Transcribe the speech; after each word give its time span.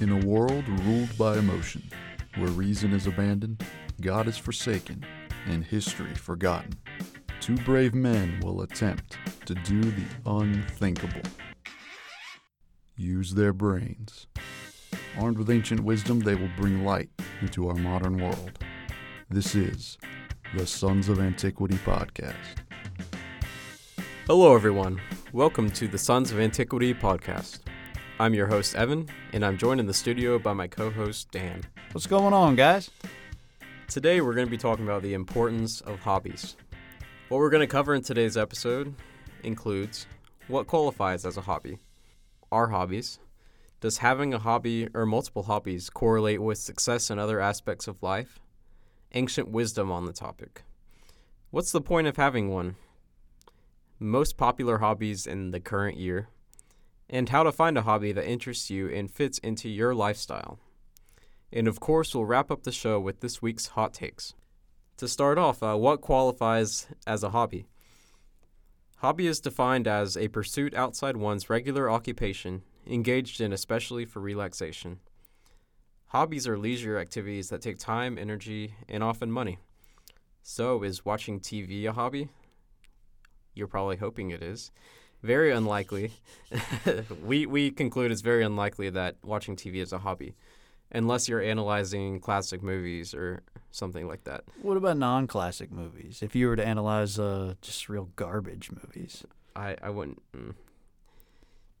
In 0.00 0.10
a 0.10 0.26
world 0.26 0.66
ruled 0.80 1.16
by 1.16 1.38
emotion, 1.38 1.82
where 2.36 2.50
reason 2.50 2.92
is 2.92 3.06
abandoned, 3.06 3.64
God 4.00 4.26
is 4.26 4.36
forsaken, 4.36 5.04
and 5.46 5.64
history 5.64 6.14
forgotten, 6.14 6.72
two 7.40 7.56
brave 7.58 7.94
men 7.94 8.40
will 8.42 8.62
attempt 8.62 9.16
to 9.46 9.54
do 9.54 9.80
the 9.80 10.04
unthinkable. 10.26 11.22
Use 12.96 13.34
their 13.34 13.52
brains. 13.52 14.26
Armed 15.18 15.38
with 15.38 15.50
ancient 15.50 15.84
wisdom, 15.84 16.20
they 16.20 16.34
will 16.34 16.50
bring 16.56 16.84
light 16.84 17.10
into 17.40 17.68
our 17.68 17.74
modern 17.74 18.16
world. 18.16 18.58
This 19.30 19.54
is 19.54 19.98
the 20.56 20.66
Sons 20.66 21.08
of 21.08 21.20
Antiquity 21.20 21.76
podcast. 21.76 22.34
Hello, 24.26 24.54
everyone. 24.54 25.00
Welcome 25.32 25.70
to 25.70 25.86
the 25.86 25.98
Sons 25.98 26.32
of 26.32 26.40
Antiquity 26.40 26.92
podcast. 26.92 27.61
I'm 28.22 28.34
your 28.34 28.46
host, 28.46 28.76
Evan, 28.76 29.08
and 29.32 29.44
I'm 29.44 29.58
joined 29.58 29.80
in 29.80 29.86
the 29.86 29.92
studio 29.92 30.38
by 30.38 30.52
my 30.52 30.68
co 30.68 30.90
host, 30.90 31.32
Dan. 31.32 31.64
What's 31.90 32.06
going 32.06 32.32
on, 32.32 32.54
guys? 32.54 32.88
Today, 33.88 34.20
we're 34.20 34.34
going 34.34 34.46
to 34.46 34.50
be 34.50 34.56
talking 34.56 34.84
about 34.84 35.02
the 35.02 35.14
importance 35.14 35.80
of 35.80 35.98
hobbies. 35.98 36.54
What 37.30 37.38
we're 37.38 37.50
going 37.50 37.62
to 37.62 37.66
cover 37.66 37.96
in 37.96 38.02
today's 38.02 38.36
episode 38.36 38.94
includes 39.42 40.06
what 40.46 40.68
qualifies 40.68 41.26
as 41.26 41.36
a 41.36 41.40
hobby, 41.40 41.80
our 42.52 42.68
hobbies, 42.68 43.18
does 43.80 43.98
having 43.98 44.32
a 44.32 44.38
hobby 44.38 44.86
or 44.94 45.04
multiple 45.04 45.42
hobbies 45.42 45.90
correlate 45.90 46.40
with 46.40 46.58
success 46.58 47.10
in 47.10 47.18
other 47.18 47.40
aspects 47.40 47.88
of 47.88 48.04
life, 48.04 48.38
ancient 49.14 49.48
wisdom 49.48 49.90
on 49.90 50.04
the 50.06 50.12
topic. 50.12 50.62
What's 51.50 51.72
the 51.72 51.80
point 51.80 52.06
of 52.06 52.16
having 52.16 52.50
one? 52.50 52.76
Most 53.98 54.36
popular 54.36 54.78
hobbies 54.78 55.26
in 55.26 55.50
the 55.50 55.58
current 55.58 55.96
year, 55.96 56.28
and 57.12 57.28
how 57.28 57.42
to 57.42 57.52
find 57.52 57.76
a 57.76 57.82
hobby 57.82 58.10
that 58.10 58.28
interests 58.28 58.70
you 58.70 58.88
and 58.88 59.10
fits 59.10 59.36
into 59.38 59.68
your 59.68 59.94
lifestyle. 59.94 60.58
And 61.52 61.68
of 61.68 61.78
course, 61.78 62.14
we'll 62.14 62.24
wrap 62.24 62.50
up 62.50 62.62
the 62.62 62.72
show 62.72 62.98
with 62.98 63.20
this 63.20 63.42
week's 63.42 63.68
hot 63.68 63.92
takes. 63.92 64.32
To 64.96 65.06
start 65.06 65.36
off, 65.36 65.62
uh, 65.62 65.76
what 65.76 66.00
qualifies 66.00 66.86
as 67.06 67.22
a 67.22 67.30
hobby? 67.30 67.66
Hobby 68.96 69.26
is 69.26 69.40
defined 69.40 69.86
as 69.86 70.16
a 70.16 70.28
pursuit 70.28 70.74
outside 70.74 71.18
one's 71.18 71.50
regular 71.50 71.90
occupation, 71.90 72.62
engaged 72.86 73.42
in 73.42 73.52
especially 73.52 74.06
for 74.06 74.20
relaxation. 74.20 75.00
Hobbies 76.06 76.48
are 76.48 76.56
leisure 76.56 76.98
activities 76.98 77.50
that 77.50 77.60
take 77.60 77.78
time, 77.78 78.16
energy, 78.16 78.74
and 78.88 79.02
often 79.02 79.30
money. 79.30 79.58
So, 80.42 80.82
is 80.82 81.04
watching 81.04 81.40
TV 81.40 81.86
a 81.86 81.92
hobby? 81.92 82.28
You're 83.54 83.66
probably 83.66 83.96
hoping 83.96 84.30
it 84.30 84.42
is. 84.42 84.70
Very 85.22 85.52
unlikely. 85.52 86.12
we, 87.24 87.46
we 87.46 87.70
conclude 87.70 88.10
it's 88.10 88.20
very 88.20 88.42
unlikely 88.42 88.90
that 88.90 89.16
watching 89.22 89.56
TV 89.56 89.76
is 89.76 89.92
a 89.92 89.98
hobby, 89.98 90.34
unless 90.90 91.28
you're 91.28 91.40
analyzing 91.40 92.18
classic 92.18 92.62
movies 92.62 93.14
or 93.14 93.42
something 93.70 94.08
like 94.08 94.24
that. 94.24 94.44
What 94.62 94.76
about 94.76 94.96
non-classic 94.98 95.70
movies? 95.70 96.22
If 96.22 96.34
you 96.34 96.48
were 96.48 96.56
to 96.56 96.66
analyze 96.66 97.18
uh, 97.18 97.54
just 97.62 97.88
real 97.88 98.10
garbage 98.16 98.70
movies, 98.70 99.24
I, 99.54 99.76
I 99.82 99.90
wouldn't. 99.90 100.22
Mm. 100.36 100.54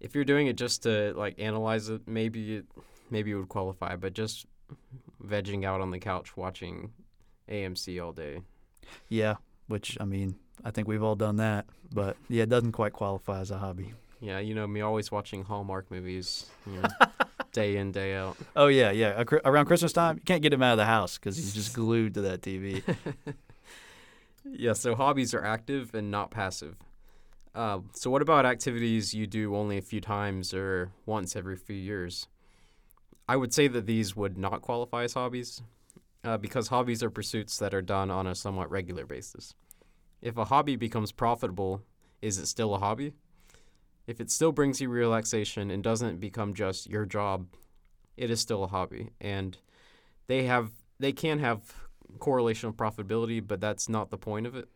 If 0.00 0.14
you're 0.14 0.24
doing 0.24 0.46
it 0.46 0.56
just 0.56 0.84
to 0.84 1.12
like 1.16 1.38
analyze 1.38 1.88
it, 1.88 2.02
maybe 2.06 2.56
it, 2.56 2.66
maybe 3.10 3.32
it 3.32 3.34
would 3.34 3.48
qualify. 3.48 3.96
But 3.96 4.14
just 4.14 4.46
vegging 5.24 5.64
out 5.64 5.80
on 5.80 5.90
the 5.90 5.98
couch 5.98 6.36
watching 6.36 6.92
AMC 7.48 8.04
all 8.04 8.12
day. 8.12 8.42
yeah. 9.08 9.36
Which 9.68 9.96
I 10.00 10.04
mean, 10.04 10.34
I 10.64 10.70
think 10.70 10.88
we've 10.88 11.02
all 11.02 11.16
done 11.16 11.36
that, 11.36 11.66
but 11.92 12.16
yeah, 12.28 12.44
it 12.44 12.48
doesn't 12.48 12.72
quite 12.72 12.92
qualify 12.92 13.40
as 13.40 13.50
a 13.50 13.58
hobby. 13.58 13.94
Yeah, 14.20 14.38
you 14.38 14.54
know 14.54 14.66
me 14.66 14.80
always 14.80 15.10
watching 15.10 15.44
Hallmark 15.44 15.90
movies, 15.90 16.46
you 16.66 16.80
know, 16.80 16.88
day 17.52 17.76
in 17.76 17.90
day 17.90 18.14
out. 18.14 18.36
Oh 18.54 18.68
yeah, 18.68 18.92
yeah. 18.92 19.24
Around 19.44 19.66
Christmas 19.66 19.92
time, 19.92 20.16
you 20.16 20.22
can't 20.22 20.42
get 20.42 20.52
him 20.52 20.62
out 20.62 20.72
of 20.72 20.78
the 20.78 20.84
house 20.84 21.18
because 21.18 21.36
he's 21.36 21.52
just 21.54 21.74
glued 21.74 22.14
to 22.14 22.20
that 22.22 22.42
TV. 22.42 22.82
Yeah, 24.44 24.72
so 24.72 24.94
hobbies 24.94 25.34
are 25.34 25.44
active 25.44 25.94
and 25.94 26.10
not 26.10 26.30
passive. 26.30 26.76
Uh, 27.54 27.80
so, 27.92 28.10
what 28.10 28.22
about 28.22 28.46
activities 28.46 29.14
you 29.14 29.26
do 29.26 29.54
only 29.54 29.78
a 29.78 29.82
few 29.82 30.00
times 30.00 30.52
or 30.54 30.90
once 31.06 31.36
every 31.36 31.56
few 31.56 31.76
years? 31.76 32.26
I 33.28 33.36
would 33.36 33.54
say 33.54 33.68
that 33.68 33.86
these 33.86 34.16
would 34.16 34.36
not 34.36 34.62
qualify 34.62 35.04
as 35.04 35.14
hobbies 35.14 35.62
uh, 36.24 36.38
because 36.38 36.68
hobbies 36.68 37.02
are 37.02 37.10
pursuits 37.10 37.58
that 37.58 37.72
are 37.72 37.82
done 37.82 38.10
on 38.10 38.26
a 38.26 38.34
somewhat 38.34 38.70
regular 38.70 39.06
basis. 39.06 39.54
If 40.22 40.36
a 40.36 40.46
hobby 40.46 40.76
becomes 40.76 41.12
profitable, 41.12 41.82
is 42.22 42.38
it 42.38 42.46
still 42.46 42.74
a 42.74 42.78
hobby? 42.78 43.12
If 44.06 44.20
it 44.20 44.30
still 44.30 44.52
brings 44.52 44.80
you 44.80 44.88
relaxation 44.88 45.70
and 45.70 45.82
doesn't 45.82 46.20
become 46.20 46.54
just 46.54 46.88
your 46.88 47.04
job, 47.04 47.48
it 48.16 48.30
is 48.30 48.40
still 48.40 48.64
a 48.64 48.68
hobby. 48.68 49.10
And 49.20 49.58
they 50.28 50.44
have 50.44 50.70
they 50.98 51.12
can 51.12 51.40
have 51.40 51.74
correlation 52.18 52.68
of 52.68 52.76
profitability, 52.76 53.46
but 53.46 53.60
that's 53.60 53.88
not 53.88 54.10
the 54.10 54.18
point 54.18 54.46
of 54.46 54.54
it. 54.54 54.68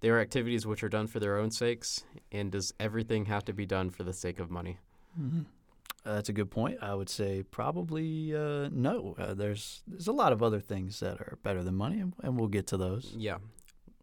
They 0.00 0.08
are 0.08 0.18
activities 0.18 0.66
which 0.66 0.82
are 0.82 0.88
done 0.88 1.06
for 1.06 1.20
their 1.20 1.36
own 1.36 1.50
sakes, 1.50 2.04
and 2.32 2.50
does 2.50 2.72
everything 2.80 3.26
have 3.26 3.44
to 3.44 3.52
be 3.52 3.66
done 3.66 3.90
for 3.90 4.02
the 4.02 4.14
sake 4.14 4.40
of 4.40 4.50
money? 4.50 4.78
Uh, 6.06 6.14
that's 6.14 6.30
a 6.30 6.32
good 6.32 6.50
point. 6.50 6.78
I 6.80 6.94
would 6.94 7.10
say 7.10 7.42
probably 7.42 8.34
uh, 8.34 8.70
no. 8.72 9.14
Uh, 9.18 9.34
there's 9.34 9.82
there's 9.86 10.08
a 10.08 10.12
lot 10.12 10.32
of 10.32 10.42
other 10.42 10.60
things 10.60 11.00
that 11.00 11.20
are 11.20 11.38
better 11.42 11.62
than 11.62 11.74
money, 11.74 12.00
and, 12.00 12.14
and 12.22 12.38
we'll 12.38 12.48
get 12.48 12.66
to 12.68 12.78
those. 12.78 13.12
Yeah, 13.14 13.38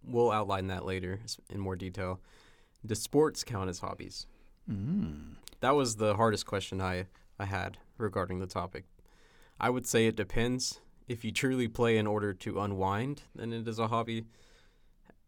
we'll 0.07 0.31
outline 0.31 0.68
that 0.68 0.85
later 0.85 1.19
in 1.50 1.59
more 1.59 1.75
detail. 1.75 2.19
Does 2.85 3.01
sports 3.01 3.44
count 3.44 3.69
as 3.69 3.79
hobbies? 3.79 4.25
Mm. 4.69 5.35
That 5.59 5.75
was 5.75 5.95
the 5.95 6.16
hardest 6.16 6.45
question 6.45 6.81
I, 6.81 7.07
I 7.40 7.45
had 7.45 7.78
regarding 7.97 8.40
the 8.40 8.47
topic. 8.47 8.85
I 9.59 9.69
would 9.69 9.88
say 9.88 10.07
it 10.07 10.16
depends. 10.16 10.79
If 11.07 11.25
you 11.25 11.31
truly 11.31 11.68
play 11.68 11.97
in 11.97 12.06
order 12.06 12.34
to 12.34 12.59
unwind, 12.59 13.23
then 13.35 13.53
it 13.53 13.68
is 13.68 13.79
a 13.79 13.88
hobby. 13.88 14.25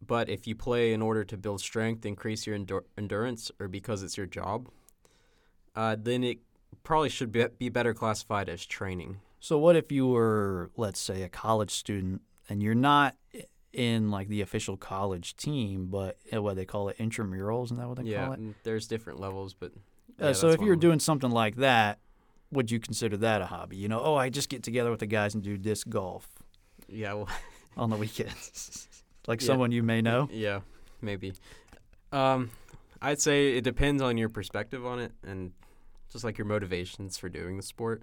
But 0.05 0.29
if 0.29 0.47
you 0.47 0.55
play 0.55 0.93
in 0.93 1.01
order 1.01 1.23
to 1.25 1.37
build 1.37 1.61
strength, 1.61 2.05
increase 2.05 2.45
your 2.47 2.57
endur- 2.57 2.85
endurance, 2.97 3.51
or 3.59 3.67
because 3.67 4.03
it's 4.03 4.17
your 4.17 4.27
job, 4.27 4.69
uh, 5.75 5.95
then 5.99 6.23
it 6.23 6.39
probably 6.83 7.09
should 7.09 7.31
be, 7.31 7.45
be 7.57 7.69
better 7.69 7.93
classified 7.93 8.49
as 8.49 8.65
training. 8.65 9.19
So 9.39 9.57
what 9.57 9.75
if 9.75 9.91
you 9.91 10.07
were, 10.07 10.71
let's 10.77 10.99
say, 10.99 11.23
a 11.23 11.29
college 11.29 11.71
student 11.71 12.21
and 12.49 12.61
you're 12.61 12.75
not 12.75 13.15
in 13.73 14.09
like 14.09 14.27
the 14.27 14.41
official 14.41 14.77
college 14.77 15.35
team, 15.35 15.87
but 15.87 16.17
uh, 16.33 16.41
what 16.41 16.55
they 16.55 16.65
call 16.65 16.89
it 16.89 16.97
intramurals, 16.97 17.65
isn't 17.65 17.77
that 17.77 17.87
what 17.87 17.97
they 17.97 18.03
yeah, 18.03 18.23
call 18.25 18.33
it? 18.33 18.39
and 18.39 18.55
there's 18.63 18.87
different 18.87 19.19
levels, 19.19 19.53
but 19.53 19.71
Uh, 20.19 20.33
so 20.33 20.49
if 20.49 20.59
you're 20.61 20.75
doing 20.75 20.99
something 20.99 21.29
like 21.31 21.55
that, 21.57 21.99
would 22.51 22.71
you 22.71 22.79
consider 22.79 23.15
that 23.17 23.41
a 23.41 23.45
hobby? 23.45 23.77
You 23.77 23.87
know, 23.87 24.01
oh, 24.03 24.15
I 24.15 24.29
just 24.29 24.49
get 24.49 24.63
together 24.63 24.89
with 24.89 24.99
the 25.01 25.05
guys 25.05 25.35
and 25.35 25.43
do 25.43 25.57
disc 25.57 25.87
golf 25.87 26.27
yeah, 26.87 27.13
well, 27.13 27.29
on 27.77 27.89
the 27.91 27.95
weekends, 27.95 28.87
like 29.27 29.39
Yeah. 29.41 29.47
someone 29.47 29.71
you 29.71 29.83
may 29.83 30.01
know. 30.01 30.27
Yeah, 30.31 30.61
maybe. 31.01 31.33
Um, 32.11 32.49
I'd 33.01 33.21
say 33.21 33.55
it 33.55 33.63
depends 33.63 34.01
on 34.01 34.17
your 34.17 34.29
perspective 34.29 34.83
on 34.85 34.99
it 34.99 35.11
and 35.23 35.51
just 36.11 36.23
like 36.23 36.37
your 36.39 36.47
motivations 36.47 37.17
for 37.17 37.29
doing 37.29 37.55
the 37.57 37.63
sport. 37.63 38.01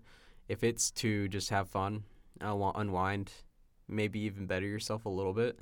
If 0.48 0.62
it's 0.62 0.92
to 0.92 1.26
just 1.26 1.50
have 1.50 1.68
fun, 1.68 2.04
unwind, 2.40 3.32
maybe 3.88 4.20
even 4.20 4.46
better 4.46 4.66
yourself 4.66 5.04
a 5.06 5.10
little 5.10 5.32
bit, 5.32 5.58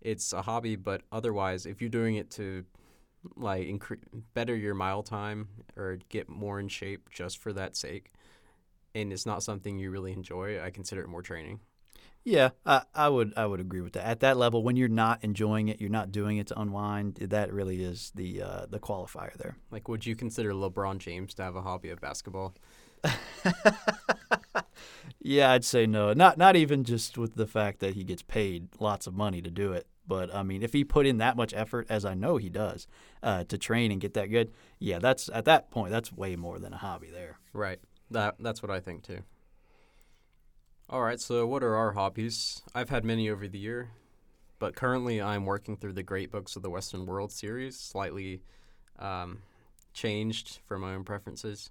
it's 0.00 0.32
a 0.32 0.42
hobby. 0.42 0.76
But 0.76 1.02
otherwise, 1.12 1.66
if 1.66 1.80
you're 1.80 1.90
doing 1.90 2.16
it 2.16 2.30
to 2.32 2.64
like 3.36 3.66
incre- 3.66 3.98
better 4.34 4.54
your 4.54 4.74
mile 4.74 5.02
time 5.02 5.48
or 5.76 5.98
get 6.08 6.28
more 6.28 6.60
in 6.60 6.68
shape 6.68 7.10
just 7.10 7.38
for 7.38 7.52
that 7.52 7.76
sake, 7.76 8.12
and 8.94 9.12
it's 9.12 9.26
not 9.26 9.42
something 9.42 9.78
you 9.78 9.90
really 9.90 10.12
enjoy, 10.12 10.62
I 10.62 10.70
consider 10.70 11.02
it 11.02 11.08
more 11.08 11.22
training. 11.22 11.60
Yeah, 12.24 12.50
I, 12.66 12.82
I 12.94 13.08
would 13.08 13.32
I 13.36 13.46
would 13.46 13.60
agree 13.60 13.80
with 13.80 13.94
that. 13.94 14.04
At 14.04 14.20
that 14.20 14.36
level, 14.36 14.62
when 14.62 14.76
you're 14.76 14.88
not 14.88 15.24
enjoying 15.24 15.68
it, 15.68 15.80
you're 15.80 15.88
not 15.88 16.12
doing 16.12 16.36
it 16.36 16.48
to 16.48 16.60
unwind. 16.60 17.14
That 17.16 17.52
really 17.52 17.82
is 17.82 18.12
the 18.14 18.42
uh, 18.42 18.66
the 18.68 18.78
qualifier 18.78 19.34
there. 19.34 19.56
Like, 19.70 19.88
would 19.88 20.04
you 20.04 20.14
consider 20.14 20.52
LeBron 20.52 20.98
James 20.98 21.32
to 21.34 21.42
have 21.42 21.56
a 21.56 21.62
hobby 21.62 21.88
of 21.90 22.00
basketball? 22.00 22.54
Yeah, 25.20 25.52
I'd 25.52 25.64
say 25.64 25.86
no. 25.86 26.12
Not 26.12 26.38
not 26.38 26.56
even 26.56 26.84
just 26.84 27.18
with 27.18 27.34
the 27.34 27.46
fact 27.46 27.80
that 27.80 27.94
he 27.94 28.04
gets 28.04 28.22
paid 28.22 28.68
lots 28.78 29.06
of 29.06 29.14
money 29.14 29.42
to 29.42 29.50
do 29.50 29.72
it, 29.72 29.86
but 30.06 30.34
I 30.34 30.42
mean, 30.42 30.62
if 30.62 30.72
he 30.72 30.84
put 30.84 31.06
in 31.06 31.18
that 31.18 31.36
much 31.36 31.52
effort, 31.54 31.86
as 31.88 32.04
I 32.04 32.14
know 32.14 32.38
he 32.38 32.48
does, 32.48 32.86
uh, 33.22 33.44
to 33.44 33.58
train 33.58 33.92
and 33.92 34.00
get 34.00 34.14
that 34.14 34.26
good, 34.26 34.52
yeah, 34.78 34.98
that's 34.98 35.28
at 35.32 35.44
that 35.44 35.70
point 35.70 35.90
that's 35.90 36.12
way 36.12 36.36
more 36.36 36.58
than 36.58 36.72
a 36.72 36.78
hobby 36.78 37.10
there. 37.10 37.38
Right. 37.52 37.78
That 38.10 38.36
that's 38.40 38.62
what 38.62 38.70
I 38.70 38.80
think 38.80 39.02
too. 39.02 39.22
All 40.90 41.02
right, 41.02 41.20
so 41.20 41.46
what 41.46 41.62
are 41.62 41.76
our 41.76 41.92
hobbies? 41.92 42.62
I've 42.74 42.88
had 42.88 43.04
many 43.04 43.28
over 43.28 43.46
the 43.46 43.58
year, 43.58 43.90
but 44.58 44.74
currently 44.74 45.20
I'm 45.20 45.44
working 45.44 45.76
through 45.76 45.92
the 45.92 46.02
Great 46.02 46.30
Books 46.30 46.56
of 46.56 46.62
the 46.62 46.70
Western 46.70 47.04
World 47.04 47.30
series, 47.30 47.78
slightly 47.78 48.40
um, 48.98 49.42
changed 49.92 50.60
for 50.64 50.78
my 50.78 50.94
own 50.94 51.04
preferences. 51.04 51.70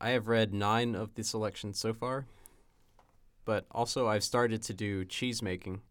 I 0.00 0.10
have 0.10 0.28
read 0.28 0.54
nine 0.54 0.94
of 0.94 1.14
the 1.14 1.22
selections 1.22 1.78
so 1.78 1.92
far, 1.92 2.24
but 3.44 3.66
also 3.70 4.08
I've 4.08 4.24
started 4.24 4.62
to 4.62 4.74
do 4.74 5.04
cheese 5.04 5.42
making. 5.42 5.82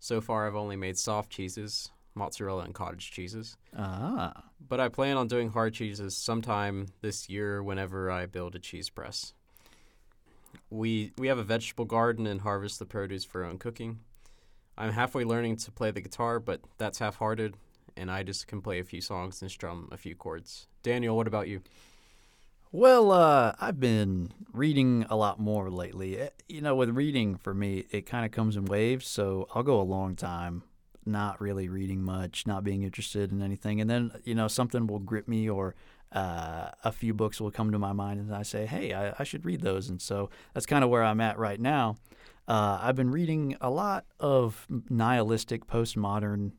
So 0.00 0.20
far, 0.20 0.46
I've 0.46 0.56
only 0.56 0.76
made 0.76 0.96
soft 0.96 1.30
cheeses, 1.30 1.90
mozzarella 2.14 2.62
and 2.64 2.74
cottage 2.74 3.10
cheeses. 3.10 3.56
Ah, 3.76 4.44
But 4.66 4.80
I 4.80 4.88
plan 4.88 5.16
on 5.16 5.28
doing 5.28 5.50
hard 5.50 5.74
cheeses 5.74 6.16
sometime 6.16 6.86
this 7.02 7.28
year 7.28 7.62
whenever 7.62 8.10
I 8.10 8.26
build 8.26 8.54
a 8.54 8.58
cheese 8.58 8.88
press. 8.88 9.34
We 10.70 11.12
we 11.18 11.28
have 11.28 11.38
a 11.38 11.42
vegetable 11.44 11.84
garden 11.84 12.26
and 12.26 12.40
harvest 12.40 12.78
the 12.78 12.86
produce 12.86 13.24
for 13.24 13.44
our 13.44 13.50
own 13.50 13.58
cooking. 13.58 14.00
I'm 14.76 14.92
halfway 14.92 15.24
learning 15.24 15.56
to 15.56 15.72
play 15.72 15.90
the 15.90 16.00
guitar, 16.00 16.38
but 16.38 16.60
that's 16.78 17.00
half-hearted, 17.00 17.56
and 17.96 18.10
I 18.10 18.22
just 18.22 18.46
can 18.46 18.62
play 18.62 18.78
a 18.78 18.84
few 18.84 19.00
songs 19.00 19.42
and 19.42 19.50
strum 19.50 19.88
a 19.90 19.96
few 19.96 20.14
chords. 20.14 20.68
Daniel, 20.82 21.16
what 21.16 21.26
about 21.26 21.48
you? 21.48 21.62
Well, 22.70 23.10
uh, 23.12 23.54
I've 23.60 23.80
been 23.80 24.30
reading 24.52 25.06
a 25.08 25.16
lot 25.16 25.38
more 25.40 25.70
lately. 25.70 26.18
Eh, 26.18 26.28
You 26.48 26.60
know, 26.60 26.74
with 26.74 26.90
reading 26.90 27.36
for 27.36 27.54
me, 27.54 27.84
it 27.90 28.02
kind 28.06 28.26
of 28.26 28.30
comes 28.32 28.56
in 28.56 28.66
waves. 28.66 29.06
So 29.06 29.46
I'll 29.54 29.62
go 29.62 29.80
a 29.80 29.82
long 29.82 30.16
time 30.16 30.64
not 31.06 31.40
really 31.40 31.68
reading 31.70 32.02
much, 32.02 32.46
not 32.46 32.64
being 32.64 32.82
interested 32.82 33.32
in 33.32 33.40
anything, 33.40 33.80
and 33.80 33.88
then 33.88 34.12
you 34.24 34.34
know 34.34 34.48
something 34.48 34.86
will 34.86 34.98
grip 34.98 35.26
me, 35.26 35.48
or 35.48 35.74
uh, 36.12 36.70
a 36.84 36.92
few 36.92 37.14
books 37.14 37.40
will 37.40 37.50
come 37.50 37.72
to 37.72 37.78
my 37.78 37.92
mind, 37.94 38.20
and 38.20 38.34
I 38.34 38.42
say, 38.42 38.66
"Hey, 38.66 38.92
I, 38.92 39.14
I 39.18 39.24
should 39.24 39.46
read 39.46 39.62
those." 39.62 39.88
And 39.88 40.02
so 40.02 40.28
that's 40.52 40.66
kind 40.66 40.84
of 40.84 40.90
where 40.90 41.02
I'm 41.02 41.20
at 41.22 41.38
right 41.38 41.58
now. 41.60 41.96
Uh, 42.46 42.78
I've 42.82 42.96
been 42.96 43.10
reading 43.10 43.56
a 43.62 43.70
lot 43.70 44.04
of 44.20 44.66
nihilistic, 44.90 45.66
postmodern 45.66 46.52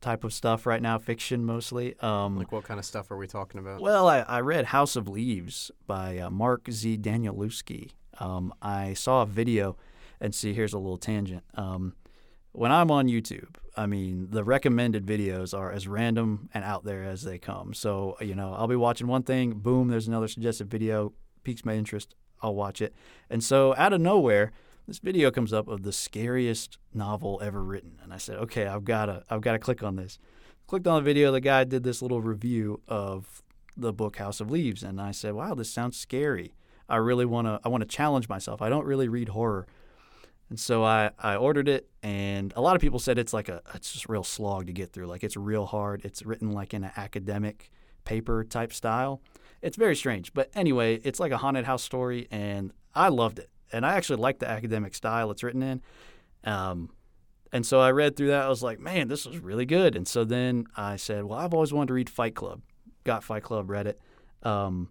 type 0.00 0.24
of 0.24 0.32
stuff 0.32 0.66
right 0.66 0.80
now, 0.82 0.98
fiction 0.98 1.44
mostly. 1.44 1.98
Um, 2.00 2.36
Like, 2.36 2.52
what 2.52 2.64
kind 2.64 2.78
of 2.78 2.84
stuff 2.86 3.10
are 3.10 3.16
we 3.16 3.26
talking 3.26 3.60
about? 3.60 3.80
well, 3.80 4.08
I, 4.08 4.20
I 4.20 4.40
read 4.40 4.66
House 4.66 4.96
of 4.96 5.08
Leaves 5.08 5.70
by 5.86 6.18
uh, 6.18 6.30
Mark 6.30 6.70
Z. 6.70 6.98
Danielewski. 6.98 7.90
Um, 8.20 8.52
I 8.62 8.94
saw 8.94 9.22
a 9.22 9.26
video, 9.26 9.76
and 10.20 10.34
see, 10.34 10.52
here's 10.54 10.72
a 10.72 10.78
little 10.78 10.96
tangent. 10.98 11.44
Um, 11.54 11.94
when 12.52 12.72
I'm 12.72 12.90
on 12.90 13.06
YouTube, 13.06 13.56
I 13.76 13.86
mean, 13.86 14.28
the 14.30 14.42
recommended 14.42 15.06
videos 15.06 15.56
are 15.56 15.70
as 15.70 15.86
random 15.86 16.48
and 16.52 16.64
out 16.64 16.84
there 16.84 17.04
as 17.04 17.22
they 17.22 17.38
come. 17.38 17.74
So, 17.74 18.16
you 18.20 18.34
know, 18.34 18.54
I'll 18.54 18.66
be 18.66 18.74
watching 18.74 19.06
one 19.06 19.22
thing, 19.22 19.52
boom, 19.52 19.88
there's 19.88 20.08
another 20.08 20.26
suggested 20.26 20.68
video, 20.68 21.12
piques 21.44 21.64
my 21.64 21.74
interest, 21.74 22.14
I'll 22.42 22.54
watch 22.56 22.80
it. 22.82 22.92
And 23.30 23.44
so, 23.44 23.74
out 23.76 23.92
of 23.92 24.00
nowhere, 24.00 24.50
this 24.88 25.00
video 25.00 25.30
comes 25.30 25.52
up 25.52 25.68
of 25.68 25.82
the 25.82 25.92
scariest 25.92 26.78
novel 26.94 27.38
ever 27.42 27.62
written, 27.62 27.98
and 28.02 28.10
I 28.10 28.16
said, 28.16 28.38
okay, 28.38 28.66
I've 28.66 28.86
gotta, 28.86 29.22
I've 29.28 29.42
gotta 29.42 29.58
click 29.58 29.82
on 29.82 29.96
this. 29.96 30.18
Clicked 30.66 30.86
on 30.86 30.96
the 30.96 31.02
video, 31.02 31.30
the 31.30 31.42
guy 31.42 31.64
did 31.64 31.82
this 31.82 32.00
little 32.00 32.22
review 32.22 32.80
of 32.88 33.42
the 33.76 33.92
book 33.92 34.16
House 34.16 34.40
of 34.40 34.50
Leaves, 34.50 34.82
and 34.82 34.98
I 34.98 35.10
said, 35.10 35.34
wow, 35.34 35.54
this 35.54 35.70
sounds 35.70 35.98
scary. 35.98 36.54
I 36.88 36.96
really 36.96 37.26
want 37.26 37.46
to, 37.46 37.60
I 37.62 37.68
want 37.68 37.82
to 37.82 37.86
challenge 37.86 38.30
myself. 38.30 38.62
I 38.62 38.70
don't 38.70 38.86
really 38.86 39.08
read 39.08 39.28
horror, 39.28 39.66
and 40.48 40.58
so 40.58 40.84
I, 40.84 41.10
I 41.18 41.36
ordered 41.36 41.68
it, 41.68 41.90
and 42.02 42.54
a 42.56 42.62
lot 42.62 42.74
of 42.74 42.80
people 42.80 42.98
said 42.98 43.18
it's 43.18 43.34
like 43.34 43.50
a, 43.50 43.60
it's 43.74 43.92
just 43.92 44.06
a 44.06 44.12
real 44.12 44.24
slog 44.24 44.68
to 44.68 44.72
get 44.72 44.94
through. 44.94 45.06
Like 45.06 45.22
it's 45.22 45.36
real 45.36 45.66
hard. 45.66 46.02
It's 46.02 46.24
written 46.24 46.52
like 46.52 46.72
in 46.72 46.84
an 46.84 46.92
academic 46.96 47.70
paper 48.04 48.42
type 48.42 48.72
style. 48.72 49.20
It's 49.60 49.76
very 49.76 49.94
strange, 49.94 50.32
but 50.32 50.48
anyway, 50.54 50.94
it's 51.04 51.20
like 51.20 51.30
a 51.30 51.36
haunted 51.36 51.66
house 51.66 51.82
story, 51.82 52.26
and 52.30 52.72
I 52.94 53.08
loved 53.08 53.38
it. 53.38 53.50
And 53.72 53.84
I 53.84 53.96
actually 53.96 54.20
like 54.20 54.38
the 54.38 54.48
academic 54.48 54.94
style 54.94 55.30
it's 55.30 55.42
written 55.42 55.62
in. 55.62 55.82
Um, 56.44 56.90
and 57.52 57.64
so 57.64 57.80
I 57.80 57.90
read 57.92 58.16
through 58.16 58.28
that. 58.28 58.44
I 58.44 58.48
was 58.48 58.62
like, 58.62 58.78
man, 58.78 59.08
this 59.08 59.24
was 59.26 59.38
really 59.38 59.66
good. 59.66 59.96
And 59.96 60.06
so 60.06 60.24
then 60.24 60.66
I 60.76 60.96
said, 60.96 61.24
well, 61.24 61.38
I've 61.38 61.54
always 61.54 61.72
wanted 61.72 61.88
to 61.88 61.94
read 61.94 62.10
Fight 62.10 62.34
Club. 62.34 62.62
Got 63.04 63.24
Fight 63.24 63.42
Club, 63.42 63.70
read 63.70 63.86
it. 63.86 64.00
Um, 64.42 64.90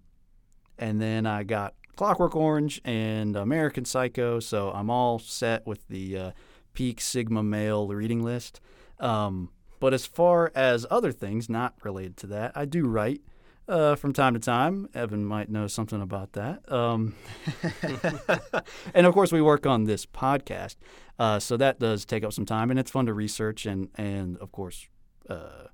and 0.77 1.01
then 1.01 1.25
I 1.25 1.43
got 1.43 1.75
Clockwork 1.95 2.35
Orange 2.35 2.81
and 2.83 3.35
American 3.35 3.85
Psycho. 3.85 4.39
So 4.39 4.71
I'm 4.71 4.89
all 4.89 5.19
set 5.19 5.65
with 5.67 5.87
the 5.87 6.17
uh, 6.17 6.31
peak 6.73 6.99
Sigma 7.01 7.43
male 7.43 7.87
reading 7.87 8.23
list. 8.23 8.59
Um, 8.99 9.49
but 9.79 9.93
as 9.93 10.05
far 10.05 10.51
as 10.55 10.85
other 10.89 11.11
things 11.11 11.49
not 11.49 11.75
related 11.83 12.17
to 12.17 12.27
that, 12.27 12.51
I 12.55 12.65
do 12.65 12.85
write 12.87 13.21
uh, 13.67 13.95
from 13.95 14.13
time 14.13 14.33
to 14.33 14.39
time. 14.39 14.89
Evan 14.93 15.25
might 15.25 15.49
know 15.49 15.67
something 15.67 16.01
about 16.01 16.33
that. 16.33 16.69
Um, 16.71 17.15
and 18.93 19.05
of 19.05 19.13
course, 19.13 19.31
we 19.31 19.41
work 19.41 19.65
on 19.65 19.83
this 19.83 20.05
podcast. 20.05 20.75
Uh, 21.19 21.39
so 21.39 21.57
that 21.57 21.79
does 21.79 22.05
take 22.05 22.23
up 22.23 22.33
some 22.33 22.45
time, 22.45 22.69
and 22.69 22.79
it's 22.79 22.91
fun 22.91 23.05
to 23.07 23.13
research 23.13 23.65
and, 23.65 23.89
and 23.95 24.37
of 24.37 24.51
course, 24.51 24.87
uh, 25.29 25.67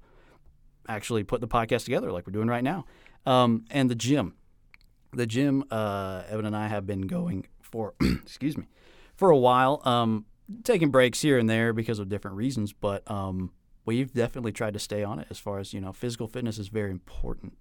actually 0.88 1.24
put 1.24 1.42
the 1.42 1.48
podcast 1.48 1.86
together 1.86 2.12
like 2.12 2.26
we're 2.26 2.34
doing 2.34 2.48
right 2.48 2.64
now. 2.64 2.86
Um, 3.26 3.66
and 3.70 3.90
the 3.90 3.96
gym. 3.96 4.36
The 5.14 5.28
gym, 5.28 5.64
uh, 5.70 6.24
Evan 6.28 6.46
and 6.46 6.56
I 6.56 6.68
have 6.68 6.88
been 6.88 7.02
going 7.02 7.46
for, 7.62 7.94
excuse 8.02 8.58
me, 8.58 8.66
for 9.16 9.30
a 9.30 9.38
while, 9.38 9.82
um, 9.86 10.26
taking 10.64 10.90
breaks 10.90 11.22
here 11.22 11.38
and 11.38 11.48
there 11.48 11.72
because 11.72 12.00
of 12.00 12.10
different 12.10 12.36
reasons, 12.36 12.74
but 12.74 13.10
um, 13.10 13.52
we've 13.86 14.12
definitely 14.12 14.52
tried 14.52 14.74
to 14.74 14.80
stay 14.80 15.04
on 15.04 15.20
it 15.20 15.28
as 15.30 15.38
far 15.38 15.60
as, 15.60 15.72
you 15.72 15.80
know, 15.80 15.94
physical 15.94 16.28
fitness 16.28 16.58
is 16.58 16.70
very 16.70 16.90
important 16.90 17.54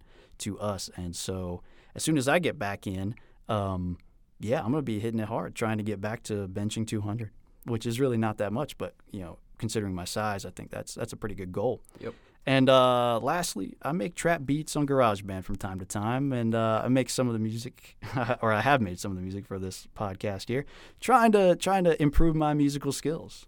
to 0.43 0.59
us. 0.61 0.91
And 0.97 1.17
so 1.17 1.63
as 1.95 2.03
soon 2.03 2.17
as 2.17 2.29
I 2.29 2.39
get 2.39 2.59
back 2.59 2.87
in, 2.87 3.15
um, 3.49 3.99
yeah, 4.41 4.59
I'm 4.59 4.71
going 4.71 4.77
to 4.77 4.83
be 4.83 4.99
hitting 5.01 5.21
it 5.21 5.29
hard, 5.29 5.55
trying 5.55 5.79
to 5.79 5.85
get 5.85 6.01
back 6.01 6.23
to 6.25 6.49
benching 6.49 6.87
200, 6.87 7.31
which 7.65 7.87
is 7.87 8.01
really 8.01 8.17
not 8.17 8.39
that 8.39 8.53
much, 8.53 8.77
but, 8.79 8.95
you 9.11 9.21
know, 9.21 9.39
considering 9.59 9.95
my 9.95 10.05
size, 10.05 10.45
I 10.45 10.51
think 10.51 10.71
that's 10.71 10.95
that's 10.95 11.13
a 11.13 11.17
pretty 11.17 11.37
good 11.37 11.53
goal. 11.53 11.81
Yep. 12.01 12.15
And 12.45 12.69
uh, 12.69 13.21
lastly, 13.21 13.77
I 13.83 13.93
make 13.93 14.17
trap 14.17 14.41
beats 14.45 14.75
on 14.75 14.85
GarageBand 14.85 15.45
from 15.45 15.55
time 15.55 15.79
to 15.79 15.85
time, 15.85 16.33
and 16.33 16.57
uh, 16.57 16.83
I 16.85 16.89
make 16.89 17.09
some 17.09 17.29
of 17.29 17.35
the 17.35 17.39
music, 17.39 17.97
or 18.43 18.53
I 18.53 18.61
have 18.61 18.81
made 18.81 18.99
some 18.99 19.13
of 19.13 19.17
the 19.17 19.23
music 19.23 19.47
for 19.47 19.61
this 19.61 19.87
podcast 19.97 20.49
here, 20.49 20.65
trying 21.01 21.31
to 21.33 21.55
trying 21.55 21.85
to 21.85 22.01
improve 22.03 22.35
my 22.35 22.53
musical 22.53 22.91
skills. 22.91 23.47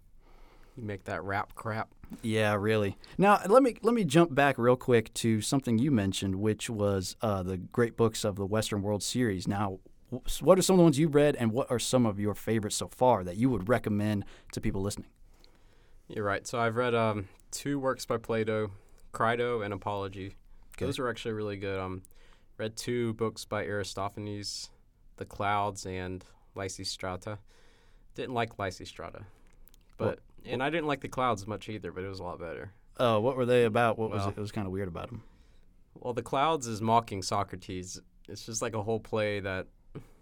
You 0.77 0.83
make 0.83 1.03
that 1.05 1.23
rap 1.23 1.55
crap. 1.55 1.89
Yeah, 2.21 2.55
really. 2.55 2.97
Now 3.17 3.39
let 3.47 3.63
me 3.63 3.75
let 3.81 3.93
me 3.93 4.03
jump 4.03 4.33
back 4.33 4.57
real 4.57 4.75
quick 4.75 5.13
to 5.15 5.41
something 5.41 5.77
you 5.77 5.91
mentioned, 5.91 6.35
which 6.35 6.69
was 6.69 7.15
uh, 7.21 7.43
the 7.43 7.57
great 7.57 7.97
books 7.97 8.23
of 8.23 8.35
the 8.35 8.45
Western 8.45 8.81
World 8.81 9.03
series. 9.03 9.47
Now, 9.47 9.79
what 10.41 10.57
are 10.57 10.61
some 10.61 10.75
of 10.75 10.77
the 10.77 10.83
ones 10.83 10.99
you 10.99 11.07
read, 11.07 11.35
and 11.35 11.51
what 11.51 11.69
are 11.71 11.79
some 11.79 12.05
of 12.05 12.19
your 12.19 12.35
favorites 12.35 12.75
so 12.75 12.87
far 12.87 13.23
that 13.23 13.37
you 13.37 13.49
would 13.49 13.67
recommend 13.67 14.25
to 14.51 14.61
people 14.61 14.81
listening? 14.81 15.09
You're 16.07 16.23
right. 16.23 16.45
So 16.45 16.59
I've 16.59 16.75
read 16.75 16.93
um, 16.93 17.27
two 17.51 17.79
works 17.79 18.05
by 18.05 18.17
Plato, 18.17 18.71
Crito 19.11 19.61
and 19.61 19.73
Apology. 19.73 20.35
Okay. 20.75 20.85
Those 20.85 20.99
are 20.99 21.09
actually 21.09 21.33
really 21.33 21.57
good. 21.57 21.79
Um, 21.79 22.03
read 22.57 22.77
two 22.77 23.13
books 23.13 23.45
by 23.45 23.65
Aristophanes, 23.65 24.69
The 25.17 25.25
Clouds 25.25 25.85
and 25.85 26.23
Lysistrata. 26.55 27.39
Didn't 28.13 28.35
like 28.35 28.57
Lysistrata, 28.57 29.23
but 29.97 30.19
and 30.47 30.63
I 30.63 30.69
didn't 30.69 30.87
like 30.87 31.01
The 31.01 31.07
Clouds 31.07 31.45
much 31.47 31.69
either, 31.69 31.91
but 31.91 32.03
it 32.03 32.07
was 32.07 32.19
a 32.19 32.23
lot 32.23 32.39
better. 32.39 32.71
Uh, 32.97 33.19
what 33.19 33.35
were 33.35 33.45
they 33.45 33.65
about? 33.65 33.97
What 33.97 34.09
was 34.09 34.25
it? 34.25 34.37
It 34.37 34.39
was 34.39 34.51
kind 34.51 34.67
of 34.67 34.73
weird 34.73 34.87
about 34.87 35.09
them. 35.09 35.23
Well, 35.99 36.13
The 36.13 36.21
Clouds 36.21 36.67
is 36.67 36.81
mocking 36.81 37.21
Socrates. 37.21 37.99
It's 38.27 38.45
just 38.45 38.61
like 38.61 38.73
a 38.73 38.81
whole 38.81 38.99
play 38.99 39.39
that 39.39 39.67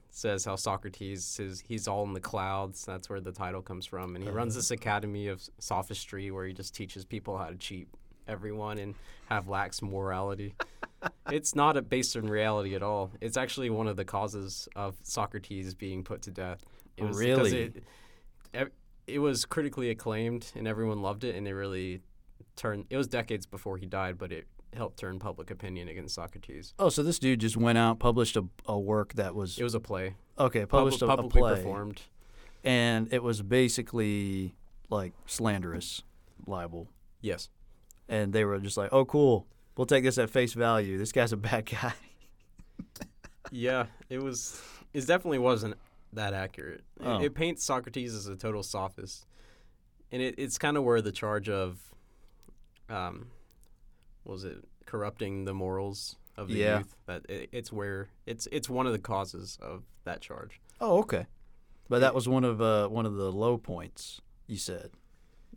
says 0.10 0.46
how 0.46 0.56
Socrates 0.56 1.40
is 1.40 1.64
he's 1.68 1.88
all 1.88 2.04
in 2.04 2.14
the 2.14 2.20
clouds. 2.20 2.86
That's 2.86 3.10
where 3.10 3.20
the 3.20 3.32
title 3.32 3.62
comes 3.62 3.86
from, 3.86 4.16
and 4.16 4.24
he 4.24 4.30
runs 4.30 4.56
this 4.56 4.72
academy 4.72 5.28
of 5.28 5.42
sophistry 5.60 6.30
where 6.32 6.46
he 6.46 6.54
just 6.54 6.76
teaches 6.76 7.04
people 7.04 7.38
how 7.38 7.48
to 7.48 7.56
cheat 7.56 7.88
everyone 8.28 8.78
and 8.78 8.96
have 9.26 9.48
lax 9.48 9.82
morality. 9.82 10.54
it's 11.32 11.56
not 11.56 11.78
a, 11.78 11.82
based 11.82 12.16
in 12.16 12.28
reality 12.28 12.76
at 12.76 12.84
all. 12.84 13.12
It's 13.22 13.38
actually 13.38 13.70
one 13.70 13.88
of 13.88 13.98
the 13.98 14.06
causes 14.06 14.68
of 14.76 14.96
Socrates 15.04 15.74
being 15.74 16.04
put 16.04 16.22
to 16.24 16.32
death. 16.32 16.64
It 16.98 17.04
was 17.06 17.18
Really? 17.18 17.74
It, 18.54 18.72
it 19.08 19.20
was 19.20 19.46
critically 19.46 19.90
acclaimed 19.90 20.52
and 20.56 20.68
everyone 20.68 21.02
loved 21.02 21.24
it, 21.24 21.36
and 21.36 21.48
it 21.48 21.54
really 21.54 22.02
turned. 22.56 22.86
It 22.90 22.98
was 22.98 23.08
decades 23.08 23.46
before 23.46 23.78
he 23.78 23.86
died, 23.86 24.18
but 24.18 24.32
it 24.32 24.48
helped 24.74 24.98
turn 24.98 25.20
public 25.20 25.52
opinion 25.52 25.88
against 25.88 26.16
Socrates. 26.16 26.74
Oh, 26.80 26.90
so 26.90 27.04
this 27.04 27.20
dude 27.20 27.40
just 27.40 27.56
went 27.58 27.78
out, 27.78 28.00
published 28.00 28.36
a, 28.38 28.46
a 28.66 28.80
work 28.80 29.14
that 29.14 29.36
was 29.36 29.60
It 29.60 29.64
was 29.64 29.76
a 29.76 29.80
play, 29.80 30.16
okay, 30.40 30.66
published 30.66 31.02
a, 31.02 31.06
a 31.06 31.08
publicly 31.10 31.42
play, 31.42 31.56
performed. 31.56 32.02
and 32.64 33.12
it 33.14 33.22
was 33.22 33.42
basically 33.44 34.56
like 34.90 35.14
slanderous 35.26 36.02
libel, 36.48 36.88
Yes. 37.22 37.50
and 38.10 38.34
they 38.34 38.46
were 38.46 38.60
just 38.60 38.78
like, 38.78 38.90
"Oh, 38.92 39.06
cool, 39.06 39.46
we'll 39.78 39.86
take 39.86 40.04
this 40.04 40.18
at 40.18 40.30
face 40.30 40.54
value. 40.54 40.98
This 40.98 41.12
guy's 41.12 41.32
a 41.34 41.38
bad 41.38 41.66
guy." 41.82 41.94
Yeah, 43.52 43.86
it 44.10 44.22
was. 44.24 44.60
It 44.94 45.06
definitely 45.06 45.40
wasn't 45.40 45.76
that 46.16 46.34
accurate. 46.34 46.84
It- 47.00 47.06
Oh. 47.06 47.22
It, 47.22 47.34
paints 47.36 47.64
Socrates 47.64 48.14
as 48.16 48.28
a 48.28 48.36
total 48.36 48.64
sophist, 48.64 49.26
and 50.12 50.22
it, 50.22 50.36
it's 50.38 50.58
kind 50.58 50.78
of 50.78 50.84
where 50.84 51.02
the 51.02 51.12
charge 51.12 51.50
of, 51.50 51.80
um, 52.90 53.28
what 54.24 54.34
was 54.34 54.44
it 54.44 54.64
corrupting 54.86 55.46
the 55.46 55.54
morals 55.54 56.16
of 56.38 56.48
the 56.48 56.56
Yeah. 56.56 56.78
youth? 56.80 56.96
That 57.06 57.26
it, 57.30 57.50
it's 57.52 57.72
where 57.72 58.10
it's 58.26 58.48
it's 58.52 58.70
one 58.70 58.86
of 58.88 58.94
the 58.94 59.00
causes 59.00 59.58
of 59.62 59.84
that 60.06 60.22
charge. 60.22 60.60
Oh, 60.80 61.00
okay. 61.00 61.26
But 61.90 62.00
that 62.00 62.16
was 62.16 62.28
one 62.28 62.44
of 62.44 62.62
uh, 62.62 62.88
one 62.88 63.06
of 63.06 63.16
the 63.16 63.32
low 63.32 63.58
points 63.58 64.22
you 64.48 64.58
said 64.58 64.92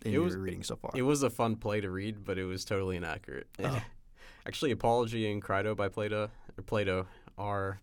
in 0.05 0.11
It 0.13 0.15
your 0.15 0.39
reading 0.39 0.63
so 0.63 0.77
far. 0.77 0.91
It 0.95 1.03
was 1.03 1.23
a 1.23 1.31
fun 1.31 1.57
play 1.57 1.81
to 1.81 1.91
read, 1.91 2.25
but 2.25 2.39
it 2.39 2.45
was 2.45 2.65
totally 2.65 2.97
inaccurate. 2.97 3.47
Oh. 3.63 3.83
Actually, 4.47 4.71
Apology 4.71 5.31
and 5.31 5.43
Crito 5.43 5.75
by 5.75 5.89
Plato 5.89 6.31
or 6.57 6.63
Plato 6.63 7.07
are 7.39 7.81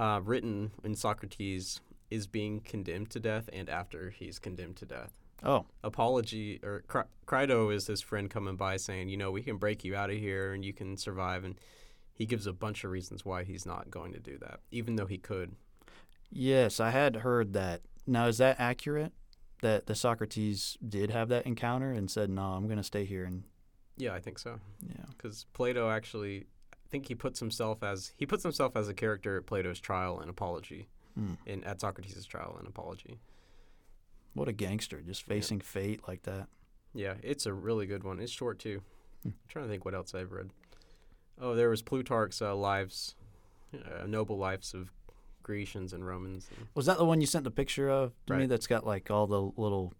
uh, 0.00 0.20
written 0.22 0.72
when 0.80 0.94
Socrates 0.94 1.80
is 2.10 2.26
being 2.26 2.60
condemned 2.60 3.10
to 3.10 3.20
death 3.20 3.48
and 3.52 3.68
after 3.68 4.10
he's 4.10 4.38
condemned 4.38 4.76
to 4.76 4.86
death. 4.86 5.12
oh, 5.42 5.66
Apology 5.82 6.60
or 6.62 6.82
Cri- 6.86 7.02
Crito 7.26 7.70
is 7.74 7.86
his 7.86 8.00
friend 8.00 8.30
coming 8.30 8.56
by 8.56 8.76
saying, 8.76 9.08
you 9.08 9.16
know, 9.16 9.30
we 9.30 9.42
can 9.42 9.56
break 9.56 9.84
you 9.84 9.94
out 9.96 10.10
of 10.10 10.16
here 10.16 10.52
and 10.52 10.64
you 10.64 10.72
can 10.72 10.96
survive, 10.96 11.44
and 11.44 11.56
he 12.12 12.26
gives 12.26 12.46
a 12.46 12.52
bunch 12.52 12.84
of 12.84 12.90
reasons 12.90 13.24
why 13.24 13.42
he's 13.44 13.66
not 13.66 13.90
going 13.90 14.12
to 14.12 14.20
do 14.20 14.38
that, 14.38 14.60
even 14.70 14.96
though 14.96 15.06
he 15.06 15.18
could. 15.18 15.56
Yes, 16.30 16.80
I 16.80 16.90
had 16.90 17.16
heard 17.16 17.52
that. 17.54 17.82
Now, 18.06 18.26
is 18.26 18.38
that 18.38 18.58
accurate? 18.60 19.12
That 19.62 19.86
the 19.86 19.94
Socrates 19.94 20.76
did 20.86 21.10
have 21.10 21.28
that 21.30 21.46
encounter 21.46 21.90
and 21.90 22.10
said, 22.10 22.28
"No, 22.28 22.42
I'm 22.42 22.66
going 22.66 22.76
to 22.76 22.82
stay 22.84 23.04
here." 23.06 23.24
And 23.24 23.44
Yeah, 23.96 24.12
I 24.12 24.20
think 24.20 24.38
so. 24.38 24.60
yeah, 24.86 25.04
Because 25.16 25.46
Plato 25.54 25.88
actually, 25.88 26.44
think 26.94 27.08
he 27.08 27.14
puts 27.16 27.40
himself 27.40 27.82
as 27.82 28.12
he 28.16 28.24
puts 28.24 28.44
himself 28.44 28.76
as 28.76 28.88
a 28.88 28.94
character 28.94 29.36
at 29.36 29.46
Plato's 29.46 29.80
trial 29.80 30.20
and 30.20 30.30
apology, 30.30 30.86
Hmm. 31.16 31.34
in 31.44 31.64
at 31.64 31.80
Socrates' 31.80 32.24
trial 32.24 32.54
and 32.58 32.68
apology. 32.68 33.18
what 34.34 34.48
a 34.48 34.52
gangster, 34.52 35.00
just 35.00 35.22
facing 35.22 35.60
fate 35.60 36.00
like 36.08 36.22
that. 36.24 36.48
Yeah, 36.92 37.14
it's 37.22 37.46
a 37.46 37.52
really 37.52 37.86
good 37.86 38.02
one. 38.04 38.18
It's 38.20 38.32
short 38.32 38.58
too. 38.58 38.82
Hmm. 39.22 39.28
I'm 39.30 39.34
trying 39.48 39.64
to 39.66 39.70
think 39.70 39.84
what 39.84 39.94
else 39.94 40.14
I've 40.14 40.32
read. 40.32 40.50
Oh, 41.40 41.54
there 41.56 41.68
was 41.68 41.82
Plutarch's 41.82 42.40
uh, 42.42 42.54
lives, 42.54 43.14
uh, 43.74 44.06
noble 44.06 44.36
lives 44.38 44.72
of 44.74 44.92
Grecians 45.42 45.92
and 45.92 46.06
Romans. 46.06 46.48
And, 46.56 46.66
Was 46.74 46.86
that 46.86 46.98
the 46.98 47.04
one 47.04 47.20
you 47.20 47.26
sent 47.26 47.42
the 47.44 47.50
picture 47.50 47.88
of 47.90 48.12
to 48.26 48.36
me? 48.36 48.46
That's 48.46 48.66
got 48.68 48.86
like 48.86 49.10
all 49.10 49.26
the 49.26 49.40
little 49.60 49.92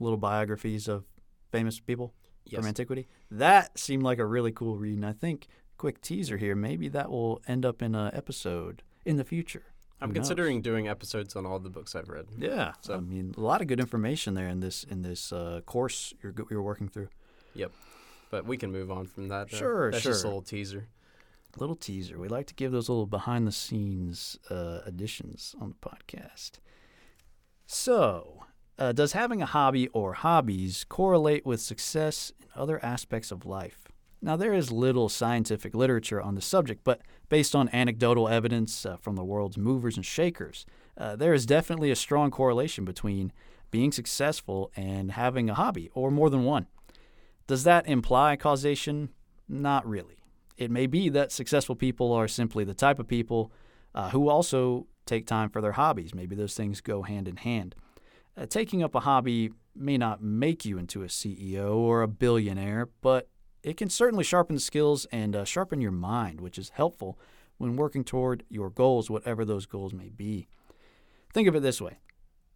little 0.00 0.18
biographies 0.18 0.86
of 0.88 1.04
famous 1.52 1.78
people 1.80 2.12
yes, 2.44 2.58
from 2.60 2.66
antiquity. 2.68 3.06
That 3.30 3.78
seemed 3.78 4.02
like 4.02 4.18
a 4.18 4.26
really 4.26 4.50
cool 4.52 4.76
read, 4.76 4.96
and 4.96 5.06
I 5.06 5.12
think 5.12 5.46
quick 5.82 6.00
teaser 6.00 6.36
here. 6.36 6.54
Maybe 6.54 6.86
that 6.88 7.10
will 7.10 7.42
end 7.48 7.66
up 7.66 7.82
in 7.82 7.96
an 7.96 8.14
episode 8.14 8.82
in 9.04 9.16
the 9.16 9.24
future. 9.24 9.64
I'm 10.00 10.10
knows? 10.10 10.14
considering 10.14 10.62
doing 10.62 10.86
episodes 10.86 11.34
on 11.34 11.44
all 11.44 11.58
the 11.58 11.70
books 11.70 11.96
I've 11.96 12.08
read. 12.08 12.26
Yeah, 12.38 12.74
So- 12.82 12.94
I 12.94 13.00
mean, 13.00 13.34
a 13.36 13.40
lot 13.40 13.60
of 13.60 13.66
good 13.66 13.80
information 13.80 14.34
there 14.34 14.46
in 14.48 14.60
this 14.60 14.84
in 14.84 15.02
this 15.02 15.32
uh, 15.32 15.60
course 15.66 16.14
you're 16.22 16.32
you're 16.50 16.62
working 16.62 16.88
through. 16.88 17.08
Yep, 17.54 17.72
but 18.30 18.46
we 18.46 18.56
can 18.56 18.70
move 18.70 18.90
on 18.92 19.06
from 19.06 19.26
that. 19.28 19.52
uh, 19.52 19.56
Sure, 19.56 19.90
That's 19.90 20.04
just 20.04 20.18
a 20.18 20.22
sure. 20.22 20.28
little 20.30 20.42
teaser. 20.42 20.86
Little 21.58 21.74
teaser. 21.76 22.16
We 22.18 22.28
like 22.28 22.46
to 22.46 22.54
give 22.54 22.70
those 22.72 22.88
little 22.88 23.06
behind 23.18 23.46
the 23.46 23.52
scenes 23.52 24.38
uh, 24.50 24.80
additions 24.86 25.54
on 25.60 25.68
the 25.74 25.88
podcast. 25.90 26.52
So, 27.66 28.44
uh, 28.78 28.92
does 28.92 29.12
having 29.12 29.42
a 29.42 29.46
hobby 29.46 29.88
or 29.88 30.12
hobbies 30.14 30.84
correlate 30.88 31.44
with 31.44 31.60
success 31.60 32.32
in 32.40 32.46
other 32.54 32.78
aspects 32.84 33.30
of 33.32 33.44
life? 33.44 33.88
Now, 34.24 34.36
there 34.36 34.54
is 34.54 34.70
little 34.70 35.08
scientific 35.08 35.74
literature 35.74 36.22
on 36.22 36.36
the 36.36 36.40
subject, 36.40 36.84
but 36.84 37.00
based 37.28 37.56
on 37.56 37.68
anecdotal 37.70 38.28
evidence 38.28 38.86
uh, 38.86 38.96
from 38.98 39.16
the 39.16 39.24
world's 39.24 39.58
movers 39.58 39.96
and 39.96 40.06
shakers, 40.06 40.64
uh, 40.96 41.16
there 41.16 41.34
is 41.34 41.44
definitely 41.44 41.90
a 41.90 41.96
strong 41.96 42.30
correlation 42.30 42.84
between 42.84 43.32
being 43.72 43.90
successful 43.90 44.70
and 44.76 45.12
having 45.12 45.50
a 45.50 45.54
hobby 45.54 45.90
or 45.92 46.12
more 46.12 46.30
than 46.30 46.44
one. 46.44 46.68
Does 47.48 47.64
that 47.64 47.88
imply 47.88 48.36
causation? 48.36 49.08
Not 49.48 49.84
really. 49.86 50.18
It 50.56 50.70
may 50.70 50.86
be 50.86 51.08
that 51.08 51.32
successful 51.32 51.74
people 51.74 52.12
are 52.12 52.28
simply 52.28 52.62
the 52.62 52.74
type 52.74 53.00
of 53.00 53.08
people 53.08 53.50
uh, 53.92 54.10
who 54.10 54.28
also 54.28 54.86
take 55.04 55.26
time 55.26 55.50
for 55.50 55.60
their 55.60 55.72
hobbies. 55.72 56.14
Maybe 56.14 56.36
those 56.36 56.54
things 56.54 56.80
go 56.80 57.02
hand 57.02 57.26
in 57.26 57.38
hand. 57.38 57.74
Uh, 58.36 58.46
taking 58.46 58.84
up 58.84 58.94
a 58.94 59.00
hobby 59.00 59.50
may 59.74 59.98
not 59.98 60.22
make 60.22 60.64
you 60.64 60.78
into 60.78 61.02
a 61.02 61.06
CEO 61.06 61.74
or 61.74 62.02
a 62.02 62.08
billionaire, 62.08 62.88
but 63.00 63.28
it 63.62 63.76
can 63.76 63.90
certainly 63.90 64.24
sharpen 64.24 64.54
the 64.54 64.60
skills 64.60 65.06
and 65.12 65.36
uh, 65.36 65.44
sharpen 65.44 65.80
your 65.80 65.92
mind, 65.92 66.40
which 66.40 66.58
is 66.58 66.70
helpful 66.70 67.18
when 67.58 67.76
working 67.76 68.04
toward 68.04 68.44
your 68.48 68.70
goals, 68.70 69.08
whatever 69.10 69.44
those 69.44 69.66
goals 69.66 69.92
may 69.92 70.08
be. 70.08 70.48
Think 71.32 71.48
of 71.48 71.54
it 71.54 71.60
this 71.60 71.80
way 71.80 71.98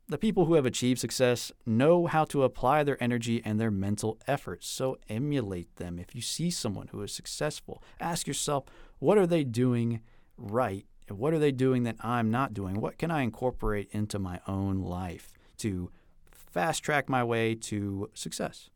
the 0.09 0.19
people 0.19 0.45
who 0.45 0.55
have 0.55 0.67
achieved 0.67 1.01
success 1.01 1.51
know 1.65 2.07
how 2.07 2.25
to 2.25 2.45
apply 2.45 2.85
their 2.85 3.03
energy 3.03 3.43
and 3.45 3.59
their 3.59 3.71
mental 3.71 4.19
efforts. 4.27 4.69
So 4.69 4.99
emulate 5.09 5.77
them. 5.77 5.99
If 5.99 6.15
you 6.15 6.21
see 6.21 6.51
someone 6.51 6.89
who 6.89 7.03
is 7.03 7.13
successful, 7.13 7.83
ask 8.01 8.27
yourself, 8.27 8.65
what 8.99 9.19
are 9.19 9.27
they 9.27 9.43
doing 9.43 10.01
right? 10.37 10.87
What 11.09 11.35
are 11.35 11.39
they 11.39 11.53
doing 11.53 11.83
that 11.85 11.97
I'm 12.01 12.31
not 12.31 12.55
doing? 12.55 12.81
What 12.81 12.99
can 12.99 13.11
I 13.11 13.23
incorporate 13.23 13.89
into 13.91 14.19
my 14.19 14.41
own 14.47 14.79
life 14.79 15.33
to 15.59 15.91
fast 16.31 16.83
track 16.83 17.09
my 17.09 17.25
way 17.25 17.55
to 17.55 18.11
success? 18.15 18.71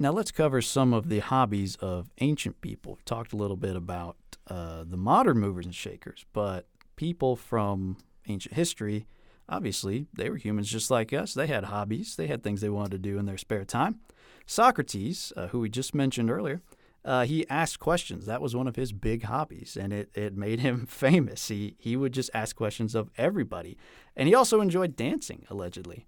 Now, 0.00 0.12
let's 0.12 0.30
cover 0.30 0.62
some 0.62 0.94
of 0.94 1.08
the 1.08 1.18
hobbies 1.18 1.76
of 1.76 2.08
ancient 2.20 2.60
people. 2.60 2.94
We 2.94 3.02
talked 3.04 3.32
a 3.32 3.36
little 3.36 3.56
bit 3.56 3.74
about 3.76 4.16
uh, 4.46 4.84
the 4.84 4.96
modern 4.96 5.38
movers 5.38 5.66
and 5.66 5.74
shakers, 5.74 6.24
but 6.32 6.66
people 6.96 7.34
from 7.36 7.98
ancient 8.28 8.54
history 8.54 9.06
Obviously, 9.48 10.06
they 10.14 10.28
were 10.28 10.36
humans 10.36 10.70
just 10.70 10.90
like 10.90 11.12
us. 11.12 11.32
They 11.32 11.46
had 11.46 11.64
hobbies, 11.64 12.16
they 12.16 12.26
had 12.26 12.42
things 12.42 12.60
they 12.60 12.68
wanted 12.68 12.90
to 12.92 12.98
do 12.98 13.18
in 13.18 13.24
their 13.24 13.38
spare 13.38 13.64
time. 13.64 14.00
Socrates, 14.46 15.32
uh, 15.36 15.48
who 15.48 15.60
we 15.60 15.70
just 15.70 15.94
mentioned 15.94 16.30
earlier, 16.30 16.60
uh, 17.04 17.24
he 17.24 17.48
asked 17.48 17.78
questions. 17.78 18.26
That 18.26 18.42
was 18.42 18.54
one 18.54 18.66
of 18.66 18.76
his 18.76 18.92
big 18.92 19.24
hobbies, 19.24 19.76
and 19.80 19.92
it, 19.92 20.10
it 20.14 20.36
made 20.36 20.60
him 20.60 20.84
famous. 20.88 21.48
He, 21.48 21.76
he 21.78 21.96
would 21.96 22.12
just 22.12 22.30
ask 22.34 22.56
questions 22.56 22.94
of 22.94 23.10
everybody. 23.16 23.78
And 24.14 24.28
he 24.28 24.34
also 24.34 24.60
enjoyed 24.60 24.96
dancing, 24.96 25.46
allegedly. 25.48 26.06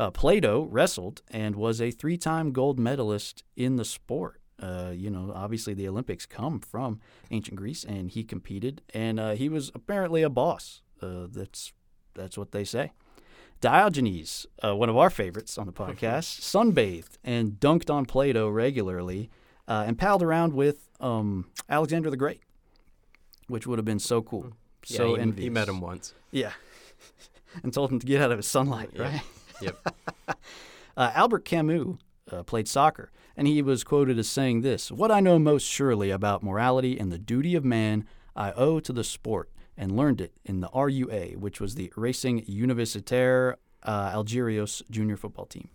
Uh, 0.00 0.10
Plato 0.10 0.62
wrestled 0.62 1.20
and 1.30 1.54
was 1.56 1.78
a 1.78 1.90
three 1.90 2.16
time 2.16 2.52
gold 2.52 2.78
medalist 2.78 3.44
in 3.54 3.76
the 3.76 3.84
sport. 3.84 4.40
Uh, 4.58 4.92
you 4.94 5.10
know, 5.10 5.30
obviously 5.34 5.74
the 5.74 5.86
Olympics 5.86 6.24
come 6.24 6.58
from 6.58 7.00
ancient 7.30 7.56
Greece, 7.56 7.84
and 7.84 8.10
he 8.10 8.24
competed, 8.24 8.80
and 8.94 9.20
uh, 9.20 9.32
he 9.32 9.50
was 9.50 9.70
apparently 9.74 10.22
a 10.22 10.30
boss. 10.30 10.80
Uh, 11.02 11.26
that's 11.30 11.74
that's 12.14 12.38
what 12.38 12.52
they 12.52 12.64
say. 12.64 12.92
Diogenes, 13.60 14.46
uh, 14.64 14.74
one 14.74 14.88
of 14.88 14.96
our 14.96 15.10
favorites 15.10 15.58
on 15.58 15.66
the 15.66 15.72
podcast, 15.84 16.40
sunbathed 16.40 17.18
and 17.22 17.60
dunked 17.60 17.90
on 17.90 18.06
Plato 18.06 18.48
regularly 18.48 19.28
uh, 19.68 19.84
and 19.86 19.98
palled 19.98 20.22
around 20.22 20.54
with 20.54 20.88
um, 21.00 21.50
Alexander 21.68 22.08
the 22.08 22.16
Great, 22.16 22.40
which 23.48 23.66
would 23.66 23.78
have 23.78 23.84
been 23.84 23.98
so 23.98 24.22
cool. 24.22 24.54
Yeah, 24.86 24.96
so 24.96 25.14
he, 25.14 25.20
envious. 25.20 25.44
he 25.44 25.50
met 25.50 25.68
him 25.68 25.82
once. 25.82 26.14
Yeah. 26.30 26.52
and 27.62 27.74
told 27.74 27.92
him 27.92 27.98
to 27.98 28.06
get 28.06 28.22
out 28.22 28.32
of 28.32 28.38
his 28.38 28.46
sunlight, 28.46 28.90
Yeah. 28.94 29.02
right? 29.02 29.22
Yep. 29.60 29.96
Uh, 30.96 31.12
Albert 31.14 31.44
Camus 31.46 31.96
uh, 32.30 32.42
played 32.42 32.68
soccer, 32.68 33.10
and 33.36 33.46
he 33.46 33.62
was 33.62 33.84
quoted 33.84 34.18
as 34.18 34.28
saying 34.28 34.60
this 34.60 34.90
What 34.90 35.10
I 35.10 35.20
know 35.20 35.38
most 35.38 35.62
surely 35.62 36.10
about 36.10 36.42
morality 36.42 36.98
and 36.98 37.10
the 37.10 37.16
duty 37.16 37.54
of 37.54 37.64
man, 37.64 38.06
I 38.36 38.52
owe 38.52 38.80
to 38.80 38.92
the 38.92 39.04
sport, 39.04 39.50
and 39.76 39.96
learned 39.96 40.20
it 40.20 40.32
in 40.44 40.60
the 40.60 40.68
RUA, 40.68 41.36
which 41.36 41.60
was 41.60 41.74
the 41.74 41.92
Racing 41.96 42.44
Universitaire 42.44 43.54
uh, 43.82 44.10
Algérois 44.10 44.82
junior 44.90 45.16
football 45.16 45.46
team. 45.46 45.70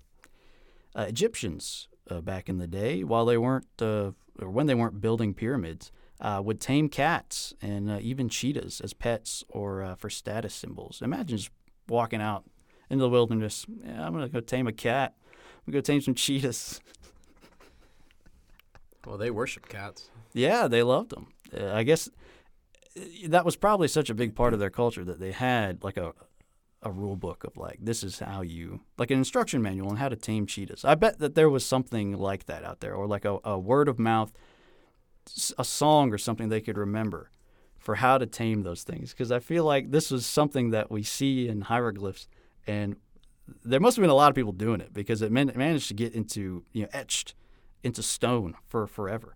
Uh, 0.96 1.06
Egyptians, 1.08 1.88
uh, 2.10 2.22
back 2.22 2.48
in 2.48 2.58
the 2.58 2.68
day, 2.68 3.04
while 3.04 3.26
they 3.26 3.38
weren't, 3.38 3.66
uh, 3.82 4.12
or 4.40 4.50
when 4.50 4.68
they 4.68 4.76
weren't 4.76 5.02
building 5.02 5.34
pyramids, 5.34 5.92
uh, 6.22 6.42
would 6.44 6.60
tame 6.62 6.88
cats 6.88 7.54
and 7.62 7.90
uh, 7.90 7.98
even 8.02 8.30
cheetahs 8.30 8.80
as 8.80 8.94
pets 8.94 9.44
or 9.50 9.82
uh, 9.82 9.96
for 9.96 10.10
status 10.10 10.54
symbols. 10.54 11.02
Imagine 11.02 11.38
just 11.38 11.52
walking 11.88 12.22
out 12.22 12.46
into 12.90 13.04
the 13.04 13.10
wilderness. 13.10 13.66
Yeah, 13.84 14.06
I'm 14.06 14.14
gonna 14.14 14.30
go 14.30 14.40
tame 14.40 14.68
a 14.68 14.74
cat. 14.74 15.16
I'm 15.66 15.72
gonna 15.72 15.78
go 15.78 15.82
tame 15.82 16.02
some 16.02 16.16
cheetahs. 16.16 16.82
Well, 19.06 19.18
they 19.18 19.32
worship 19.32 19.70
cats. 19.70 20.10
Yeah, 20.34 20.68
they 20.68 20.84
loved 20.84 21.12
them. 21.12 21.28
Uh, 21.56 21.74
I 21.74 21.84
guess 21.84 22.10
uh, 22.98 23.02
that 23.28 23.46
was 23.46 23.56
probably 23.56 23.88
such 23.88 24.10
a 24.10 24.16
big 24.16 24.36
part 24.36 24.54
of 24.54 24.60
their 24.60 24.70
culture 24.70 25.04
that 25.04 25.20
they 25.20 25.32
had 25.32 25.84
like 25.84 25.98
a 25.98 26.14
a 26.86 26.92
rule 26.92 27.16
book 27.16 27.44
of 27.44 27.58
like 27.58 27.80
this 27.82 28.04
is 28.04 28.20
how 28.20 28.42
you 28.42 28.80
like 28.98 29.10
an 29.10 29.18
instruction 29.18 29.60
manual 29.62 29.90
on 29.90 29.98
how 29.98 30.08
to 30.08 30.16
tame 30.16 30.46
cheetahs. 30.46 30.86
I 30.86 30.94
bet 30.96 31.18
that 31.18 31.34
there 31.34 31.50
was 31.50 31.66
something 31.66 32.16
like 32.16 32.46
that 32.46 32.64
out 32.64 32.80
there, 32.80 32.94
or 32.94 33.08
like 33.08 33.26
a, 33.26 33.40
a 33.44 33.58
word 33.58 33.88
of 33.88 33.98
mouth, 33.98 34.32
a 35.58 35.64
song 35.64 36.14
or 36.14 36.20
something 36.20 36.50
they 36.50 36.62
could 36.62 36.78
remember 36.78 37.32
for 37.80 37.96
how 37.96 38.18
to 38.20 38.28
tame 38.28 38.62
those 38.62 38.84
things. 38.84 39.12
Because 39.12 39.32
I 39.32 39.40
feel 39.40 39.64
like 39.64 39.92
this 39.92 40.12
was 40.12 40.26
something 40.26 40.70
that 40.72 40.92
we 40.92 41.02
see 41.02 41.48
in 41.48 41.62
hieroglyphs, 41.62 42.28
and 42.68 42.96
there 43.64 43.80
must 43.80 43.96
have 43.98 44.02
been 44.02 44.10
a 44.10 44.16
lot 44.16 44.30
of 44.30 44.36
people 44.36 44.52
doing 44.52 44.82
it 44.82 44.94
because 44.94 45.22
it 45.22 45.32
man- 45.32 45.52
managed 45.56 45.88
to 45.90 45.94
get 45.94 46.14
into 46.14 46.64
you 46.72 46.84
know 46.84 46.90
etched 46.94 47.36
into 47.84 48.02
stone 48.02 48.56
for 48.68 48.88
forever. 48.88 49.36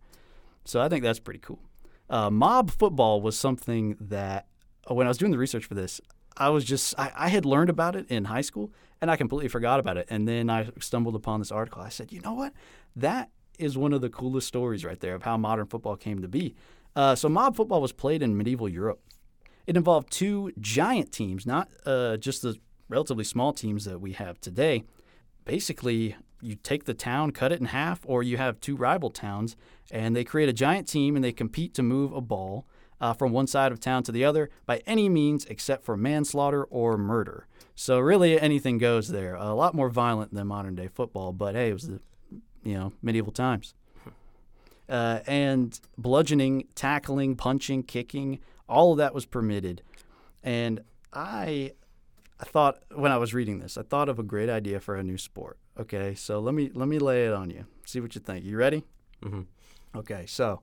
So 0.65 0.81
I 0.81 0.89
think 0.89 1.03
that's 1.03 1.19
pretty 1.19 1.39
cool. 1.39 1.61
Uh, 2.09 2.29
mob 2.29 2.71
football 2.71 3.21
was 3.21 3.37
something 3.37 3.95
that 3.99 4.47
uh, 4.89 4.95
when 4.95 5.05
I 5.05 5.09
was 5.09 5.17
doing 5.17 5.31
the 5.31 5.37
research 5.37 5.65
for 5.65 5.75
this, 5.75 6.01
I 6.35 6.49
was 6.49 6.65
just 6.65 6.97
I, 6.97 7.11
I 7.15 7.29
had 7.29 7.45
learned 7.45 7.69
about 7.69 7.95
it 7.95 8.07
in 8.09 8.25
high 8.25 8.41
school 8.41 8.71
and 9.01 9.09
I 9.11 9.15
completely 9.15 9.49
forgot 9.49 9.79
about 9.79 9.97
it. 9.97 10.07
And 10.09 10.27
then 10.27 10.49
I 10.49 10.69
stumbled 10.79 11.15
upon 11.15 11.39
this 11.39 11.51
article. 11.51 11.81
I 11.81 11.89
said, 11.89 12.11
you 12.11 12.21
know 12.21 12.33
what? 12.33 12.53
That 12.95 13.29
is 13.57 13.77
one 13.77 13.93
of 13.93 14.01
the 14.01 14.09
coolest 14.09 14.47
stories 14.47 14.83
right 14.83 14.99
there 14.99 15.15
of 15.15 15.23
how 15.23 15.37
modern 15.37 15.67
football 15.67 15.95
came 15.95 16.21
to 16.21 16.27
be. 16.27 16.55
Uh, 16.95 17.15
so 17.15 17.29
mob 17.29 17.55
football 17.55 17.81
was 17.81 17.91
played 17.91 18.23
in 18.23 18.35
medieval 18.35 18.67
Europe. 18.67 19.01
It 19.67 19.77
involved 19.77 20.11
two 20.11 20.51
giant 20.59 21.11
teams, 21.11 21.45
not 21.45 21.69
uh, 21.85 22.17
just 22.17 22.41
the 22.41 22.57
relatively 22.89 23.23
small 23.23 23.53
teams 23.53 23.85
that 23.85 24.01
we 24.01 24.13
have 24.13 24.41
today. 24.41 24.83
Basically, 25.45 26.15
you 26.41 26.55
take 26.55 26.85
the 26.85 26.93
town, 26.93 27.31
cut 27.31 27.51
it 27.51 27.59
in 27.59 27.67
half, 27.67 28.01
or 28.05 28.23
you 28.23 28.37
have 28.37 28.59
two 28.59 28.75
rival 28.75 29.09
towns, 29.09 29.55
and 29.91 30.15
they 30.15 30.23
create 30.23 30.49
a 30.49 30.53
giant 30.53 30.87
team 30.87 31.15
and 31.15 31.23
they 31.23 31.31
compete 31.31 31.73
to 31.75 31.83
move 31.83 32.11
a 32.11 32.21
ball 32.21 32.65
uh, 33.01 33.13
from 33.13 33.31
one 33.31 33.47
side 33.47 33.71
of 33.71 33.79
town 33.79 34.03
to 34.03 34.11
the 34.11 34.25
other 34.25 34.49
by 34.65 34.81
any 34.85 35.07
means 35.07 35.45
except 35.45 35.85
for 35.85 35.95
manslaughter 35.95 36.63
or 36.65 36.97
murder. 36.97 37.47
So 37.75 37.99
really, 37.99 38.39
anything 38.39 38.77
goes 38.77 39.09
there. 39.09 39.35
A 39.35 39.53
lot 39.53 39.73
more 39.73 39.89
violent 39.89 40.33
than 40.33 40.47
modern 40.47 40.75
day 40.75 40.89
football, 40.93 41.31
but 41.31 41.55
hey, 41.55 41.69
it 41.69 41.73
was 41.73 41.87
the 41.87 42.01
you 42.63 42.73
know 42.73 42.93
medieval 43.01 43.31
times. 43.31 43.73
Uh, 44.89 45.19
and 45.27 45.79
bludgeoning, 45.97 46.67
tackling, 46.73 47.35
punching, 47.35 47.83
kicking, 47.83 48.39
all 48.67 48.91
of 48.91 48.97
that 48.97 49.13
was 49.13 49.25
permitted. 49.25 49.83
And 50.43 50.81
I 51.13 51.73
I 52.39 52.45
thought 52.45 52.79
when 52.95 53.11
I 53.11 53.17
was 53.17 53.33
reading 53.33 53.59
this, 53.59 53.77
I 53.77 53.83
thought 53.83 54.07
of 54.07 54.17
a 54.17 54.23
great 54.23 54.49
idea 54.49 54.79
for 54.79 54.95
a 54.95 55.03
new 55.03 55.17
sport. 55.17 55.57
Okay, 55.77 56.15
so 56.15 56.39
let 56.39 56.53
me 56.53 56.71
let 56.73 56.87
me 56.87 56.97
lay 56.99 57.25
it 57.25 57.33
on 57.33 57.49
you. 57.49 57.65
See 57.85 57.99
what 57.99 58.15
you 58.15 58.21
think. 58.21 58.45
You 58.45 58.57
ready? 58.57 58.83
hmm 59.21 59.41
Okay, 59.95 60.25
so 60.27 60.61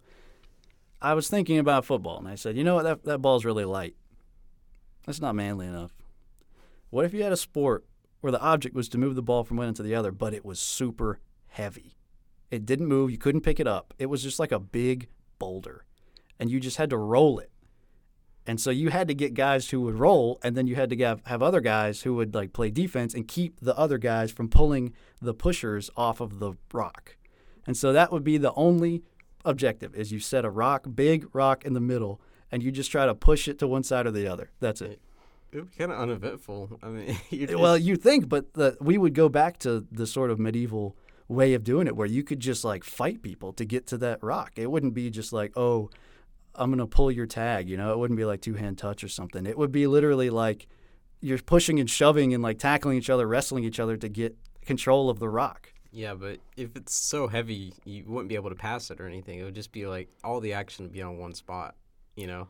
I 1.02 1.14
was 1.14 1.28
thinking 1.28 1.58
about 1.58 1.84
football, 1.84 2.18
and 2.18 2.28
I 2.28 2.36
said, 2.36 2.56
you 2.56 2.64
know 2.64 2.76
what, 2.76 2.84
that 2.84 3.04
that 3.04 3.18
ball's 3.18 3.44
really 3.44 3.64
light. 3.64 3.94
That's 5.04 5.20
not 5.20 5.34
manly 5.34 5.66
enough. 5.66 5.92
What 6.90 7.04
if 7.04 7.12
you 7.12 7.22
had 7.22 7.32
a 7.32 7.36
sport 7.36 7.84
where 8.20 8.32
the 8.32 8.40
object 8.40 8.74
was 8.74 8.88
to 8.90 8.98
move 8.98 9.14
the 9.14 9.22
ball 9.22 9.44
from 9.44 9.56
one 9.58 9.66
end 9.66 9.76
to 9.76 9.82
the 9.82 9.94
other, 9.94 10.12
but 10.12 10.32
it 10.32 10.44
was 10.44 10.58
super 10.58 11.20
heavy? 11.48 11.96
It 12.50 12.64
didn't 12.64 12.86
move. 12.86 13.10
You 13.10 13.18
couldn't 13.18 13.42
pick 13.42 13.60
it 13.60 13.66
up. 13.66 13.92
It 13.98 14.06
was 14.06 14.22
just 14.22 14.38
like 14.38 14.52
a 14.52 14.58
big 14.58 15.08
boulder, 15.38 15.84
and 16.38 16.50
you 16.50 16.58
just 16.60 16.78
had 16.78 16.90
to 16.90 16.96
roll 16.96 17.38
it. 17.38 17.50
And 18.46 18.60
so 18.60 18.70
you 18.70 18.90
had 18.90 19.08
to 19.08 19.14
get 19.14 19.34
guys 19.34 19.70
who 19.70 19.80
would 19.82 19.98
roll, 19.98 20.38
and 20.42 20.56
then 20.56 20.66
you 20.66 20.76
had 20.76 20.90
to 20.90 20.96
have, 20.98 21.20
have 21.26 21.42
other 21.42 21.60
guys 21.60 22.02
who 22.02 22.14
would 22.14 22.34
like 22.34 22.52
play 22.52 22.70
defense 22.70 23.12
and 23.12 23.26
keep 23.26 23.58
the 23.60 23.76
other 23.76 23.98
guys 23.98 24.30
from 24.30 24.48
pulling 24.48 24.92
the 25.20 25.34
pushers 25.34 25.90
off 25.96 26.20
of 26.20 26.38
the 26.38 26.52
rock. 26.72 27.16
And 27.66 27.76
so 27.76 27.92
that 27.92 28.12
would 28.12 28.22
be 28.22 28.38
the 28.38 28.52
only 28.54 29.02
objective 29.44 29.94
is 29.94 30.12
you 30.12 30.20
set 30.20 30.44
a 30.44 30.50
rock, 30.50 30.86
big 30.94 31.26
rock 31.34 31.64
in 31.64 31.72
the 31.72 31.80
middle, 31.80 32.20
and 32.52 32.62
you 32.62 32.70
just 32.70 32.90
try 32.90 33.06
to 33.06 33.14
push 33.14 33.48
it 33.48 33.58
to 33.58 33.66
one 33.66 33.82
side 33.82 34.06
or 34.06 34.12
the 34.12 34.28
other. 34.28 34.50
That's 34.60 34.80
it. 34.80 35.00
It 35.52 35.56
would 35.56 35.70
be 35.70 35.76
kind 35.76 35.92
of 35.92 35.98
uneventful. 35.98 36.78
I 36.82 36.88
mean, 36.88 37.18
you 37.30 37.44
eh, 37.44 37.46
just, 37.46 37.58
Well, 37.58 37.76
you 37.76 37.96
think, 37.96 38.28
but 38.28 38.54
the, 38.54 38.76
we 38.80 38.98
would 38.98 39.14
go 39.14 39.28
back 39.28 39.58
to 39.60 39.86
the 39.90 40.06
sort 40.06 40.30
of 40.30 40.38
medieval 40.38 40.96
way 41.28 41.54
of 41.54 41.64
doing 41.64 41.88
it 41.88 41.96
where 41.96 42.06
you 42.06 42.22
could 42.22 42.38
just 42.38 42.64
like 42.64 42.84
fight 42.84 43.20
people 43.22 43.52
to 43.54 43.64
get 43.64 43.86
to 43.88 43.98
that 43.98 44.22
rock. 44.22 44.52
It 44.56 44.70
wouldn't 44.70 44.94
be 44.94 45.10
just 45.10 45.32
like, 45.32 45.52
oh, 45.56 45.90
I'm 46.56 46.70
going 46.70 46.78
to 46.78 46.86
pull 46.86 47.10
your 47.10 47.26
tag. 47.26 47.68
You 47.68 47.76
know, 47.76 47.92
it 47.92 47.98
wouldn't 47.98 48.16
be 48.16 48.24
like 48.24 48.40
two 48.40 48.54
hand 48.54 48.78
touch 48.78 49.04
or 49.04 49.08
something. 49.08 49.46
It 49.46 49.56
would 49.58 49.72
be 49.72 49.86
literally 49.86 50.30
like 50.30 50.66
you're 51.20 51.38
pushing 51.38 51.80
and 51.80 51.88
shoving 51.88 52.34
and 52.34 52.42
like 52.42 52.58
tackling 52.58 52.98
each 52.98 53.10
other, 53.10 53.26
wrestling 53.26 53.64
each 53.64 53.80
other 53.80 53.96
to 53.96 54.08
get 54.08 54.36
control 54.64 55.08
of 55.10 55.18
the 55.18 55.28
rock. 55.28 55.72
yeah, 55.92 56.14
but 56.14 56.38
if 56.56 56.76
it's 56.76 56.94
so 56.94 57.28
heavy, 57.28 57.72
you 57.84 58.04
wouldn't 58.06 58.28
be 58.28 58.34
able 58.34 58.50
to 58.50 58.56
pass 58.56 58.90
it 58.90 59.00
or 59.00 59.06
anything. 59.06 59.38
It 59.38 59.44
would 59.44 59.54
just 59.54 59.72
be 59.72 59.86
like 59.86 60.08
all 60.24 60.40
the 60.40 60.52
action 60.52 60.84
would 60.84 60.92
be 60.92 61.02
on 61.02 61.18
one 61.18 61.34
spot. 61.34 61.74
You 62.16 62.26
know. 62.26 62.48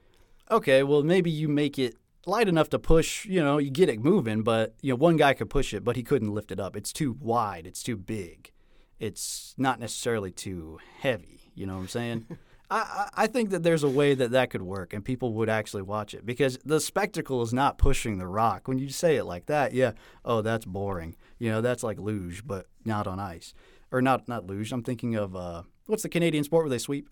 Okay, 0.51 0.83
well 0.83 1.03
maybe 1.03 1.31
you 1.31 1.49
make 1.49 1.79
it 1.79 1.97
light 2.27 2.49
enough 2.49 2.69
to 2.71 2.79
push, 2.79 3.25
you 3.27 3.43
know, 3.43 3.59
you 3.59 3.71
get 3.71 3.89
it 3.89 4.01
moving, 4.01 4.43
but 4.43 4.75
you 4.83 4.93
know, 4.93 4.97
one 4.97 5.17
guy 5.17 5.33
could 5.33 5.49
push 5.51 5.73
it, 5.73 5.85
but 5.85 5.97
he 5.97 6.03
couldn't 6.03 6.35
lift 6.35 6.51
it 6.51 6.59
up. 6.61 6.77
It's 6.77 6.93
too 6.93 7.17
wide, 7.21 7.67
it's 7.67 7.83
too 7.83 7.97
big. 7.97 8.53
It's 8.99 9.55
not 9.57 9.79
necessarily 9.79 10.31
too 10.33 10.79
heavy, 11.01 11.53
you 11.55 11.67
know 11.67 11.75
what 11.75 11.83
I'm 11.83 11.89
saying? 11.89 12.27
I, 12.70 13.08
I 13.14 13.26
think 13.28 13.50
that 13.50 13.62
there's 13.62 13.82
a 13.85 13.88
way 13.88 14.14
that 14.14 14.32
that 14.32 14.50
could 14.50 14.62
work 14.62 14.92
and 14.92 15.04
people 15.04 15.35
would 15.35 15.49
actually 15.49 15.82
watch 15.82 16.14
it 16.14 16.26
because 16.26 16.58
the 16.64 16.80
spectacle 16.80 17.40
is 17.42 17.52
not 17.54 17.78
pushing 17.78 18.18
the 18.18 18.26
rock. 18.26 18.66
When 18.66 18.78
you 18.78 18.88
say 18.88 19.16
it 19.16 19.25
like 19.25 19.46
that, 19.46 19.73
yeah, 19.73 19.92
oh, 20.25 20.42
that's 20.42 20.64
boring. 20.64 21.16
You 21.38 21.50
know, 21.50 21.61
that's 21.61 21.82
like 21.82 21.99
luge, 22.00 22.44
but 22.46 22.66
not 22.85 23.06
on 23.06 23.20
ice. 23.20 23.54
Or 23.92 24.02
not 24.02 24.26
not 24.28 24.46
luge. 24.46 24.73
I'm 24.73 24.82
thinking 24.82 25.14
of 25.14 25.37
uh, 25.37 25.62
what's 25.87 26.02
the 26.02 26.08
Canadian 26.08 26.42
sport 26.44 26.64
where 26.64 26.70
they 26.70 26.78
sweep? 26.78 27.08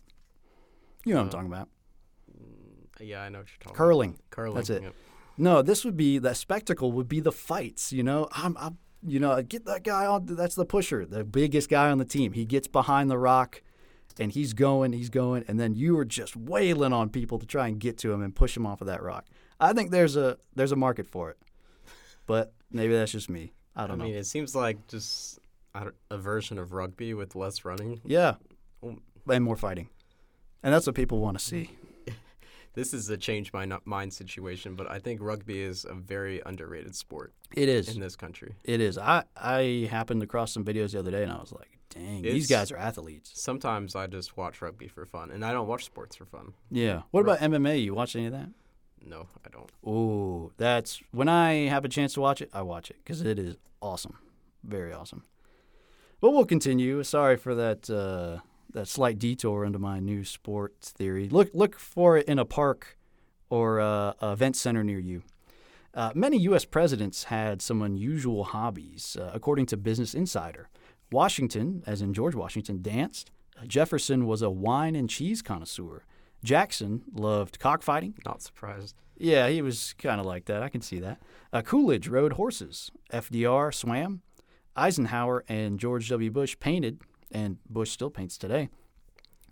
You 1.05 1.15
know 1.15 1.21
what 1.21 1.23
I'm 1.25 1.29
Uh, 1.29 1.33
talking 1.33 1.53
about. 1.53 1.69
Yeah, 3.01 3.23
I 3.23 3.29
know 3.29 3.39
what 3.39 3.49
you're 3.49 3.59
talking 3.61 3.77
Curling. 3.77 4.11
about. 4.11 4.31
Curling. 4.31 4.55
That's 4.57 4.71
it. 4.71 4.83
yep. 4.83 4.95
No, 5.37 5.63
this 5.63 5.85
would 5.85 5.97
be 5.97 6.19
the 6.19 6.35
spectacle 6.35 6.93
would 6.93 7.09
be 7.09 7.21
the 7.21 7.33
fights. 7.33 7.93
You 7.93 8.03
know, 8.03 8.29
I'm, 8.33 8.57
I'm 8.57 8.79
you 9.07 9.19
know, 9.21 9.41
get 9.43 9.65
that 9.67 9.83
guy 9.85 10.07
on. 10.07 10.27
That's 10.27 10.55
the 10.55 10.65
pusher, 10.65 11.05
the 11.05 11.25
biggest 11.25 11.69
guy 11.69 11.91
on 11.91 11.99
the 11.99 12.05
team. 12.05 12.33
He 12.33 12.45
gets 12.45 12.69
behind 12.69 13.11
the 13.11 13.19
rock, 13.19 13.63
and 14.19 14.33
he's 14.33 14.53
going, 14.53 14.93
he's 14.93 15.11
going, 15.11 15.45
and 15.49 15.59
then 15.59 15.75
you 15.75 15.99
are 15.99 16.05
just 16.05 16.37
wailing 16.37 16.93
on 16.93 17.09
people 17.09 17.39
to 17.39 17.47
try 17.47 17.69
and 17.69 17.79
get 17.79 17.99
to 17.99 18.13
him 18.13 18.23
and 18.23 18.35
push 18.35 18.57
him 18.57 18.67
off 18.67 18.81
of 18.81 18.87
that 18.87 19.03
rock. 19.03 19.27
I 19.61 19.73
think 19.73 19.91
there's 19.91 20.17
a 20.17 20.39
there's 20.55 20.73
a 20.73 20.77
market 20.77 21.07
for 21.07 21.31
it, 21.31 21.39
but 22.27 22.53
maybe 22.71 22.95
that's 22.95 23.13
just 23.13 23.31
me. 23.31 23.53
I 23.77 23.85
I 23.85 23.87
don't 23.87 23.99
know. 23.99 24.05
I 24.05 24.09
mean, 24.09 24.17
it 24.17 24.27
seems 24.27 24.55
like 24.55 24.87
just 24.89 25.39
I 25.75 25.87
a 26.11 26.19
version 26.19 26.59
of 26.59 26.73
rugby 26.73 27.15
with 27.15 27.35
less 27.35 27.65
running. 27.65 28.01
yeah, 28.05 28.35
oh. 28.83 28.97
and 29.29 29.45
more 29.45 29.57
fighting, 29.57 29.89
and 30.63 30.73
that's 30.73 30.87
what 30.87 30.95
people 30.95 31.21
want 31.21 31.39
to 31.39 31.45
see. 31.45 31.71
This 32.75 32.93
is 32.93 33.09
a 33.09 33.17
change 33.17 33.53
my 33.53 33.67
mind 33.85 34.13
situation, 34.13 34.75
but 34.75 34.91
I 34.91 34.99
think 34.99 35.21
rugby 35.23 35.61
is 35.63 35.85
a 35.85 35.95
very 35.95 36.43
underrated 36.45 36.95
sport 36.97 37.33
It 37.55 37.69
is. 37.69 37.89
in 37.95 38.01
this 38.01 38.17
country. 38.17 38.57
It 38.65 38.81
is. 38.81 38.99
I 38.99 39.25
I 39.37 39.89
happened 39.91 40.23
across 40.23 40.53
some 40.53 40.65
videos 40.65 40.93
the 40.93 40.99
other 40.99 41.11
day, 41.13 41.23
and 41.23 41.33
I 41.33 41.39
was 41.39 41.53
like, 41.53 41.79
dang, 41.91 42.23
these 42.23 42.49
guys 42.49 42.73
are 42.73 42.77
athletes. 42.77 43.31
Sometimes 43.35 43.95
I 43.95 44.09
just 44.09 44.37
watch 44.37 44.61
rugby 44.61 44.89
for 44.89 45.07
fun, 45.07 45.31
and 45.31 45.45
I 45.45 45.53
don't 45.53 45.69
watch 45.69 45.85
sports 45.85 46.17
for 46.17 46.25
fun. 46.27 46.55
Yeah. 46.71 47.03
What 47.13 47.21
about 47.21 47.39
MMA? 47.39 47.83
You 47.85 47.95
watch 47.95 48.17
any 48.17 48.27
of 48.27 48.33
that? 48.33 48.49
No, 49.07 49.29
I 49.47 49.51
don't. 49.51 49.71
Ooh, 49.87 50.53
that's 50.57 51.01
when 51.13 51.29
I 51.29 51.69
have 51.69 51.85
a 51.85 51.89
chance 51.89 52.15
to 52.15 52.21
watch 52.21 52.41
it, 52.41 52.51
I 52.53 52.63
watch 52.63 52.91
it 52.91 52.97
because 53.05 53.21
it 53.21 53.39
is 53.39 53.57
awesome, 53.81 54.19
very 54.65 54.93
awesome. 54.93 55.25
But 56.21 56.31
we'll 56.31 56.47
continue. 56.47 57.03
Sorry 57.05 57.37
for 57.37 57.55
that 57.55 57.89
uh, 57.91 58.41
that 58.75 58.87
slight 58.89 59.19
detour 59.19 59.65
into 59.65 59.79
my 59.79 59.99
new 59.99 60.25
sports 60.25 60.91
theory. 60.91 61.29
Look 61.29 61.51
look 61.55 61.79
for 61.79 62.19
it 62.19 62.27
in 62.29 62.39
a 62.39 62.45
park 62.45 62.99
or 63.49 63.81
uh, 63.81 64.13
a 64.21 64.33
event 64.33 64.57
center 64.57 64.85
near 64.85 64.99
you. 64.99 65.23
Uh, 65.95 66.11
many 66.15 66.37
U.S. 66.39 66.65
presidents 66.65 67.25
had 67.25 67.63
some 67.63 67.81
unusual 67.81 68.45
hobbies, 68.45 69.17
uh, 69.19 69.31
according 69.33 69.67
to 69.67 69.77
Business 69.77 70.13
Insider. 70.13 70.69
Washington, 71.13 71.85
as 71.87 72.03
in 72.03 72.13
George 72.13 72.35
Washington, 72.35 72.83
danced. 72.83 73.31
Jefferson 73.69 74.27
was 74.27 74.43
a 74.43 74.51
wine 74.51 74.97
and 74.97 75.09
cheese 75.09 75.41
connoisseur. 75.41 76.05
Jackson 76.43 77.03
loved 77.13 77.61
cockfighting. 77.61 78.15
Not 78.25 78.43
surprised. 78.43 78.97
Yeah, 79.17 79.49
he 79.49 79.63
was 79.63 79.95
kind 79.97 80.21
of 80.21 80.27
like 80.27 80.47
that. 80.47 80.65
I 80.65 80.69
can 80.69 80.81
see 80.81 80.99
that. 80.99 81.21
Uh, 81.53 81.63
Coolidge 81.63 82.09
rode 82.09 82.33
horses. 82.33 82.91
FDR 83.13 83.73
swam. 83.73 84.23
Eisenhower 84.77 85.45
and 85.49 85.79
George 85.79 86.09
W. 86.09 86.31
Bush 86.31 86.57
painted, 86.59 87.01
and 87.35 87.59
Bush 87.69 87.91
still 87.91 88.09
paints 88.11 88.39
today. 88.39 88.71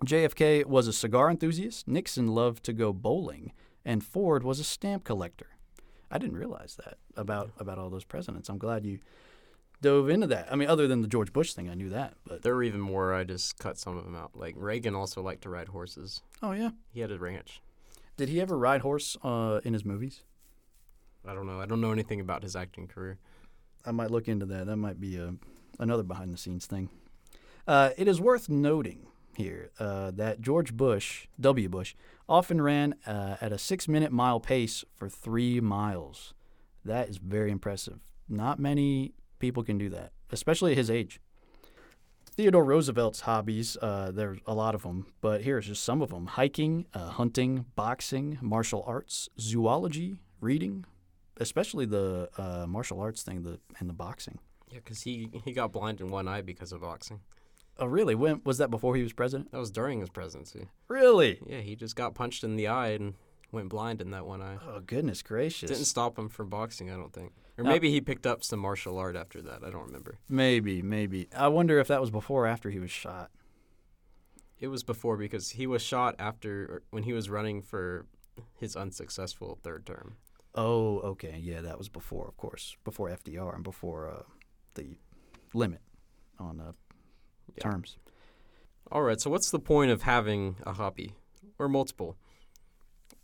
JFK 0.04 0.64
was 0.64 0.88
a 0.88 0.92
cigar 0.92 1.30
enthusiast. 1.30 1.86
Nixon 1.86 2.28
loved 2.28 2.64
to 2.64 2.72
go 2.72 2.92
bowling, 2.92 3.52
and 3.84 4.02
Ford 4.02 4.42
was 4.42 4.58
a 4.58 4.64
stamp 4.64 5.04
collector. 5.04 5.48
I 6.10 6.18
didn't 6.18 6.36
realize 6.36 6.76
that 6.84 6.98
about 7.16 7.50
about 7.58 7.78
all 7.78 7.90
those 7.90 8.04
presidents. 8.04 8.48
I'm 8.48 8.58
glad 8.58 8.84
you 8.84 8.98
dove 9.80 10.08
into 10.10 10.26
that. 10.28 10.48
I 10.50 10.56
mean, 10.56 10.68
other 10.68 10.86
than 10.88 11.02
the 11.02 11.08
George 11.08 11.32
Bush 11.32 11.52
thing, 11.54 11.68
I 11.70 11.74
knew 11.74 11.88
that. 11.90 12.14
But 12.26 12.42
There 12.42 12.54
were 12.54 12.62
even 12.62 12.80
more. 12.80 13.12
I 13.14 13.24
just 13.24 13.58
cut 13.58 13.78
some 13.78 13.96
of 13.96 14.04
them 14.04 14.14
out. 14.14 14.30
Like 14.34 14.54
Reagan 14.56 14.94
also 14.94 15.22
liked 15.22 15.42
to 15.42 15.48
ride 15.50 15.68
horses. 15.68 16.22
oh 16.42 16.52
yeah, 16.52 16.70
He 16.92 17.00
had 17.00 17.10
a 17.12 17.18
ranch. 17.18 17.60
did 18.16 18.28
he 18.28 18.40
ever 18.40 18.58
ride 18.58 18.82
horse 18.82 19.16
uh, 19.24 19.60
in 19.64 19.72
his 19.72 19.84
movies? 19.84 20.22
I 21.26 21.34
don't 21.34 21.46
know. 21.46 21.60
I 21.60 21.66
don't 21.66 21.80
know 21.80 21.92
anything 21.92 22.20
about 22.20 22.42
his 22.42 22.56
acting 22.56 22.88
career. 22.88 23.18
I 23.86 23.92
might 23.92 24.10
look 24.10 24.26
into 24.28 24.46
that. 24.46 24.66
That 24.66 24.76
might 24.76 25.00
be 25.00 25.16
a, 25.16 25.34
another 25.78 26.02
behind 26.02 26.32
the 26.32 26.36
scenes 26.38 26.66
thing. 26.66 26.88
Uh, 27.66 27.90
it 27.96 28.09
is 28.09 28.20
worth 28.20 28.48
noting 28.48 29.07
here 29.37 29.70
uh, 29.79 30.11
that 30.12 30.40
George 30.40 30.75
Bush, 30.75 31.27
W. 31.40 31.68
Bush, 31.68 31.94
often 32.29 32.61
ran 32.61 32.94
uh, 33.07 33.37
at 33.40 33.53
a 33.53 33.59
six 33.59 33.88
minute 33.88 34.12
mile 34.12 34.40
pace 34.40 34.85
for 34.94 35.09
three 35.09 35.61
miles. 35.61 36.35
That 36.85 37.09
is 37.09 37.18
very 37.18 37.51
impressive. 37.51 38.01
Not 38.29 38.59
many 38.59 39.14
people 39.38 39.62
can 39.62 39.79
do 39.79 39.88
that, 39.90 40.12
especially 40.31 40.72
at 40.72 40.79
his 40.79 40.90
age. 40.90 41.20
Theodore 42.35 42.64
Roosevelt's 42.64 43.20
hobbies, 43.20 43.77
uh, 43.83 44.11
there's 44.11 44.38
a 44.46 44.55
lot 44.55 44.75
of 44.75 44.83
them, 44.83 45.07
but 45.20 45.42
here's 45.42 45.66
just 45.66 45.83
some 45.83 46.01
of 46.01 46.09
them 46.09 46.27
hiking, 46.27 46.87
uh, 46.94 47.11
hunting, 47.11 47.66
boxing, 47.77 48.38
martial 48.40 48.83
arts, 48.87 49.29
zoology, 49.38 50.16
reading, 50.40 50.87
especially 51.37 51.85
the 51.85 52.31
uh, 52.38 52.66
martial 52.66 53.01
arts 53.01 53.22
thing 53.22 53.42
the, 53.42 53.61
and 53.79 53.88
the 53.88 53.92
boxing. 53.92 54.38
Yeah, 54.70 54.79
because 54.79 55.03
he, 55.03 55.29
he 55.44 55.53
got 55.53 55.72
blind 55.72 56.01
in 56.01 56.09
one 56.09 56.27
eye 56.27 56.40
because 56.40 56.72
of 56.72 56.81
boxing. 56.81 57.20
Oh, 57.78 57.87
really? 57.87 58.14
When 58.14 58.40
was 58.44 58.58
that 58.58 58.70
before 58.70 58.96
he 58.96 59.02
was 59.02 59.12
president? 59.12 59.50
That 59.52 59.58
was 59.58 59.70
during 59.70 60.00
his 60.00 60.11
presidency. 60.11 60.68
Really? 60.88 61.40
Yeah, 61.46 61.61
he 61.61 61.74
just 61.74 61.96
got 61.96 62.14
punched 62.14 62.44
in 62.44 62.56
the 62.56 62.68
eye 62.68 62.88
and 62.90 63.14
went 63.50 63.68
blind 63.68 64.00
in 64.00 64.11
that 64.11 64.26
one 64.26 64.40
eye. 64.42 64.58
Oh, 64.66 64.80
goodness 64.80 65.22
gracious. 65.22 65.70
Didn't 65.70 65.87
stop 65.87 66.18
him 66.18 66.28
from 66.28 66.48
boxing, 66.48 66.90
I 66.90 66.96
don't 66.96 67.12
think. 67.12 67.32
Or 67.58 67.64
No. 67.64 67.70
maybe 67.70 67.90
he 67.90 68.00
picked 68.00 68.26
up 68.26 68.42
some 68.44 68.61
martial 68.61 68.98
art 68.98 69.16
after 69.16 69.42
that. 69.42 69.62
I 69.64 69.70
don't 69.70 69.87
remember. 69.87 70.18
Maybe, 70.28 70.80
maybe. 70.82 71.28
I 71.37 71.48
wonder 71.48 71.78
if 71.78 71.88
that 71.88 72.00
was 72.00 72.11
before 72.11 72.44
or 72.44 72.46
after 72.46 72.70
he 72.70 72.78
was 72.78 72.90
shot. 72.90 73.30
It 74.58 74.68
was 74.68 74.82
before 74.85 75.16
because 75.16 75.50
he 75.50 75.66
was 75.66 75.82
shot 75.82 76.14
after 76.18 76.82
when 76.90 77.02
he 77.02 77.12
was 77.12 77.28
running 77.28 77.62
for 77.62 78.06
his 78.58 78.76
unsuccessful 78.76 79.58
third 79.62 79.85
term. 79.87 80.16
Oh, 80.54 80.98
okay. 81.00 81.38
Yeah, 81.42 81.62
that 81.62 81.78
was 81.78 81.88
before, 81.88 82.28
of 82.28 82.37
course, 82.37 82.76
before 82.85 83.08
FDR 83.11 83.54
and 83.54 83.64
before 83.64 84.08
uh, 84.08 84.22
the 84.74 84.98
limit 85.52 85.80
on 86.38 86.61
uh, 86.61 86.72
Yeah. 87.56 87.70
terms. 87.70 87.96
All 88.90 89.02
right, 89.02 89.20
so 89.20 89.30
what's 89.30 89.50
the 89.50 89.58
point 89.58 89.90
of 89.90 90.02
having 90.02 90.56
a 90.66 90.72
hobby 90.72 91.12
or 91.58 91.68
multiple? 91.68 92.16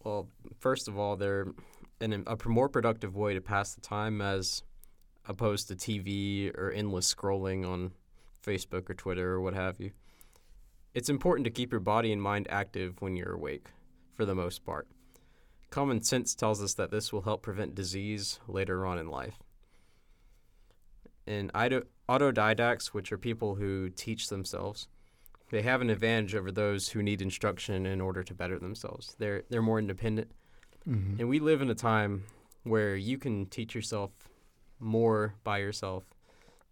Well, 0.03 0.29
first 0.59 0.89
of 0.89 0.99
all, 0.99 1.17
they're 1.17 1.49
an, 2.01 2.25
a 2.27 2.49
more 2.49 2.69
productive 2.69 3.17
way 3.17 3.35
to 3.35 3.41
pass 3.41 3.75
the 3.75 3.81
time 3.81 4.21
as 4.21 4.63
opposed 5.27 5.69
to 5.69 5.75
TV 5.75 6.57
or 6.57 6.71
endless 6.71 7.13
scrolling 7.13 7.69
on 7.69 7.93
Facebook 8.43 8.89
or 8.89 8.95
Twitter 8.95 9.33
or 9.33 9.41
what 9.41 9.55
have 9.55 9.79
you. 9.79 9.91
It's 10.95 11.11
important 11.11 11.45
to 11.45 11.51
keep 11.51 11.71
your 11.71 11.81
body 11.81 12.13
and 12.13 12.23
mind 12.23 12.47
active 12.51 13.01
when 13.01 13.15
you're 13.15 13.35
awake, 13.35 13.69
for 14.15 14.25
the 14.25 14.35
most 14.35 14.65
part. 14.65 14.89
Common 15.71 16.03
sense 16.03 16.35
tells 16.35 16.63
us 16.63 16.75
that 16.75 16.91
this 16.91 17.13
will 17.13 17.23
help 17.23 17.43
prevent 17.43 17.75
disease 17.75 18.41
later 18.49 18.87
on 18.87 18.99
in 18.99 19.09
life. 19.09 19.35
And 21.27 21.51
auto- 21.55 21.85
autodidacts, 22.09 22.89
which 22.89 23.13
are 23.13 23.19
people 23.19 23.55
who 23.57 23.91
teach 23.91 24.29
themselves, 24.29 24.89
they 25.51 25.63
have 25.63 25.81
an 25.81 25.91
advantage 25.91 26.35
over 26.35 26.51
those 26.51 26.89
who 26.89 27.03
need 27.03 27.23
instruction 27.23 27.87
in 27.87 28.01
order 28.01 28.23
to 28.23 28.35
better 28.35 28.59
themselves. 28.59 29.15
They're 29.19 29.45
they're 29.49 29.63
more 29.63 29.79
independent. 29.79 30.31
Mm-hmm. 30.89 31.21
And 31.21 31.29
we 31.29 31.39
live 31.39 31.61
in 31.63 31.71
a 31.71 31.75
time 31.75 32.25
where 32.65 32.97
you 32.97 33.19
can 33.19 33.47
teach 33.47 33.75
yourself 33.75 34.11
more 34.81 35.35
by 35.45 35.59
yourself 35.59 36.05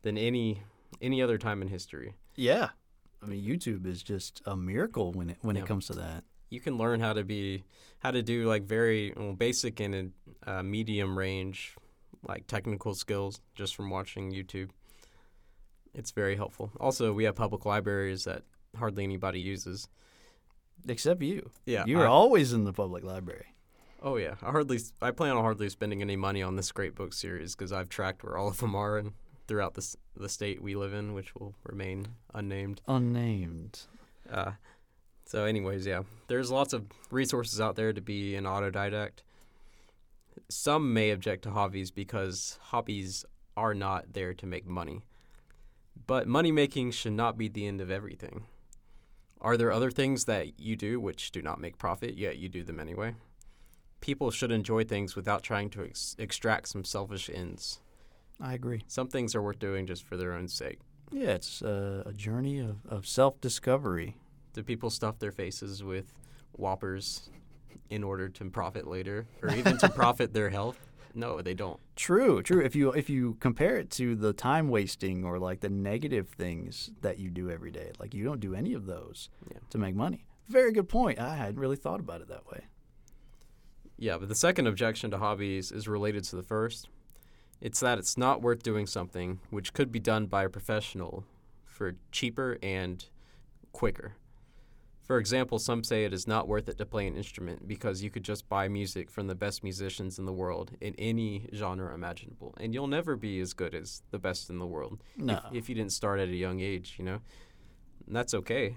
than 0.03 0.17
any 0.19 0.63
any 1.01 1.23
other 1.23 1.39
time 1.39 1.63
in 1.63 1.69
history. 1.69 2.15
Yeah, 2.35 2.71
I 3.23 3.27
mean 3.27 3.45
YouTube 3.45 3.87
is 3.87 4.03
just 4.03 4.43
a 4.47 4.57
miracle 4.57 5.13
when 5.13 5.31
it 5.31 5.39
when 5.43 5.57
Yeah. 5.57 5.63
it 5.63 5.67
comes 5.69 5.87
to 5.87 5.95
that. 5.95 6.25
You 6.49 6.61
can 6.61 6.79
learn 6.79 7.01
how 7.01 7.13
to 7.13 7.25
be 7.25 7.65
how 7.99 8.11
to 8.11 8.23
do 8.23 8.47
like 8.47 8.65
very 8.65 9.13
well, 9.17 9.33
basic 9.33 9.81
and 9.81 10.13
uh, 10.47 10.63
medium 10.63 11.19
range 11.19 11.75
like 12.27 12.47
technical 12.47 12.95
skills 12.95 13.41
just 13.55 13.75
from 13.75 13.91
watching 13.91 14.33
YouTube. 14.33 14.71
It's 15.97 16.11
very 16.13 16.37
helpful. 16.37 16.71
Also, 16.79 17.13
we 17.13 17.25
have 17.25 17.35
public 17.35 17.65
libraries 17.65 18.25
that 18.25 18.43
hardly 18.77 19.03
anybody 19.03 19.41
uses. 19.41 19.89
Except 20.87 21.23
you. 21.23 21.51
Yeah, 21.65 21.85
you 21.87 21.99
are 22.01 22.07
I- 22.07 22.11
always 22.11 22.53
in 22.53 22.65
the 22.65 22.73
public 22.73 23.03
library. 23.03 23.47
Oh 24.03 24.17
yeah, 24.19 24.35
I 24.43 24.51
hardly 24.51 24.79
I 25.01 25.11
plan 25.11 25.37
on 25.37 25.43
hardly 25.43 25.69
spending 25.71 26.03
any 26.03 26.17
money 26.17 26.43
on 26.43 26.55
this 26.55 26.71
great 26.71 26.95
book 26.95 27.13
series 27.15 27.57
because 27.57 27.73
I've 27.73 27.89
tracked 27.89 28.23
where 28.23 28.37
all 28.37 28.47
of 28.49 28.59
them 28.59 28.75
are 28.75 28.99
and 28.99 29.13
throughout 29.49 29.75
the 29.75 29.97
the 30.15 30.29
state 30.29 30.61
we 30.63 30.77
live 30.77 30.93
in, 30.93 31.15
which 31.15 31.35
will 31.35 31.55
remain 31.65 32.07
unnamed. 32.35 32.83
Unnamed. 32.87 33.81
Uh, 34.31 34.53
so, 35.25 35.45
anyways, 35.45 35.87
yeah, 35.87 36.03
there's 36.29 36.51
lots 36.51 36.73
of 36.75 36.85
resources 37.11 37.59
out 37.61 37.75
there 37.75 37.93
to 37.95 38.01
be 38.03 38.37
an 38.37 38.45
autodidact. 38.45 39.23
Some 40.51 40.93
may 40.93 41.11
object 41.11 41.43
to 41.45 41.51
hobbies 41.51 41.91
because 41.91 42.59
hobbies 42.65 43.25
are 43.57 43.75
not 43.75 44.13
there 44.13 44.35
to 44.35 44.47
make 44.47 44.67
money, 44.67 45.03
but 46.07 46.27
money 46.27 46.53
making 46.53 46.91
should 46.93 47.13
not 47.13 47.39
be 47.39 47.49
the 47.49 47.67
end 47.67 47.81
of 47.81 47.91
everything. 47.91 48.45
Are 49.41 49.57
there 49.57 49.73
other 49.73 49.91
things 49.91 50.25
that 50.25 50.59
you 50.59 50.77
do 50.77 50.99
which 50.99 51.31
do 51.31 51.43
not 51.43 51.61
make 51.61 51.79
profit 51.79 52.17
yet 52.17 52.39
you 52.39 52.49
do 52.49 52.63
them 52.63 52.81
anyway? 52.81 53.15
People 54.01 54.31
should 54.31 54.51
enjoy 54.51 54.85
things 54.85 55.15
without 55.17 55.43
trying 55.43 55.71
to 55.71 55.85
ex- 55.85 56.17
extract 56.19 56.69
some 56.69 56.85
selfish 56.85 57.31
ends. 57.33 57.81
I 58.41 58.55
agree. 58.55 58.83
Some 58.87 59.09
things 59.09 59.35
are 59.35 59.43
worth 59.43 59.59
doing 59.59 59.87
just 59.87 60.05
for 60.05 60.17
their 60.17 60.33
own 60.33 60.49
sake. 60.49 60.79
Yeah, 61.11 61.31
it's 61.31 61.63
uh, 61.63 62.03
a 62.07 62.13
journey 62.13 62.59
of, 62.59 62.77
of 62.89 63.07
self 63.07 63.41
discovery. 63.41 64.17
Do 64.53 64.63
people 64.63 64.91
stuff 64.91 65.19
their 65.19 65.33
faces 65.33 65.83
with 65.85 66.13
whoppers 66.53 67.31
in 67.91 68.03
order 68.03 68.29
to 68.29 68.45
profit 68.51 68.87
later 68.87 69.27
or 69.43 69.55
even 69.55 69.79
to 69.79 69.89
profit 69.95 70.33
their 70.33 70.51
health? 70.51 70.79
No, 71.17 71.41
they 71.41 71.55
don't. 71.55 71.81
True, 71.97 72.43
true. 72.43 72.61
If 72.61 72.77
you 72.77 72.93
if 72.93 73.09
you 73.09 73.39
compare 73.41 73.77
it 73.77 73.91
to 73.93 74.15
the 74.15 74.35
time 74.35 74.69
wasting 74.69 75.25
or 75.25 75.39
like 75.39 75.61
the 75.61 75.71
negative 75.71 76.29
things 76.29 76.91
that 77.01 77.19
you 77.19 77.31
do 77.31 77.51
every 77.51 77.71
day, 77.71 77.91
like 77.99 78.13
you 78.13 78.23
don't 78.23 78.39
do 78.39 78.55
any 78.55 78.75
of 78.75 78.85
those 78.87 79.31
Yeah. 79.51 79.59
to 79.71 79.79
make 79.79 79.95
money. 79.95 80.27
Very 80.49 80.73
good 80.73 80.89
point. 80.91 81.19
I 81.19 81.35
hadn't 81.37 81.59
really 81.59 81.77
thought 81.77 82.01
about 82.01 82.21
it 82.21 82.29
that 82.29 82.47
way. 82.47 82.67
Yeah, 83.99 84.19
but 84.19 84.29
the 84.29 84.35
second 84.35 84.67
objection 84.67 85.11
to 85.11 85.19
hobbies 85.19 85.73
is 85.73 85.89
related 85.89 86.23
to 86.25 86.37
the 86.37 86.43
first. 86.43 86.89
It's 87.63 87.81
that 87.81 87.99
it's 87.99 88.19
not 88.19 88.43
worth 88.43 88.63
doing 88.63 88.87
something 88.87 89.41
which 89.49 89.73
could 89.73 89.91
be 89.91 89.99
done 89.99 90.27
by 90.27 90.45
a 90.45 90.51
professional 90.51 91.25
for 91.65 91.97
cheaper 92.13 92.59
and 92.63 93.03
quicker. 93.73 94.17
For 95.07 95.19
example, 95.19 95.61
some 95.61 95.85
say 95.85 96.05
it 96.05 96.13
is 96.13 96.27
not 96.27 96.49
worth 96.49 96.69
it 96.69 96.79
to 96.79 96.85
play 96.85 97.07
an 97.07 97.17
instrument 97.17 97.69
because 97.69 98.03
you 98.03 98.11
could 98.11 98.25
just 98.25 98.49
buy 98.49 98.67
music 98.67 99.09
from 99.09 99.29
the 99.29 99.37
best 99.37 99.63
musicians 99.63 100.19
in 100.19 100.27
the 100.27 100.33
world 100.33 100.73
in 100.81 100.97
any 100.99 101.49
genre 101.55 101.95
imaginable, 101.95 102.55
and 102.59 102.75
you'll 102.75 102.89
never 102.89 103.15
be 103.15 103.39
as 103.39 103.53
good 103.53 103.73
as 103.73 104.03
the 104.11 104.19
best 104.19 104.51
in 104.51 104.59
the 104.59 104.67
world. 104.67 105.01
No. 105.17 105.35
if, 105.35 105.59
if 105.59 105.69
you 105.69 105.77
didn't 105.77 105.93
start 105.93 106.19
at 106.19 106.29
a 106.29 106.35
young 106.35 106.59
age, 106.59 106.97
you 106.99 107.05
know, 107.05 107.21
and 108.07 108.17
that's 108.17 108.35
okay. 108.35 108.77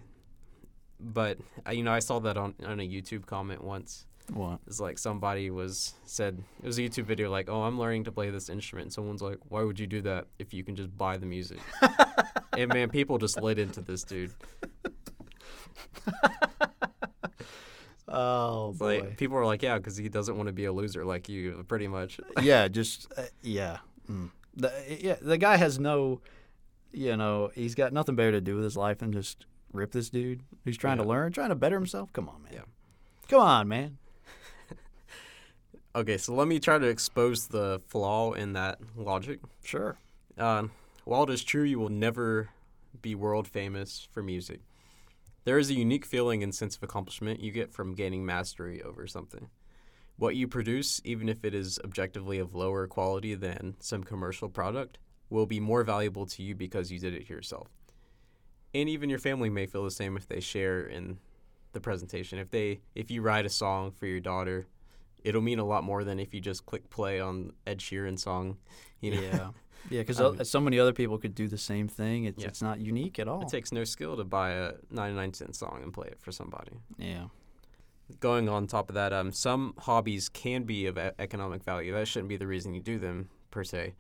But 1.00 1.40
you 1.72 1.82
know, 1.82 1.94
I 1.94 2.00
saw 2.00 2.20
that 2.20 2.38
on 2.38 2.54
on 2.64 2.80
a 2.80 2.88
YouTube 2.88 3.26
comment 3.26 3.64
once. 3.64 4.06
What? 4.32 4.60
It's 4.68 4.80
like 4.80 5.00
somebody 5.00 5.50
was 5.50 5.96
said 6.06 6.44
it 6.62 6.68
was 6.68 6.78
a 6.78 6.84
YouTube 6.84 7.06
video 7.06 7.32
like, 7.32 7.50
"Oh, 7.50 7.64
I'm 7.64 7.80
learning 7.80 8.04
to 8.04 8.12
play 8.12 8.30
this 8.30 8.50
instrument." 8.50 8.86
And 8.86 8.94
someone's 8.94 9.24
like, 9.24 9.40
"Why 9.48 9.64
would 9.64 9.80
you 9.80 9.88
do 9.88 10.02
that 10.02 10.28
if 10.38 10.54
you 10.54 10.64
can 10.64 10.76
just 10.76 10.96
buy 10.96 11.18
the 11.18 11.26
music?" 11.26 11.60
and 12.58 12.72
man, 12.72 12.90
people 12.90 13.18
just 13.18 13.42
lit 13.42 13.58
into 13.58 13.82
this 13.82 14.04
dude. 14.04 14.34
Oh 18.12 18.72
It's 18.72 18.82
like 18.82 19.18
people 19.18 19.38
are 19.38 19.46
like, 19.46 19.62
"Yeah, 19.62 19.78
because 19.78 19.96
he 19.96 20.10
doesn't 20.10 20.36
want 20.36 20.48
to 20.48 20.54
be 20.54 20.66
a 20.66 20.74
loser 20.74 21.06
like 21.06 21.30
you." 21.30 21.64
Pretty 21.68 21.88
much. 21.88 22.20
yeah, 22.42 22.68
just 22.68 23.12
uh, 23.16 23.24
yeah. 23.44 23.78
Mm. 24.10 24.32
The, 24.56 24.74
yeah, 25.00 25.16
the 25.22 25.38
guy 25.38 25.58
has 25.58 25.78
no, 25.78 26.20
you 26.92 27.16
know, 27.16 27.52
he's 27.54 27.76
got 27.76 27.94
nothing 27.94 28.16
better 28.16 28.32
to 28.32 28.42
do 28.42 28.56
with 28.56 28.64
his 28.64 28.76
life 28.76 28.98
than 28.98 29.14
just 29.14 29.46
rip 29.72 29.92
this 29.92 30.10
dude 30.10 30.42
who's 30.66 30.76
trying 30.76 30.98
to 30.98 31.04
learn, 31.04 31.32
trying 31.32 31.50
to 31.50 31.56
better 31.56 31.76
himself. 31.76 32.12
Come 32.12 32.28
on, 32.28 32.42
man. 32.42 32.54
Yeah. 32.54 32.62
Come 33.28 33.42
on, 33.42 33.68
man. 33.68 33.98
Okay, 35.96 36.18
so 36.18 36.36
let 36.36 36.48
me 36.48 36.60
try 36.60 36.78
to 36.78 36.86
expose 36.86 37.48
the 37.48 37.82
flaw 37.88 38.34
in 38.34 38.54
that 38.54 38.78
logic. 38.96 39.40
Sure. 39.64 39.98
Uh, 40.38 40.66
while 41.04 41.24
it 41.24 41.32
is 41.32 41.44
true 41.44 41.64
you 41.64 41.80
will 41.80 41.90
never 41.90 42.50
be 43.02 43.16
world 43.16 43.48
famous 43.48 44.08
for 44.14 44.22
music, 44.22 44.62
there 45.50 45.58
is 45.58 45.72
a 45.72 45.74
unique 45.74 46.06
feeling 46.06 46.44
and 46.44 46.54
sense 46.54 46.76
of 46.76 46.84
accomplishment 46.84 47.40
you 47.40 47.52
get 47.52 47.74
from 47.74 47.96
gaining 47.96 48.24
mastery 48.24 48.84
over 48.84 49.08
something. 49.08 49.50
What 50.16 50.36
you 50.36 50.48
produce, 50.48 51.02
even 51.04 51.28
if 51.28 51.44
it 51.44 51.56
is 51.56 51.80
objectively 51.84 52.38
of 52.38 52.54
lower 52.54 52.86
quality 52.86 53.34
than 53.34 53.74
some 53.80 54.04
commercial 54.04 54.48
product, 54.48 55.00
will 55.28 55.48
be 55.48 55.60
more 55.60 55.84
valuable 55.84 56.28
to 56.28 56.44
you 56.44 56.54
because 56.54 56.92
you 56.92 57.00
did 57.00 57.16
it 57.16 57.32
yourself. 57.32 57.68
And 58.76 58.88
even 58.88 59.10
your 59.10 59.18
family 59.18 59.50
may 59.50 59.66
feel 59.66 59.84
the 59.84 59.90
same 59.90 60.18
if 60.18 60.28
they 60.28 60.40
share 60.40 60.82
in 60.86 61.18
the 61.72 61.82
presentation. 61.82 62.38
If 62.38 62.52
they 62.52 62.82
if 62.94 63.10
you 63.10 63.24
write 63.24 63.48
a 63.48 63.50
song 63.50 63.90
for 63.90 64.06
your 64.06 64.20
daughter, 64.20 64.68
it'll 65.24 65.42
mean 65.42 65.58
a 65.58 65.66
lot 65.66 65.84
more 65.84 66.04
than 66.04 66.20
if 66.20 66.32
you 66.32 66.42
just 66.42 66.68
click 66.68 66.92
play 66.92 67.20
on 67.20 67.54
Ed 67.66 67.80
Sheeran 67.80 68.20
song. 68.20 68.58
You 69.02 69.16
know, 69.16 69.22
Yeah. 69.22 69.50
Yeah, 69.90 70.02
because 70.02 70.20
Um, 70.20 70.44
so 70.44 70.60
many 70.60 70.80
other 70.80 70.94
people 70.94 71.18
could 71.18 71.34
do 71.36 71.48
the 71.48 71.58
same 71.58 71.88
thing. 71.88 72.26
It's, 72.26 72.42
Yeah. 72.42 72.50
it's 72.50 72.62
not 72.62 72.80
unique 72.80 73.18
at 73.20 73.28
all. 73.28 73.42
It 73.44 73.50
takes 73.50 73.72
no 73.72 73.84
skill 73.84 74.16
to 74.18 74.24
buy 74.24 74.52
a 74.52 74.74
99 74.92 75.34
cent 75.34 75.56
song 75.56 75.82
and 75.84 75.94
play 75.94 76.08
it 76.08 76.20
for 76.22 76.32
somebody. 76.32 76.72
yeah. 76.98 77.28
Going 78.20 78.50
on 78.50 78.66
top 78.66 78.90
of 78.90 78.96
that, 78.96 79.14
um, 79.14 79.32
some 79.32 79.76
hobbies 79.78 80.30
can 80.30 80.64
be 80.64 80.88
of 80.88 80.98
e- 80.98 81.12
economic 81.20 81.64
value. 81.64 81.94
That 81.94 82.08
shouldn't 82.08 82.30
be 82.30 82.38
the 82.38 82.48
reason 82.48 82.74
you 82.74 82.82
do 82.82 82.98
them 82.98 83.30
per 83.52 83.64
se. 83.64 83.94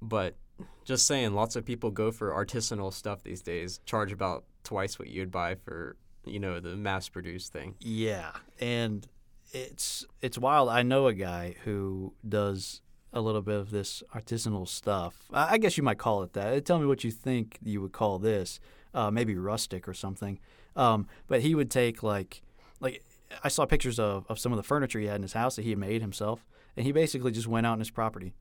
But 0.00 0.36
just 0.84 1.04
saying, 1.06 1.34
lots 1.34 1.56
of 1.56 1.64
people 1.64 1.90
go 1.90 2.12
for 2.12 2.30
artisanal 2.30 2.92
stuff 2.92 3.24
these 3.24 3.42
days, 3.42 3.80
charge 3.84 4.12
about 4.12 4.44
twice 4.62 5.00
what 5.00 5.08
you'd 5.08 5.32
buy 5.32 5.56
for, 5.56 5.96
you 6.24 6.38
know, 6.38 6.60
the 6.60 6.76
mass-produced 6.76 7.52
thing. 7.52 7.74
Yeah, 7.80 8.30
and 8.60 9.06
it's 9.52 10.06
it's 10.22 10.38
wild. 10.38 10.68
I 10.68 10.82
know 10.82 11.08
a 11.08 11.12
guy 11.14 11.56
who 11.64 12.14
does 12.28 12.82
a 13.12 13.20
little 13.20 13.42
bit 13.42 13.56
of 13.56 13.70
this 13.70 14.02
artisanal 14.14 14.68
stuff. 14.68 15.28
I 15.32 15.58
guess 15.58 15.76
you 15.76 15.82
might 15.82 15.98
call 15.98 16.22
it 16.22 16.32
that. 16.34 16.64
Tell 16.64 16.78
me 16.78 16.86
what 16.86 17.04
you 17.04 17.10
think 17.10 17.58
you 17.62 17.80
would 17.80 17.92
call 17.92 18.18
this. 18.18 18.60
Uh, 18.94 19.10
maybe 19.10 19.34
rustic 19.36 19.86
or 19.86 19.94
something. 19.94 20.38
Um, 20.76 21.06
but 21.26 21.42
he 21.42 21.54
would 21.54 21.70
take 21.70 22.02
like 22.02 22.42
like 22.80 23.02
I 23.42 23.48
saw 23.48 23.66
pictures 23.66 23.98
of, 23.98 24.24
of 24.28 24.38
some 24.38 24.52
of 24.52 24.56
the 24.56 24.62
furniture 24.62 24.98
he 24.98 25.06
had 25.06 25.16
in 25.16 25.22
his 25.22 25.32
house 25.32 25.56
that 25.56 25.62
he 25.62 25.70
had 25.70 25.78
made 25.78 26.00
himself, 26.00 26.46
and 26.76 26.86
he 26.86 26.92
basically 26.92 27.32
just 27.32 27.46
went 27.46 27.66
out 27.66 27.72
on 27.72 27.78
his 27.78 27.90
property. 27.90 28.32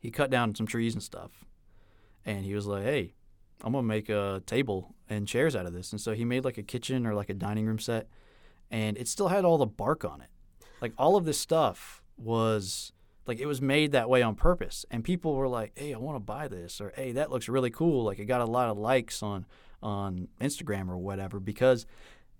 He 0.00 0.10
cut 0.10 0.30
down 0.30 0.54
some 0.54 0.66
trees 0.66 0.94
and 0.94 1.02
stuff, 1.02 1.44
and 2.24 2.44
he 2.44 2.54
was 2.54 2.66
like, 2.66 2.84
"Hey, 2.84 3.14
I'm 3.62 3.72
gonna 3.72 3.86
make 3.86 4.08
a 4.08 4.42
table 4.46 4.94
and 5.08 5.26
chairs 5.26 5.56
out 5.56 5.66
of 5.66 5.72
this." 5.72 5.92
And 5.92 6.00
so 6.00 6.12
he 6.12 6.24
made 6.24 6.44
like 6.44 6.58
a 6.58 6.62
kitchen 6.62 7.06
or 7.06 7.14
like 7.14 7.28
a 7.28 7.34
dining 7.34 7.66
room 7.66 7.78
set, 7.78 8.08
and 8.70 8.96
it 8.96 9.08
still 9.08 9.28
had 9.28 9.44
all 9.44 9.58
the 9.58 9.66
bark 9.66 10.04
on 10.04 10.20
it. 10.20 10.30
Like 10.80 10.92
all 10.96 11.16
of 11.16 11.24
this 11.24 11.38
stuff 11.38 12.02
was 12.16 12.92
like 13.28 13.38
it 13.38 13.46
was 13.46 13.60
made 13.60 13.92
that 13.92 14.08
way 14.08 14.22
on 14.22 14.34
purpose, 14.34 14.86
and 14.90 15.04
people 15.04 15.34
were 15.34 15.46
like, 15.46 15.78
"Hey, 15.78 15.92
I 15.92 15.98
want 15.98 16.16
to 16.16 16.20
buy 16.20 16.48
this," 16.48 16.80
or 16.80 16.92
"Hey, 16.96 17.12
that 17.12 17.30
looks 17.30 17.48
really 17.48 17.70
cool." 17.70 18.02
Like 18.04 18.18
it 18.18 18.24
got 18.24 18.40
a 18.40 18.46
lot 18.46 18.70
of 18.70 18.78
likes 18.78 19.22
on 19.22 19.44
on 19.82 20.28
Instagram 20.40 20.88
or 20.88 20.96
whatever 20.96 21.38
because 21.38 21.86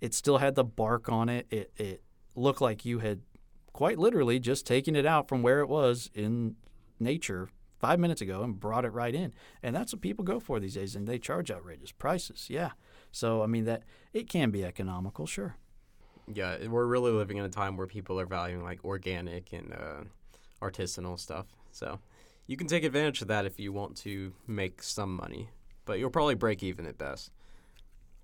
it 0.00 0.14
still 0.14 0.38
had 0.38 0.54
the 0.54 0.64
bark 0.64 1.10
on 1.10 1.28
it. 1.28 1.46
It 1.50 1.70
it 1.76 2.02
looked 2.34 2.62
like 2.62 2.86
you 2.86 3.00
had 3.00 3.20
quite 3.74 3.98
literally 3.98 4.40
just 4.40 4.66
taken 4.66 4.96
it 4.96 5.04
out 5.04 5.28
from 5.28 5.42
where 5.42 5.60
it 5.60 5.68
was 5.68 6.10
in 6.14 6.56
nature 6.98 7.50
five 7.78 8.00
minutes 8.00 8.20
ago 8.20 8.42
and 8.42 8.58
brought 8.58 8.84
it 8.84 8.92
right 8.92 9.14
in. 9.14 9.32
And 9.62 9.76
that's 9.76 9.92
what 9.92 10.00
people 10.00 10.24
go 10.24 10.40
for 10.40 10.58
these 10.58 10.74
days, 10.74 10.96
and 10.96 11.06
they 11.06 11.18
charge 11.18 11.50
outrageous 11.50 11.92
prices. 11.92 12.48
Yeah. 12.48 12.70
So 13.12 13.42
I 13.42 13.46
mean 13.46 13.66
that 13.66 13.82
it 14.14 14.28
can 14.28 14.50
be 14.50 14.64
economical, 14.64 15.26
sure. 15.26 15.56
Yeah, 16.32 16.66
we're 16.66 16.86
really 16.86 17.12
living 17.12 17.36
in 17.36 17.44
a 17.44 17.50
time 17.50 17.76
where 17.76 17.86
people 17.86 18.18
are 18.20 18.26
valuing 18.26 18.62
like 18.62 18.84
organic 18.84 19.52
and 19.52 19.72
uh, 19.72 20.04
artisanal 20.60 21.18
stuff. 21.18 21.46
So 21.72 22.00
you 22.46 22.56
can 22.56 22.66
take 22.66 22.84
advantage 22.84 23.22
of 23.22 23.28
that 23.28 23.46
if 23.46 23.58
you 23.60 23.72
want 23.72 23.96
to 23.98 24.32
make 24.46 24.82
some 24.82 25.14
money, 25.16 25.50
but 25.84 25.98
you'll 25.98 26.10
probably 26.10 26.34
break 26.34 26.62
even 26.62 26.86
at 26.86 26.98
best. 26.98 27.30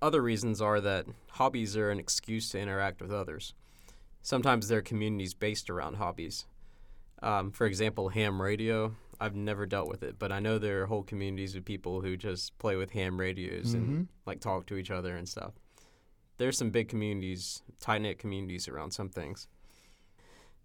Other 0.03 0.21
reasons 0.23 0.61
are 0.61 0.81
that 0.81 1.07
hobbies 1.33 1.77
are 1.77 1.91
an 1.91 1.99
excuse 1.99 2.51
to 2.51 2.59
interact 2.61 3.01
with 3.01 3.13
others. 3.13 3.55
sometimes 4.23 4.69
there 4.69 4.79
are 4.79 4.83
communities 4.83 5.35
based 5.35 5.69
around 5.69 5.97
hobbies. 5.97 6.47
Um, 7.23 7.51
for 7.51 7.67
example, 7.67 8.09
ham 8.09 8.41
radio. 8.41 8.95
I've 9.21 9.35
never 9.35 9.67
dealt 9.67 9.87
with 9.87 10.03
it, 10.03 10.19
but 10.19 10.33
I 10.33 10.41
know 10.41 10.59
there 10.59 10.83
are 10.83 10.87
whole 10.87 11.03
communities 11.03 11.55
of 11.55 11.65
people 11.67 12.01
who 12.01 12.17
just 12.17 12.57
play 12.59 12.75
with 12.75 12.93
ham 12.93 13.21
radios 13.21 13.75
Mhm. 13.75 13.75
and 13.75 14.09
like 14.25 14.41
talk 14.41 14.65
to 14.67 14.77
each 14.77 14.91
other 14.91 15.15
and 15.15 15.29
stuff. 15.29 15.53
There's 16.39 16.57
some 16.57 16.71
big 16.71 16.89
communities, 16.89 17.63
tight 17.81 18.01
knit 18.01 18.19
communities 18.19 18.67
around 18.67 18.93
some 18.93 19.11
things. 19.11 19.47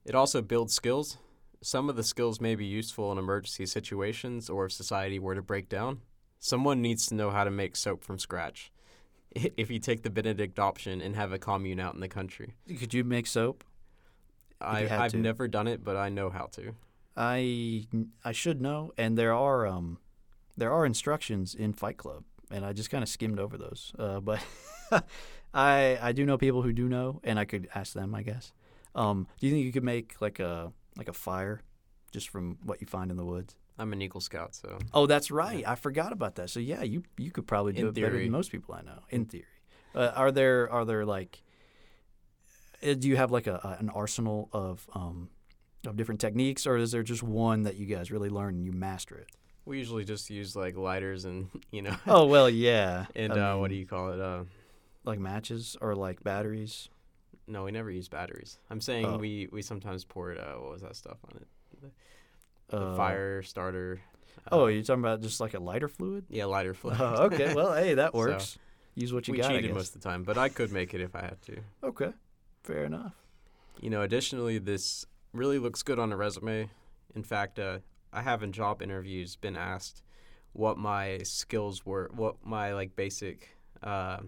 It 0.06 0.16
also 0.16 0.42
builds 0.42 0.74
skills. 0.74 1.18
Some 1.62 1.90
of 1.90 1.96
the 1.96 2.04
skills 2.04 2.40
may 2.40 2.56
be 2.56 2.66
useful 2.66 3.12
in 3.12 3.18
emergency 3.18 3.66
situations 3.66 4.50
or 4.50 4.66
if 4.68 4.72
society 4.72 5.20
were 5.20 5.36
to 5.36 5.42
break 5.42 5.68
down. 5.70 6.02
Someone 6.40 6.82
needs 6.82 7.06
to 7.08 7.16
know 7.16 7.32
how 7.32 7.44
to 7.44 7.52
make 7.52 7.76
soap 7.76 8.04
from 8.04 8.20
scratch. 8.20 8.72
If 9.58 9.70
you 9.70 9.78
take 9.78 10.02
the 10.02 10.10
Benedict 10.10 10.58
option 10.58 11.02
and 11.02 11.16
have 11.16 11.32
a 11.32 11.38
commune 11.38 11.80
out 11.80 11.94
in 11.94 12.00
the 12.00 12.08
country, 12.08 12.56
Could 12.80 12.94
you 12.96 13.04
make 13.04 13.28
soap? 13.28 13.64
I, 14.60 14.82
had 14.82 15.00
I've 15.02 15.12
to. 15.12 15.18
never 15.18 15.48
done 15.48 15.68
it, 15.68 15.84
but 15.84 15.96
I 15.96 16.10
know 16.10 16.30
how 16.32 16.48
to. 16.54 16.74
I 17.16 17.86
I 18.26 18.32
should 18.32 18.60
know, 18.60 18.92
and 18.98 19.18
there 19.18 19.34
are 19.34 19.68
um 19.68 20.00
there 20.58 20.72
are 20.72 20.84
instructions 20.86 21.54
in 21.54 21.74
Fight 21.74 21.98
Club, 21.98 22.24
and 22.50 22.66
I 22.66 22.74
just 22.74 22.90
kind 22.90 23.04
of 23.04 23.10
skimmed 23.10 23.40
over 23.40 23.58
those. 23.58 23.94
Uh, 24.00 24.20
but 24.30 24.40
I 25.54 26.00
I 26.02 26.12
do 26.12 26.26
know 26.26 26.38
people 26.38 26.62
who 26.64 26.74
do 26.74 26.88
know, 26.90 27.20
and 27.24 27.38
I 27.40 27.46
could 27.46 27.68
ask 27.76 27.94
them, 27.94 28.16
I 28.16 28.24
guess. 28.24 28.52
Um, 28.96 29.28
do 29.40 29.48
you 29.48 29.54
think 29.54 29.66
you 29.66 29.72
could 29.72 29.84
make 29.84 30.20
like 30.22 30.40
a 30.40 30.72
like 31.00 31.08
a 31.08 31.14
fire 31.14 31.62
just 32.12 32.30
from 32.30 32.58
what 32.64 32.80
you 32.82 32.88
find 32.88 33.10
in 33.10 33.18
the 33.18 33.26
woods? 33.26 33.56
I'm 33.80 33.94
an 33.94 34.02
Eagle 34.02 34.20
Scout, 34.20 34.54
so 34.54 34.78
Oh, 34.94 35.06
that's 35.06 35.32
right. 35.32 35.64
I 35.66 35.76
forgot 35.76 36.12
about 36.12 36.36
that. 36.36 36.50
So 36.50 36.60
yeah, 36.60 36.84
you 36.84 37.04
you 37.18 37.32
could 37.32 37.48
probably 37.48 37.74
do 37.74 37.84
In 37.84 37.88
it 37.88 37.96
better 37.96 38.20
than 38.20 38.30
most 38.30 38.52
people 38.52 38.76
I 38.76 38.82
know. 38.82 39.00
In 39.10 39.26
theory, 39.26 39.46
uh, 39.96 40.12
are 40.16 40.32
there 40.32 40.70
are 40.70 40.84
there 40.86 41.06
like 41.06 41.42
uh, 42.86 42.94
do 42.94 43.08
you 43.08 43.16
have 43.16 43.32
like 43.32 43.48
a, 43.48 43.56
a 43.64 43.78
an 43.80 43.90
arsenal 43.90 44.50
of 44.52 44.88
um 44.94 45.30
of 45.88 45.96
different 45.96 46.20
techniques, 46.20 46.68
or 46.68 46.76
is 46.76 46.92
there 46.92 47.04
just 47.04 47.24
one 47.24 47.64
that 47.64 47.78
you 47.78 47.86
guys 47.86 48.12
really 48.12 48.30
learn 48.30 48.56
and 48.56 48.66
you 48.66 48.74
master 48.74 49.18
it? 49.18 49.28
we 49.66 49.78
usually 49.78 50.04
just 50.04 50.32
use 50.32 50.56
like 50.56 50.76
lighters 50.76 51.26
and 51.26 51.48
you 51.72 51.82
know, 51.82 51.96
Oh 52.08 52.26
well, 52.26 52.50
yeah. 52.50 53.06
and 53.16 53.32
I 53.34 53.52
uh, 53.52 53.58
what 53.58 53.70
do 53.70 53.76
you 53.76 53.86
call 53.86 54.12
it? 54.12 54.20
Uh, 54.20 54.44
like 55.06 55.20
matches 55.20 55.78
or 55.80 55.96
like 55.96 56.22
batteries? 56.24 56.90
No, 57.50 57.64
we 57.64 57.72
never 57.72 57.90
use 57.92 58.08
batteries. 58.08 58.60
I'm 58.70 58.80
saying 58.82 59.06
Oh. 59.06 59.18
we 59.18 59.48
we 59.52 59.62
sometimes 59.62 60.06
poured 60.06 60.38
uh, 60.38 60.54
what 60.56 60.72
was 60.72 60.82
that 60.82 60.96
stuff 60.96 61.18
on 61.30 61.38
it? 61.42 61.48
The 62.70 62.78
Uh, 62.78 62.96
fire 62.96 63.42
starter. 63.42 64.00
Oh, 64.52 64.64
uh, 64.64 64.68
you're 64.68 64.84
talking 64.84 65.02
about 65.04 65.22
just 65.22 65.40
like 65.42 65.54
a 65.56 65.60
lighter 65.60 65.88
fluid? 65.88 66.26
yeah, 66.30 66.46
lighter 66.46 66.74
fluid. 66.74 66.98
Oh, 67.02 67.24
okay. 67.26 67.54
Well, 67.58 67.74
hey, 67.74 67.96
that 67.96 68.12
So, 68.14 68.18
works. 68.18 68.58
Use 68.96 69.12
what 69.12 69.28
you 69.28 69.34
we 69.34 69.38
got. 69.40 69.52
I 69.52 69.56
cheated 69.56 69.74
most 69.74 69.96
of 69.96 70.02
the 70.02 70.08
time, 70.10 70.24
but 70.24 70.38
I 70.38 70.50
could 70.50 70.72
make 70.72 70.94
it 70.94 71.02
if 71.02 71.16
I 71.16 71.22
had 71.22 71.42
to. 71.44 71.58
Okay, 71.84 72.12
fair 72.64 72.84
enough. 72.86 73.14
You 73.82 73.90
know, 73.90 74.02
additionally, 74.02 74.60
this 74.60 75.06
really 75.34 75.58
looks 75.60 75.84
good 75.84 76.00
on 76.00 76.12
a 76.12 76.18
resume. 76.18 76.70
In 77.16 77.24
fact, 77.24 77.58
uh, 77.60 77.80
I 78.14 78.22
have 78.22 78.44
in 78.44 78.52
job 78.52 78.82
interviews 78.82 79.36
been 79.36 79.56
asked 79.56 80.04
what 80.54 80.78
my 80.78 81.20
skills 81.24 81.86
were, 81.86 82.10
what 82.14 82.36
my 82.46 82.74
like 82.74 82.96
basic 82.96 83.56
uh, 83.82 84.20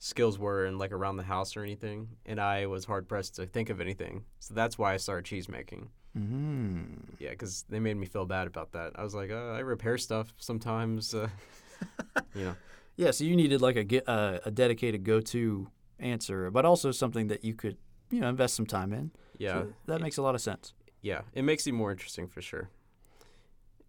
skills 0.00 0.36
were, 0.38 0.66
in 0.66 0.76
like 0.78 0.90
around 0.92 1.16
the 1.18 1.22
house 1.22 1.56
or 1.56 1.62
anything, 1.62 2.08
and 2.26 2.40
I 2.40 2.66
was 2.66 2.84
hard 2.86 3.06
pressed 3.08 3.36
to 3.36 3.46
think 3.46 3.70
of 3.70 3.80
anything. 3.80 4.24
So 4.40 4.54
that's 4.54 4.76
why 4.76 4.94
I 4.94 4.96
started 4.96 5.24
cheese 5.26 5.48
making. 5.48 5.90
Mm. 6.18 7.04
Yeah, 7.20 7.30
because 7.30 7.64
they 7.68 7.78
made 7.78 7.96
me 7.96 8.06
feel 8.06 8.26
bad 8.26 8.48
about 8.48 8.72
that. 8.72 8.92
I 8.96 9.04
was 9.04 9.14
like, 9.14 9.30
uh, 9.30 9.52
I 9.52 9.60
repair 9.60 9.96
stuff 9.98 10.32
sometimes. 10.38 11.14
Uh, 11.14 11.28
you 12.34 12.44
know, 12.46 12.56
Yeah, 12.96 13.12
so 13.12 13.22
you 13.24 13.36
needed 13.36 13.60
like 13.62 13.76
a 13.76 14.10
uh, 14.10 14.40
a 14.44 14.50
dedicated 14.50 15.04
go-to 15.04 15.68
answer, 16.00 16.50
but 16.50 16.64
also 16.64 16.90
something 16.90 17.28
that 17.28 17.44
you 17.44 17.54
could 17.54 17.76
you 18.10 18.20
know 18.20 18.28
invest 18.28 18.54
some 18.56 18.66
time 18.66 18.92
in. 18.92 19.12
yeah. 19.38 19.52
So 19.62 19.72
that 19.86 20.00
makes 20.00 20.16
a 20.16 20.22
lot 20.22 20.34
of 20.34 20.40
sense. 20.40 20.72
yeah, 21.02 21.20
it 21.32 21.42
makes 21.42 21.66
you 21.66 21.72
more 21.72 21.92
interesting 21.92 22.26
for 22.26 22.40
sure. 22.42 22.70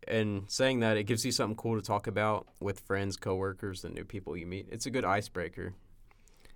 And 0.07 0.43
saying 0.47 0.79
that, 0.79 0.97
it 0.97 1.03
gives 1.03 1.25
you 1.25 1.31
something 1.31 1.55
cool 1.55 1.75
to 1.79 1.85
talk 1.85 2.07
about 2.07 2.47
with 2.59 2.79
friends, 2.81 3.17
coworkers, 3.17 3.83
and 3.83 3.93
new 3.93 4.03
people 4.03 4.35
you 4.35 4.47
meet. 4.47 4.67
It's 4.71 4.85
a 4.87 4.89
good 4.91 5.05
icebreaker, 5.05 5.73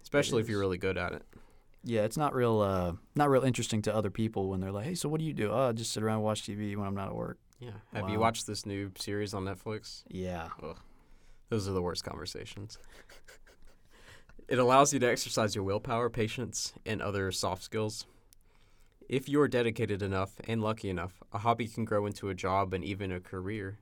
especially 0.06 0.42
if 0.42 0.48
you're 0.48 0.60
really 0.60 0.78
good 0.78 0.98
at 0.98 1.14
it. 1.14 1.24
Yeah, 1.84 2.02
it's 2.02 2.18
not 2.18 2.34
real 2.34 2.62
uh, 2.62 2.94
not 3.16 3.30
real 3.30 3.44
interesting 3.44 3.82
to 3.84 3.96
other 3.96 4.10
people 4.10 4.50
when 4.50 4.60
they're 4.60 4.72
like, 4.72 4.86
"Hey, 4.86 4.96
so 4.96 5.10
what 5.10 5.20
do 5.20 5.26
you 5.26 5.34
do?" 5.34 5.52
Oh, 5.52 5.70
I 5.70 5.72
just 5.72 5.92
sit 5.92 6.04
around 6.04 6.18
and 6.18 6.24
watch 6.24 6.44
TV 6.44 6.76
when 6.76 6.88
I'm 6.88 6.96
not 6.96 7.10
at 7.10 7.16
work. 7.16 7.38
Yeah. 7.60 7.72
Have 7.94 8.10
you 8.10 8.20
watched 8.20 8.48
this 8.48 8.66
new 8.66 8.92
series 8.98 9.34
on 9.34 9.46
Netflix? 9.46 10.04
Yeah. 10.08 10.50
Ugh. 10.62 10.78
Those 11.50 11.68
are 11.68 11.72
the 11.72 11.82
worst 11.82 12.04
conversations. 12.04 12.78
it 14.48 14.60
allows 14.60 14.94
you 14.94 15.00
to 15.00 15.10
exercise 15.10 15.56
your 15.56 15.64
willpower, 15.64 16.10
patience, 16.10 16.74
and 16.86 17.02
other 17.02 17.32
soft 17.32 17.64
skills. 17.64 18.06
If 19.08 19.30
you're 19.30 19.48
dedicated 19.48 20.02
enough 20.02 20.34
and 20.48 20.62
lucky 20.62 20.90
enough, 20.90 21.22
a 21.32 21.40
hobby 21.40 21.68
can 21.68 21.86
grow 21.86 22.06
into 22.06 22.30
a 22.30 22.36
job 22.36 22.74
and 22.74 22.84
even 22.84 23.12
a 23.12 23.20
career. 23.20 23.80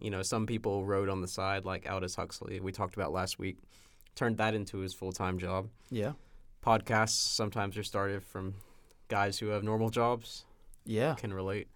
You 0.00 0.10
know, 0.10 0.22
some 0.22 0.46
people 0.46 0.84
wrote 0.84 1.08
on 1.08 1.20
the 1.20 1.28
side, 1.28 1.64
like 1.64 1.88
Aldous 1.90 2.16
Huxley, 2.16 2.60
we 2.60 2.72
talked 2.72 2.94
about 2.94 3.12
last 3.12 3.38
week, 3.38 3.58
turned 4.14 4.36
that 4.38 4.54
into 4.54 4.78
his 4.78 4.94
full 4.94 5.12
time 5.12 5.38
job. 5.38 5.68
Yeah. 5.90 6.12
Podcasts 6.64 7.10
sometimes 7.10 7.76
are 7.76 7.82
started 7.82 8.22
from 8.22 8.54
guys 9.08 9.38
who 9.38 9.48
have 9.48 9.62
normal 9.64 9.90
jobs, 9.90 10.44
Yeah. 10.84 11.14
can 11.14 11.34
relate. 11.34 11.68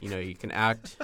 You 0.00 0.10
know, 0.10 0.18
you 0.18 0.34
can 0.34 0.50
act. 0.50 0.96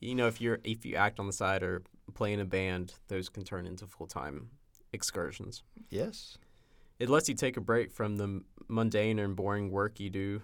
you 0.00 0.14
know, 0.14 0.26
if 0.26 0.40
you're 0.40 0.60
if 0.64 0.84
you 0.86 0.96
act 0.96 1.18
on 1.18 1.26
the 1.26 1.32
side 1.32 1.62
or 1.62 1.82
play 2.14 2.32
in 2.32 2.40
a 2.40 2.44
band, 2.44 2.94
those 3.08 3.28
can 3.28 3.44
turn 3.44 3.66
into 3.66 3.86
full 3.86 4.06
time 4.06 4.50
excursions. 4.92 5.62
Yes. 5.90 6.38
It 6.98 7.08
lets 7.10 7.28
you 7.28 7.34
take 7.34 7.56
a 7.56 7.60
break 7.60 7.90
from 7.90 8.16
the 8.16 8.42
mundane 8.68 9.18
and 9.18 9.34
boring 9.34 9.70
work 9.70 9.98
you 9.98 10.10
do, 10.10 10.42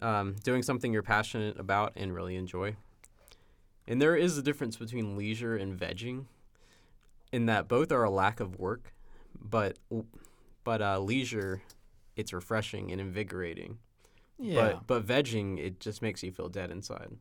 um, 0.00 0.36
doing 0.44 0.62
something 0.62 0.92
you're 0.92 1.02
passionate 1.02 1.58
about 1.58 1.92
and 1.96 2.14
really 2.14 2.36
enjoy. 2.36 2.76
And 3.88 4.00
there 4.00 4.14
is 4.14 4.38
a 4.38 4.42
difference 4.42 4.76
between 4.76 5.16
leisure 5.16 5.56
and 5.56 5.76
vegging, 5.78 6.26
in 7.32 7.46
that 7.46 7.68
both 7.68 7.92
are 7.92 8.04
a 8.04 8.10
lack 8.10 8.40
of 8.40 8.58
work, 8.58 8.92
but 9.40 9.78
but 10.64 10.82
uh, 10.82 10.98
leisure, 10.98 11.62
it's 12.16 12.32
refreshing 12.32 12.90
and 12.92 13.00
invigorating. 13.00 13.78
Yeah. 14.38 14.78
But 14.86 14.86
but 14.86 15.06
vegging, 15.06 15.58
it 15.58 15.80
just 15.80 16.02
makes 16.02 16.22
you 16.22 16.32
feel 16.32 16.48
dead 16.48 16.70
inside. 16.70 17.12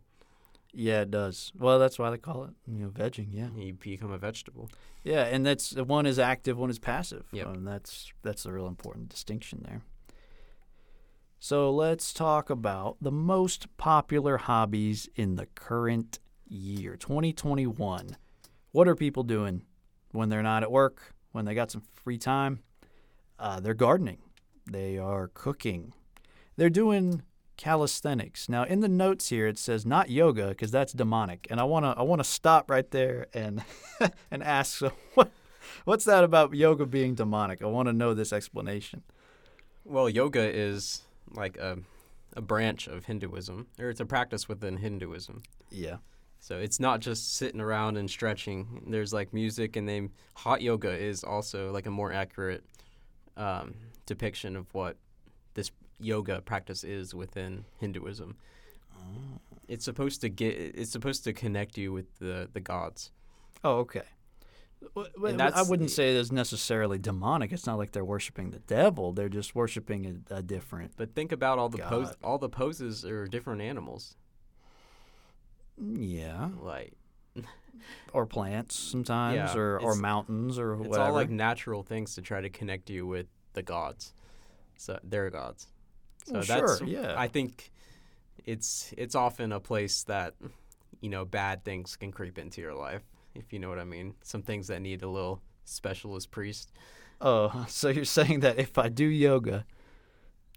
yeah, 0.74 1.02
it 1.02 1.12
does. 1.12 1.52
Well, 1.58 1.80
that's 1.80 1.98
why 2.00 2.10
they 2.12 2.18
call 2.18 2.46
it, 2.46 2.52
you 2.68 2.84
know, 2.84 2.90
vegging. 2.90 3.28
Yeah. 3.32 3.50
You 3.56 3.74
become 3.74 4.12
a 4.12 4.18
vegetable. 4.18 4.70
Yeah, 5.04 5.24
and 5.24 5.46
that's 5.46 5.76
one 5.76 6.06
is 6.06 6.20
active, 6.20 6.58
one 6.58 6.70
is 6.70 6.80
passive. 6.80 7.26
Yep. 7.32 7.48
And 7.48 7.68
that's 7.68 8.12
that's 8.22 8.46
a 8.46 8.52
real 8.52 8.68
important 8.68 9.10
distinction 9.10 9.64
there. 9.68 9.82
So 11.42 11.72
let's 11.72 12.12
talk 12.14 12.50
about 12.50 12.98
the 13.02 13.12
most 13.12 13.68
popular 13.78 14.38
hobbies 14.38 15.08
in 15.16 15.36
the 15.36 15.46
current 15.46 16.20
year, 16.48 16.98
2021. 16.98 18.18
What 18.72 18.88
are 18.90 18.96
people 18.96 19.24
doing 19.24 19.64
when 20.12 20.30
they're 20.30 20.44
not 20.44 20.64
at 20.64 20.72
work, 20.72 21.14
when 21.32 21.46
they 21.46 21.54
got 21.54 21.72
some 21.72 21.84
free 21.94 22.18
time? 22.18 22.60
Uh, 23.38 23.60
they're 23.60 23.74
gardening. 23.74 24.20
They 24.70 24.98
are 24.98 25.30
cooking. 25.34 25.94
They're 26.58 26.70
doing 26.70 27.24
calisthenics. 27.58 28.48
Now, 28.48 28.64
in 28.64 28.80
the 28.80 28.88
notes 28.88 29.30
here, 29.30 29.48
it 29.48 29.58
says 29.58 29.86
not 29.86 30.10
yoga 30.10 30.50
because 30.50 30.72
that's 30.72 30.94
demonic, 30.94 31.48
and 31.50 31.60
I 31.60 31.64
wanna 31.64 31.94
I 31.98 32.04
wanna 32.04 32.24
stop 32.24 32.70
right 32.70 32.90
there 32.92 33.28
and 33.34 33.64
and 34.32 34.44
ask, 34.44 34.78
so 34.78 34.92
what 35.14 35.32
what's 35.86 36.06
that 36.06 36.24
about 36.24 36.54
yoga 36.54 36.86
being 36.86 37.16
demonic? 37.16 37.62
I 37.62 37.68
want 37.68 37.88
to 37.88 37.94
know 37.94 38.14
this 38.14 38.32
explanation. 38.34 39.04
Well, 39.86 40.10
yoga 40.10 40.42
is 40.42 41.02
like 41.34 41.58
a 41.58 41.80
a 42.36 42.42
branch 42.42 42.88
of 42.88 43.06
Hinduism, 43.06 43.68
or 43.80 43.90
it's 43.90 44.00
a 44.00 44.06
practice 44.06 44.48
within 44.48 44.78
Hinduism. 44.78 45.44
Yeah. 45.70 45.98
So 46.40 46.58
it's 46.58 46.80
not 46.80 47.02
just 47.02 47.36
sitting 47.36 47.60
around 47.60 47.98
and 47.98 48.10
stretching. 48.10 48.86
There's 48.88 49.14
like 49.14 49.34
music, 49.34 49.76
and 49.76 49.88
then 49.88 50.12
hot 50.36 50.62
yoga 50.62 50.90
is 50.92 51.24
also 51.24 51.72
like 51.72 51.86
a 51.86 51.92
more 51.92 52.14
accurate 52.14 52.64
um, 53.36 53.76
depiction 54.06 54.56
of 54.56 54.74
what 54.74 54.98
this 55.54 55.72
yoga 56.00 56.42
practice 56.42 56.84
is 56.84 57.14
within 57.14 57.66
Hinduism. 57.80 58.38
It's 59.68 59.86
supposed 59.86 60.22
to 60.22 60.30
get. 60.30 60.56
It's 60.56 60.92
supposed 60.92 61.24
to 61.26 61.34
connect 61.34 61.78
you 61.78 61.92
with 61.92 62.18
the 62.20 62.50
the 62.52 62.60
gods. 62.60 63.12
Oh, 63.64 63.78
okay. 63.80 64.04
Well, 64.96 65.08
I 65.42 65.62
wouldn't 65.64 65.92
say 65.92 66.16
it's 66.16 66.32
necessarily 66.32 66.98
demonic. 66.98 67.52
It's 67.52 67.66
not 67.66 67.78
like 67.78 67.92
they're 67.92 68.06
worshiping 68.06 68.52
the 68.52 68.60
devil. 68.60 69.12
They're 69.12 69.28
just 69.28 69.54
worshiping 69.54 70.24
a, 70.32 70.36
a 70.36 70.42
different. 70.42 70.94
But 70.96 71.14
think 71.14 71.34
about 71.34 71.60
all 71.60 71.68
the 71.68 71.80
pose. 71.80 72.16
All 72.24 72.38
the 72.38 72.50
poses 72.50 73.04
are 73.04 73.28
different 73.28 73.62
animals. 73.62 74.16
Yeah. 75.82 76.50
Like 76.62 76.94
Or 78.14 78.26
plants 78.26 78.76
sometimes, 78.78 79.36
Yeah, 79.36 79.56
or, 79.60 79.80
or 79.80 79.96
mountains, 79.96 80.60
or 80.60 80.74
it's 80.74 80.88
whatever. 80.90 81.08
all 81.10 81.14
like 81.14 81.30
natural 81.30 81.84
things 81.84 82.16
to 82.16 82.22
try 82.22 82.42
to 82.42 82.50
connect 82.50 82.90
you 82.90 83.08
with 83.08 83.28
the 83.54 83.62
gods. 83.64 84.14
So 84.78 85.00
their 85.04 85.30
gods. 85.30 85.68
So 86.26 86.34
Well, 86.34 86.44
that's 86.44 86.78
sure, 86.80 86.88
yeah. 86.88 87.16
I 87.18 87.28
think 87.28 87.72
it's 88.46 88.94
it's 88.98 89.16
often 89.16 89.52
a 89.52 89.60
place 89.60 90.04
that 90.04 90.34
you 91.02 91.10
know 91.10 91.24
bad 91.26 91.64
things 91.64 91.96
can 91.96 92.12
creep 92.12 92.38
into 92.38 92.62
your 92.62 92.74
life, 92.74 93.04
if 93.36 93.54
you 93.54 93.60
know 93.60 93.70
what 93.70 93.80
I 93.80 93.84
mean. 93.86 94.16
Some 94.24 94.42
things 94.42 94.68
that 94.68 94.82
need 94.82 95.02
a 95.02 95.08
little 95.10 95.42
specialist 95.66 96.32
priest. 96.32 96.72
Oh, 97.22 97.66
so 97.70 97.90
you're 97.90 98.06
saying 98.06 98.42
that 98.42 98.60
if 98.60 98.78
I 98.78 98.90
do 98.90 99.06
yoga, 99.06 99.66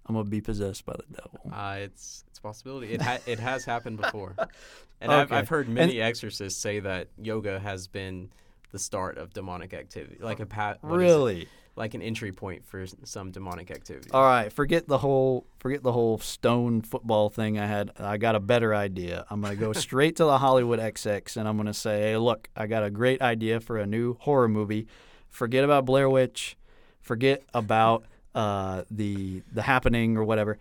I'm 0.06 0.14
gonna 0.14 0.28
be 0.28 0.40
possessed 0.40 0.85
by 0.85 0.94
the 0.94 1.14
devil. 1.14 1.40
Uh, 1.52 1.76
it's 1.80 2.24
it's 2.28 2.38
a 2.38 2.42
possibility. 2.42 2.92
It 2.92 3.02
ha- 3.02 3.20
it 3.26 3.38
has 3.38 3.64
happened 3.64 3.98
before, 3.98 4.35
and 5.02 5.12
I've, 5.12 5.32
I've 5.32 5.48
heard 5.48 5.68
many 5.68 6.00
exorcists 6.00 6.60
say 6.60 6.80
that 6.80 7.08
yoga 7.20 7.58
has 7.58 7.88
been 7.88 8.30
the 8.70 8.78
start 8.78 9.18
of 9.18 9.32
demonic 9.32 9.74
activity, 9.74 10.16
like 10.20 10.40
a 10.40 10.46
pat, 10.46 10.78
what 10.82 11.00
is 11.00 11.12
it? 11.12 11.14
really? 11.14 11.48
like 11.74 11.94
an 11.94 12.02
entry 12.02 12.32
point 12.32 12.66
for 12.66 12.84
some 13.04 13.30
demonic 13.30 13.70
activity. 13.70 14.10
All 14.10 14.22
right, 14.22 14.52
forget 14.52 14.88
the 14.88 14.98
whole 14.98 15.46
forget 15.58 15.82
the 15.82 15.92
whole 15.92 16.18
stone 16.18 16.82
football 16.82 17.30
thing 17.30 17.58
I 17.58 17.66
had. 17.66 17.92
I 17.98 18.18
got 18.18 18.34
a 18.34 18.40
better 18.40 18.74
idea. 18.74 19.24
I'm 19.30 19.40
gonna 19.40 19.56
go 19.56 19.72
straight 19.72 20.16
to 20.16 20.24
the 20.24 20.38
Hollywood 20.38 20.78
XX 20.78 21.36
and 21.36 21.48
I'm 21.48 21.56
gonna 21.56 21.74
say, 21.74 22.00
hey, 22.00 22.16
look, 22.16 22.48
I 22.56 22.66
got 22.66 22.84
a 22.84 22.90
great 22.90 23.22
idea 23.22 23.60
for 23.60 23.78
a 23.78 23.86
new 23.86 24.14
horror 24.20 24.48
movie. 24.48 24.86
Forget 25.30 25.64
about 25.64 25.86
Blair 25.86 26.10
Witch. 26.10 26.56
Forget 27.00 27.42
about 27.54 28.04
uh, 28.34 28.82
the 28.90 29.42
the 29.52 29.62
happening 29.62 30.16
or 30.16 30.24
whatever. 30.24 30.58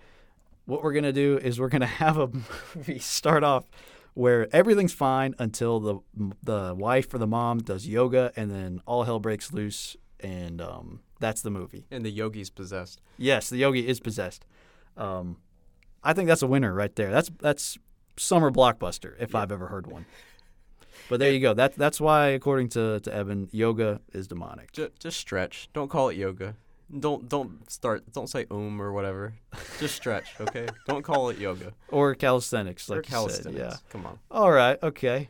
What 0.66 0.84
we're 0.84 0.94
gonna 0.94 1.12
do 1.12 1.38
is 1.38 1.60
we're 1.60 1.70
gonna 1.70 1.86
have 2.04 2.18
a 2.18 2.30
movie 2.76 3.00
start 3.00 3.44
off 3.44 3.66
where 4.14 4.48
everything's 4.54 4.94
fine 4.94 5.34
until 5.40 5.80
the 5.80 6.00
the 6.44 6.76
wife 6.76 7.14
or 7.14 7.18
the 7.18 7.28
mom 7.28 7.60
does 7.60 7.88
yoga 7.88 8.32
and 8.36 8.52
then 8.52 8.82
all 8.86 9.04
hell 9.04 9.20
breaks 9.20 9.54
loose 9.54 9.96
and 10.20 10.62
um, 10.62 11.00
that's 11.20 11.42
the 11.42 11.50
movie. 11.52 11.86
and 11.92 12.06
the 12.06 12.12
yogi's 12.12 12.50
possessed. 12.50 13.02
Yes, 13.18 13.50
the 13.50 13.58
yogi 13.58 13.88
is 13.88 14.00
possessed. 14.00 14.46
Um, 14.98 15.38
I 16.04 16.14
think 16.14 16.28
that's 16.28 16.42
a 16.42 16.48
winner 16.48 16.74
right 16.74 16.96
there. 16.96 17.12
That's 17.12 17.32
that's 17.40 17.78
summer 18.18 18.52
blockbuster 18.52 19.16
if 19.20 19.34
I've 19.36 19.52
ever 19.52 19.68
heard 19.68 19.88
one. 19.88 20.06
But 21.10 21.20
there 21.20 21.32
you 21.32 21.40
go. 21.40 21.54
That 21.54 21.76
that's 21.76 22.00
why, 22.00 22.28
according 22.30 22.70
to, 22.70 23.00
to 23.02 23.14
Evan, 23.14 23.50
yoga 23.52 24.02
is 24.14 24.28
demonic. 24.28 24.72
Just, 24.72 25.00
just 25.00 25.18
stretch. 25.20 25.70
Don't 25.74 25.90
call 25.90 26.10
it 26.10 26.18
yoga. 26.18 26.56
Don't 27.00 27.30
don't 27.30 27.70
start. 27.70 28.12
Don't 28.12 28.28
say 28.28 28.46
um 28.52 28.82
or 28.82 28.92
whatever. 28.92 29.34
Just 29.80 29.96
stretch, 29.96 30.40
okay? 30.40 30.68
don't 30.88 31.04
call 31.04 31.30
it 31.30 31.38
yoga 31.38 31.74
Or 31.90 32.16
calisthenics, 32.16 32.90
like 32.90 33.12
or 33.12 33.24
you 33.24 33.30
said. 33.30 33.54
Yeah. 33.54 33.76
Come 33.90 34.06
on. 34.06 34.20
All 34.30 34.52
right. 34.52 34.78
Okay. 34.84 35.30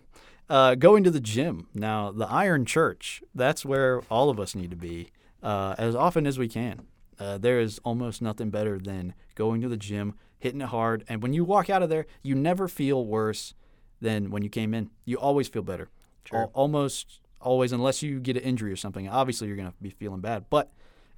Uh, 0.50 0.76
going 0.76 1.04
to 1.04 1.12
the 1.12 1.20
gym 1.22 1.68
now. 1.74 2.12
The 2.12 2.28
Iron 2.28 2.66
Church. 2.66 3.24
That's 3.34 3.64
where 3.64 4.02
all 4.10 4.30
of 4.30 4.40
us 4.40 4.54
need 4.56 4.70
to 4.72 4.76
be 4.76 5.12
uh, 5.42 5.76
as 5.78 5.96
often 5.96 6.28
as 6.28 6.38
we 6.38 6.48
can. 6.48 6.88
Uh, 7.20 7.38
there 7.38 7.60
is 7.60 7.80
almost 7.86 8.22
nothing 8.22 8.50
better 8.50 8.80
than 8.80 9.14
going 9.36 9.62
to 9.62 9.70
the 9.70 9.78
gym, 9.78 10.16
hitting 10.40 10.60
it 10.62 10.68
hard, 10.70 11.06
and 11.08 11.22
when 11.22 11.34
you 11.34 11.46
walk 11.46 11.70
out 11.70 11.84
of 11.84 11.90
there, 11.90 12.08
you 12.24 12.34
never 12.34 12.68
feel 12.68 13.06
worse 13.06 13.54
than 14.02 14.32
when 14.32 14.42
you 14.44 14.50
came 14.50 14.74
in. 14.74 14.90
You 15.06 15.18
always 15.18 15.48
feel 15.48 15.62
better. 15.62 15.90
Sure. 16.26 16.40
Al- 16.40 16.52
almost 16.54 17.20
always, 17.40 17.72
unless 17.72 18.02
you 18.02 18.20
get 18.20 18.36
an 18.38 18.44
injury 18.44 18.72
or 18.72 18.76
something. 18.76 19.08
Obviously, 19.08 19.48
you're 19.48 19.58
gonna 19.58 19.74
be 19.82 19.92
feeling 19.92 20.20
bad, 20.20 20.46
but 20.50 20.72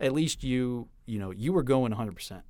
at 0.03 0.11
least 0.13 0.43
you 0.43 0.87
you 1.05 1.19
know 1.19 1.31
you 1.31 1.53
were 1.53 1.63
going 1.63 1.91
100. 1.91 2.13
percent 2.15 2.43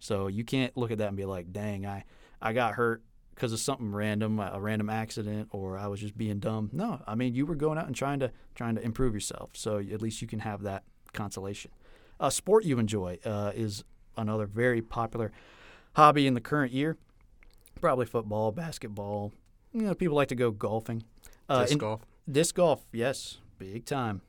So 0.00 0.26
you 0.26 0.44
can't 0.44 0.76
look 0.76 0.90
at 0.90 0.98
that 0.98 1.08
and 1.08 1.16
be 1.16 1.24
like, 1.24 1.52
"Dang, 1.52 1.86
I 1.86 2.04
I 2.42 2.52
got 2.52 2.74
hurt 2.74 3.02
because 3.34 3.52
of 3.52 3.60
something 3.60 3.92
random, 3.92 4.38
a 4.38 4.60
random 4.60 4.88
accident, 4.90 5.48
or 5.50 5.78
I 5.78 5.86
was 5.86 6.00
just 6.00 6.16
being 6.16 6.38
dumb." 6.40 6.70
No, 6.72 7.00
I 7.06 7.14
mean 7.14 7.34
you 7.34 7.46
were 7.46 7.54
going 7.54 7.78
out 7.78 7.86
and 7.86 7.94
trying 7.94 8.20
to 8.20 8.32
trying 8.54 8.74
to 8.76 8.82
improve 8.82 9.14
yourself. 9.14 9.50
So 9.54 9.78
at 9.78 10.02
least 10.02 10.22
you 10.22 10.28
can 10.28 10.40
have 10.40 10.62
that 10.62 10.84
consolation. 11.12 11.70
A 12.20 12.30
sport 12.30 12.64
you 12.64 12.78
enjoy 12.78 13.18
uh, 13.24 13.52
is 13.54 13.84
another 14.16 14.46
very 14.46 14.80
popular 14.80 15.32
hobby 15.94 16.26
in 16.26 16.34
the 16.34 16.40
current 16.40 16.72
year. 16.72 16.96
Probably 17.80 18.06
football, 18.06 18.52
basketball. 18.52 19.32
You 19.72 19.82
know, 19.82 19.94
people 19.94 20.16
like 20.16 20.28
to 20.28 20.34
go 20.36 20.50
golfing. 20.50 21.02
Uh, 21.48 21.64
Disc 21.64 21.78
golf. 21.78 22.00
Disc 22.30 22.54
golf, 22.54 22.86
yes, 22.92 23.38
big 23.58 23.84
time. 23.84 24.22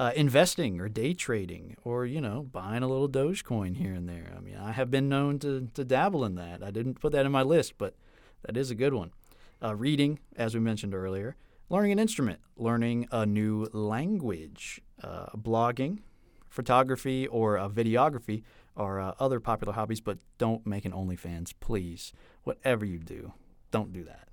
Uh, 0.00 0.12
investing 0.16 0.80
or 0.80 0.88
day 0.88 1.12
trading, 1.12 1.76
or 1.84 2.06
you 2.06 2.22
know, 2.22 2.42
buying 2.42 2.82
a 2.82 2.88
little 2.88 3.06
Dogecoin 3.06 3.76
here 3.76 3.92
and 3.92 4.08
there. 4.08 4.32
I 4.34 4.40
mean, 4.40 4.56
I 4.56 4.72
have 4.72 4.90
been 4.90 5.10
known 5.10 5.38
to 5.40 5.68
to 5.74 5.84
dabble 5.84 6.24
in 6.24 6.36
that. 6.36 6.62
I 6.62 6.70
didn't 6.70 7.00
put 7.02 7.12
that 7.12 7.26
in 7.26 7.32
my 7.32 7.42
list, 7.42 7.74
but 7.76 7.92
that 8.44 8.56
is 8.56 8.70
a 8.70 8.74
good 8.74 8.94
one. 8.94 9.10
Uh, 9.62 9.76
reading, 9.76 10.18
as 10.36 10.54
we 10.54 10.60
mentioned 10.60 10.94
earlier, 10.94 11.36
learning 11.68 11.92
an 11.92 11.98
instrument, 11.98 12.40
learning 12.56 13.08
a 13.12 13.26
new 13.26 13.68
language, 13.74 14.80
uh, 15.02 15.26
blogging, 15.36 15.98
photography, 16.48 17.26
or 17.26 17.58
uh, 17.58 17.68
videography 17.68 18.42
are 18.78 19.02
uh, 19.02 19.12
other 19.20 19.38
popular 19.38 19.74
hobbies. 19.74 20.00
But 20.00 20.16
don't 20.38 20.66
make 20.66 20.86
an 20.86 20.92
OnlyFans, 20.92 21.52
please. 21.60 22.14
Whatever 22.44 22.86
you 22.86 23.00
do, 23.00 23.34
don't 23.70 23.92
do 23.92 24.04
that. 24.04 24.29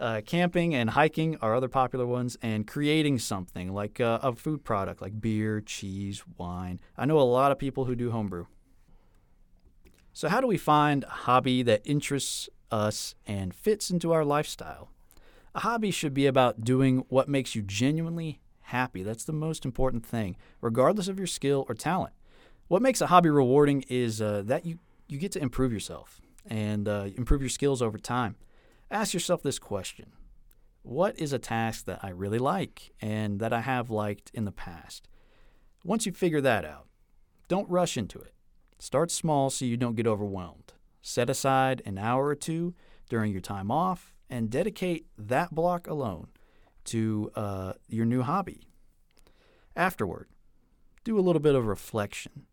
Uh, 0.00 0.22
camping 0.24 0.74
and 0.74 0.88
hiking 0.88 1.36
are 1.42 1.54
other 1.54 1.68
popular 1.68 2.06
ones, 2.06 2.34
and 2.40 2.66
creating 2.66 3.18
something 3.18 3.70
like 3.70 4.00
uh, 4.00 4.18
a 4.22 4.34
food 4.34 4.64
product 4.64 5.02
like 5.02 5.20
beer, 5.20 5.60
cheese, 5.60 6.24
wine. 6.38 6.80
I 6.96 7.04
know 7.04 7.20
a 7.20 7.22
lot 7.22 7.52
of 7.52 7.58
people 7.58 7.84
who 7.84 7.94
do 7.94 8.10
homebrew. 8.10 8.46
So, 10.14 10.30
how 10.30 10.40
do 10.40 10.46
we 10.46 10.56
find 10.56 11.04
a 11.04 11.08
hobby 11.08 11.62
that 11.64 11.82
interests 11.84 12.48
us 12.70 13.14
and 13.26 13.54
fits 13.54 13.90
into 13.90 14.10
our 14.12 14.24
lifestyle? 14.24 14.88
A 15.54 15.60
hobby 15.60 15.90
should 15.90 16.14
be 16.14 16.24
about 16.24 16.64
doing 16.64 17.04
what 17.10 17.28
makes 17.28 17.54
you 17.54 17.60
genuinely 17.60 18.40
happy. 18.62 19.02
That's 19.02 19.24
the 19.24 19.34
most 19.34 19.66
important 19.66 20.06
thing, 20.06 20.34
regardless 20.62 21.08
of 21.08 21.18
your 21.18 21.26
skill 21.26 21.66
or 21.68 21.74
talent. 21.74 22.14
What 22.68 22.80
makes 22.80 23.02
a 23.02 23.08
hobby 23.08 23.28
rewarding 23.28 23.84
is 23.90 24.22
uh, 24.22 24.44
that 24.46 24.64
you, 24.64 24.78
you 25.08 25.18
get 25.18 25.32
to 25.32 25.42
improve 25.42 25.74
yourself 25.74 26.22
and 26.46 26.88
uh, 26.88 27.08
improve 27.18 27.42
your 27.42 27.50
skills 27.50 27.82
over 27.82 27.98
time 27.98 28.36
ask 28.90 29.14
yourself 29.14 29.42
this 29.42 29.58
question 29.58 30.12
What 30.82 31.18
is 31.18 31.32
a 31.32 31.38
task 31.38 31.84
that 31.86 32.00
I 32.02 32.10
really 32.10 32.38
like 32.38 32.92
and 33.00 33.40
that 33.40 33.52
I 33.52 33.60
have 33.60 33.90
liked 33.90 34.30
in 34.34 34.44
the 34.44 34.52
past? 34.52 35.08
Once 35.84 36.06
you 36.06 36.12
figure 36.12 36.40
that 36.40 36.64
out, 36.64 36.88
don't 37.48 37.68
rush 37.70 37.96
into 37.96 38.18
it. 38.18 38.34
Start 38.78 39.10
small 39.10 39.50
so 39.50 39.64
you 39.64 39.76
don't 39.76 39.96
get 39.96 40.06
overwhelmed. 40.06 40.72
Set 41.02 41.30
aside 41.30 41.82
an 41.84 41.98
hour 41.98 42.26
or 42.26 42.34
two 42.34 42.74
during 43.08 43.32
your 43.32 43.40
time 43.40 43.70
off 43.70 44.14
and 44.28 44.50
dedicate 44.50 45.06
that 45.18 45.54
block 45.54 45.86
alone 45.86 46.28
to 46.84 47.30
uh, 47.34 47.72
your 47.88 48.06
new 48.06 48.22
hobby. 48.22 48.62
Afterward, 49.76 50.28
do 51.04 51.18
a 51.18 51.20
little 51.20 51.40
bit 51.40 51.54
of 51.54 51.66
reflection. 51.66 52.46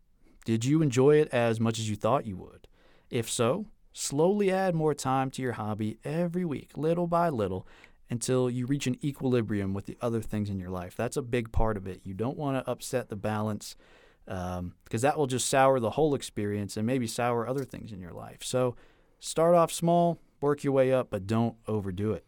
Did 0.44 0.64
you 0.64 0.82
enjoy 0.82 1.16
it 1.16 1.28
as 1.28 1.60
much 1.60 1.78
as 1.78 1.88
you 1.90 1.96
thought 1.96 2.26
you 2.26 2.36
would? 2.36 2.66
If 3.10 3.28
so, 3.30 3.66
slowly 3.98 4.50
add 4.50 4.74
more 4.74 4.94
time 4.94 5.30
to 5.32 5.42
your 5.42 5.52
hobby 5.52 5.98
every 6.04 6.44
week, 6.44 6.70
little 6.76 7.06
by 7.06 7.28
little, 7.28 7.66
until 8.08 8.48
you 8.48 8.64
reach 8.64 8.86
an 8.86 8.96
equilibrium 9.04 9.74
with 9.74 9.86
the 9.86 9.98
other 10.00 10.22
things 10.22 10.48
in 10.48 10.58
your 10.58 10.70
life. 10.70 10.94
That's 10.96 11.16
a 11.16 11.22
big 11.22 11.50
part 11.52 11.76
of 11.76 11.86
it. 11.86 12.00
You 12.04 12.14
don't 12.14 12.38
want 12.38 12.64
to 12.64 12.70
upset 12.70 13.08
the 13.08 13.16
balance 13.16 13.76
because 14.24 15.02
that 15.02 15.18
will 15.18 15.26
just 15.26 15.48
sour 15.48 15.80
the 15.80 15.90
whole 15.90 16.14
experience 16.14 16.76
and 16.76 16.86
maybe 16.86 17.06
sour 17.06 17.48
other 17.48 17.64
things 17.64 17.92
in 17.92 18.00
your 18.00 18.12
life. 18.12 18.38
So 18.42 18.76
start 19.18 19.54
off 19.54 19.72
small, 19.72 20.20
work 20.40 20.62
your 20.62 20.74
way 20.74 20.92
up, 20.92 21.08
but 21.10 21.26
don't 21.26 21.56
overdo 21.66 22.12
it. 22.12 22.24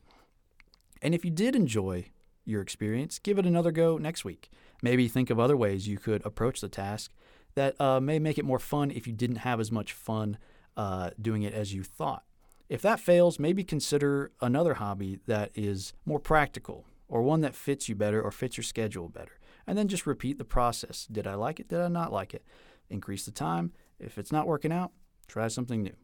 And 1.03 1.15
if 1.15 1.25
you 1.25 1.31
did 1.31 1.55
enjoy 1.55 2.07
your 2.45 2.63
experience, 2.63 3.19
give 3.19 3.39
it 3.39 3.47
another 3.47 3.71
go 3.71 3.97
next 3.97 4.25
week. 4.25 4.51
Maybe 4.83 5.09
think 5.09 5.31
of 5.31 5.39
other 5.39 5.57
ways 5.57 5.87
you 5.87 5.99
could 5.99 6.25
approach 6.25 6.61
the 6.61 6.69
task 6.69 7.13
that 7.55 7.81
uh, 7.81 8.01
may 8.01 8.19
make 8.19 8.39
it 8.39 8.45
more 8.45 8.59
fun 8.59 8.91
if 8.91 9.07
you 9.07 9.13
didn't 9.13 9.37
have 9.37 9.61
as 9.61 9.71
much 9.71 9.93
fun 9.93 10.39
uh, 10.81 11.11
doing 11.21 11.43
it 11.43 11.53
as 11.53 11.75
you 11.75 11.83
thought. 11.85 12.23
If 12.71 12.81
that 12.83 13.01
fails, 13.01 13.39
maybe 13.39 13.65
consider 13.65 14.31
another 14.41 14.75
hobby 14.75 15.19
that 15.27 15.51
is 15.55 15.93
more 16.07 16.21
practical 16.21 16.87
or 17.07 17.21
one 17.23 17.43
that 17.43 17.55
fits 17.55 17.89
you 17.89 17.95
better 17.95 18.23
or 18.23 18.31
fits 18.31 18.57
your 18.57 18.65
schedule 18.65 19.09
better. 19.09 19.39
And 19.67 19.77
then 19.77 19.89
just 19.89 20.07
repeat 20.07 20.39
the 20.39 20.45
process. 20.45 21.07
Did 21.11 21.27
I 21.27 21.35
like 21.35 21.61
it? 21.61 21.69
Did 21.69 21.81
I 21.81 21.89
not 21.89 22.13
like 22.13 22.33
it? 22.33 22.45
Increase 22.89 23.25
the 23.27 23.31
time. 23.31 23.73
If 23.99 24.17
it's 24.17 24.33
not 24.33 24.47
working 24.47 24.73
out, 24.73 24.93
try 25.29 25.49
something 25.49 25.83
new. 25.83 25.97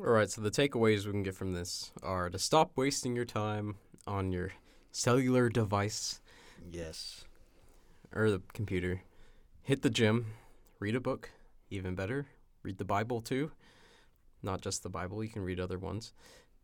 All 0.00 0.06
right. 0.06 0.30
So 0.30 0.40
the 0.40 0.50
takeaways 0.50 1.04
we 1.06 1.12
can 1.12 1.22
get 1.24 1.34
from 1.34 1.54
this 1.54 1.90
are 2.02 2.30
to 2.30 2.38
stop 2.38 2.70
wasting 2.76 3.16
your 3.16 3.24
time 3.24 3.76
on 4.06 4.30
your 4.30 4.52
cellular 4.92 5.48
device 5.48 6.20
Yes. 6.70 7.24
or 8.14 8.30
the 8.30 8.42
computer. 8.52 9.02
Hit 9.62 9.82
the 9.82 9.90
gym. 9.90 10.26
Read 10.78 10.94
a 10.94 11.00
book. 11.00 11.30
Even 11.70 11.94
better. 11.94 12.26
Read 12.64 12.78
the 12.78 12.84
Bible 12.84 13.20
too. 13.20 13.52
Not 14.42 14.60
just 14.60 14.82
the 14.82 14.88
Bible. 14.88 15.22
You 15.22 15.30
can 15.30 15.42
read 15.42 15.60
other 15.60 15.78
ones. 15.78 16.12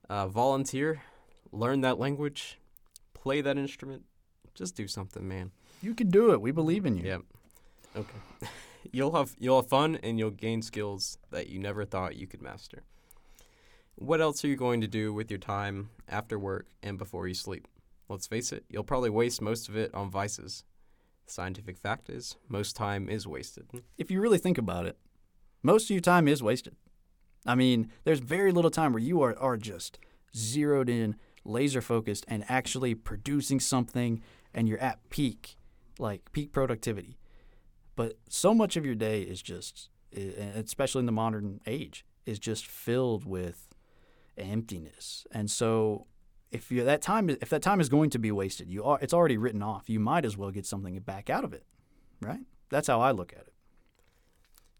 Uh, 0.08 0.26
volunteer. 0.26 1.02
Learn 1.52 1.82
that 1.82 1.98
language. 1.98 2.58
Play 3.14 3.40
that 3.42 3.58
instrument. 3.58 4.04
Just 4.54 4.74
do 4.74 4.88
something, 4.88 5.26
man. 5.26 5.52
You 5.82 5.94
can 5.94 6.10
do 6.10 6.32
it. 6.32 6.40
We 6.40 6.50
believe 6.50 6.84
in 6.84 6.96
you. 6.96 7.06
Yeah. 7.06 7.18
Okay. 7.96 8.48
you'll 8.92 9.14
have 9.14 9.34
you'll 9.38 9.60
have 9.60 9.68
fun 9.68 9.98
and 10.02 10.18
you'll 10.18 10.30
gain 10.30 10.62
skills 10.62 11.18
that 11.30 11.48
you 11.48 11.58
never 11.58 11.84
thought 11.84 12.16
you 12.16 12.26
could 12.26 12.42
master. 12.42 12.82
What 13.96 14.20
else 14.20 14.44
are 14.44 14.48
you 14.48 14.56
going 14.56 14.80
to 14.80 14.88
do 14.88 15.12
with 15.12 15.30
your 15.30 15.38
time 15.38 15.90
after 16.08 16.38
work 16.38 16.66
and 16.82 16.96
before 16.96 17.28
you 17.28 17.34
sleep? 17.34 17.68
Let's 18.08 18.26
face 18.26 18.52
it, 18.52 18.64
you'll 18.68 18.82
probably 18.82 19.10
waste 19.10 19.42
most 19.42 19.68
of 19.68 19.76
it 19.76 19.94
on 19.94 20.10
vices. 20.10 20.64
The 21.26 21.32
scientific 21.32 21.76
fact 21.76 22.08
is, 22.08 22.36
most 22.48 22.74
time 22.74 23.08
is 23.08 23.26
wasted. 23.26 23.68
If 23.98 24.10
you 24.10 24.20
really 24.20 24.38
think 24.38 24.58
about 24.58 24.86
it, 24.86 24.96
most 25.62 25.84
of 25.84 25.90
your 25.90 26.00
time 26.00 26.28
is 26.28 26.42
wasted. 26.42 26.76
I 27.46 27.54
mean, 27.54 27.90
there's 28.04 28.20
very 28.20 28.52
little 28.52 28.70
time 28.70 28.92
where 28.92 29.02
you 29.02 29.22
are, 29.22 29.38
are 29.38 29.56
just 29.56 29.98
zeroed 30.36 30.88
in, 30.88 31.16
laser 31.44 31.80
focused, 31.80 32.24
and 32.28 32.44
actually 32.48 32.94
producing 32.94 33.60
something, 33.60 34.22
and 34.52 34.68
you're 34.68 34.78
at 34.78 35.08
peak, 35.10 35.56
like 35.98 36.32
peak 36.32 36.52
productivity. 36.52 37.18
But 37.96 38.18
so 38.28 38.54
much 38.54 38.76
of 38.76 38.84
your 38.84 38.94
day 38.94 39.22
is 39.22 39.42
just 39.42 39.90
especially 40.12 41.00
in 41.00 41.06
the 41.06 41.12
modern 41.12 41.60
age, 41.66 42.04
is 42.26 42.38
just 42.38 42.66
filled 42.66 43.24
with 43.24 43.68
emptiness. 44.36 45.26
And 45.30 45.50
so, 45.50 46.06
if 46.50 46.70
you 46.72 46.84
that 46.84 47.02
time 47.02 47.30
if 47.30 47.48
that 47.50 47.62
time 47.62 47.80
is 47.80 47.88
going 47.88 48.10
to 48.10 48.18
be 48.18 48.32
wasted, 48.32 48.68
you 48.68 48.84
are 48.84 48.98
it's 49.00 49.14
already 49.14 49.36
written 49.36 49.62
off. 49.62 49.88
You 49.88 50.00
might 50.00 50.24
as 50.24 50.36
well 50.36 50.50
get 50.50 50.66
something 50.66 50.98
back 51.00 51.30
out 51.30 51.44
of 51.44 51.52
it, 51.52 51.64
right? 52.20 52.40
That's 52.70 52.88
how 52.88 53.00
I 53.00 53.12
look 53.12 53.32
at 53.32 53.40
it. 53.40 53.54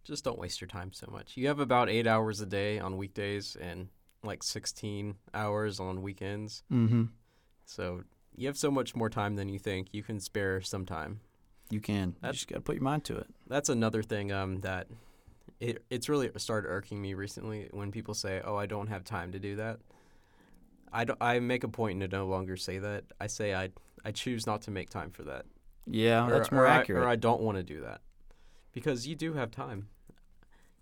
Just 0.05 0.25
don't 0.25 0.39
waste 0.39 0.61
your 0.61 0.69
time 0.69 0.93
so 0.93 1.07
much. 1.11 1.37
You 1.37 1.49
have 1.49 1.61
about 1.61 1.89
eight 1.89 2.07
hours 2.07 2.41
a 2.41 2.47
day 2.47 2.79
on 2.79 2.97
weekdays 2.97 3.57
and 3.61 3.89
like 4.23 4.43
16 4.43 5.15
hours 5.35 5.79
on 5.81 6.03
weekends. 6.03 6.63
Mm-hmm. 6.73 7.05
So 7.67 8.03
you 8.37 8.47
have 8.47 8.57
so 8.57 8.71
much 8.71 8.95
more 8.97 9.11
time 9.11 9.37
than 9.37 9.49
you 9.49 9.59
think. 9.59 9.89
You 9.93 10.03
can 10.03 10.19
spare 10.21 10.61
some 10.61 10.87
time. 10.87 11.21
You 11.71 11.81
can. 11.81 12.17
You 12.25 12.33
just 12.33 12.49
got 12.49 12.57
to 12.57 12.61
put 12.63 12.75
your 12.77 12.83
mind 12.83 13.05
to 13.05 13.17
it. 13.19 13.27
That's 13.47 13.69
another 13.69 14.03
thing 14.03 14.33
um, 14.33 14.61
that 14.61 14.89
it, 15.61 15.85
it's 15.91 16.09
really 16.09 16.31
started 16.39 16.69
irking 16.69 17.01
me 17.01 17.15
recently 17.15 17.69
when 17.71 17.93
people 17.93 18.15
say, 18.15 18.41
"Oh, 18.45 18.57
I 18.57 18.67
don't 18.67 18.89
have 18.89 19.05
time 19.05 19.31
to 19.33 19.39
do 19.39 19.57
that." 19.57 19.79
I, 20.93 21.05
don't, 21.05 21.19
I 21.21 21.39
make 21.39 21.63
a 21.63 21.69
point 21.69 22.01
to 22.01 22.09
no 22.09 22.27
longer 22.27 22.57
say 22.57 22.79
that. 22.79 23.05
I 23.21 23.29
say 23.29 23.55
I 23.55 23.69
I 24.05 24.11
choose 24.11 24.47
not 24.47 24.63
to 24.63 24.73
make 24.73 24.91
time 24.91 25.11
for 25.11 25.23
that. 25.25 25.45
Yeah, 25.87 26.27
Or- 26.27 26.31
that's 26.31 26.51
more 26.51 26.65
or 26.65 26.69
I- 26.69 26.79
accurate. 26.79 27.05
or 27.05 27.09
I 27.09 27.15
don't 27.17 27.41
want 27.43 27.59
to 27.59 27.63
do 27.63 27.83
that 27.83 28.01
because 28.73 29.07
you 29.07 29.15
do 29.15 29.35
have 29.35 29.51
time. 29.51 29.89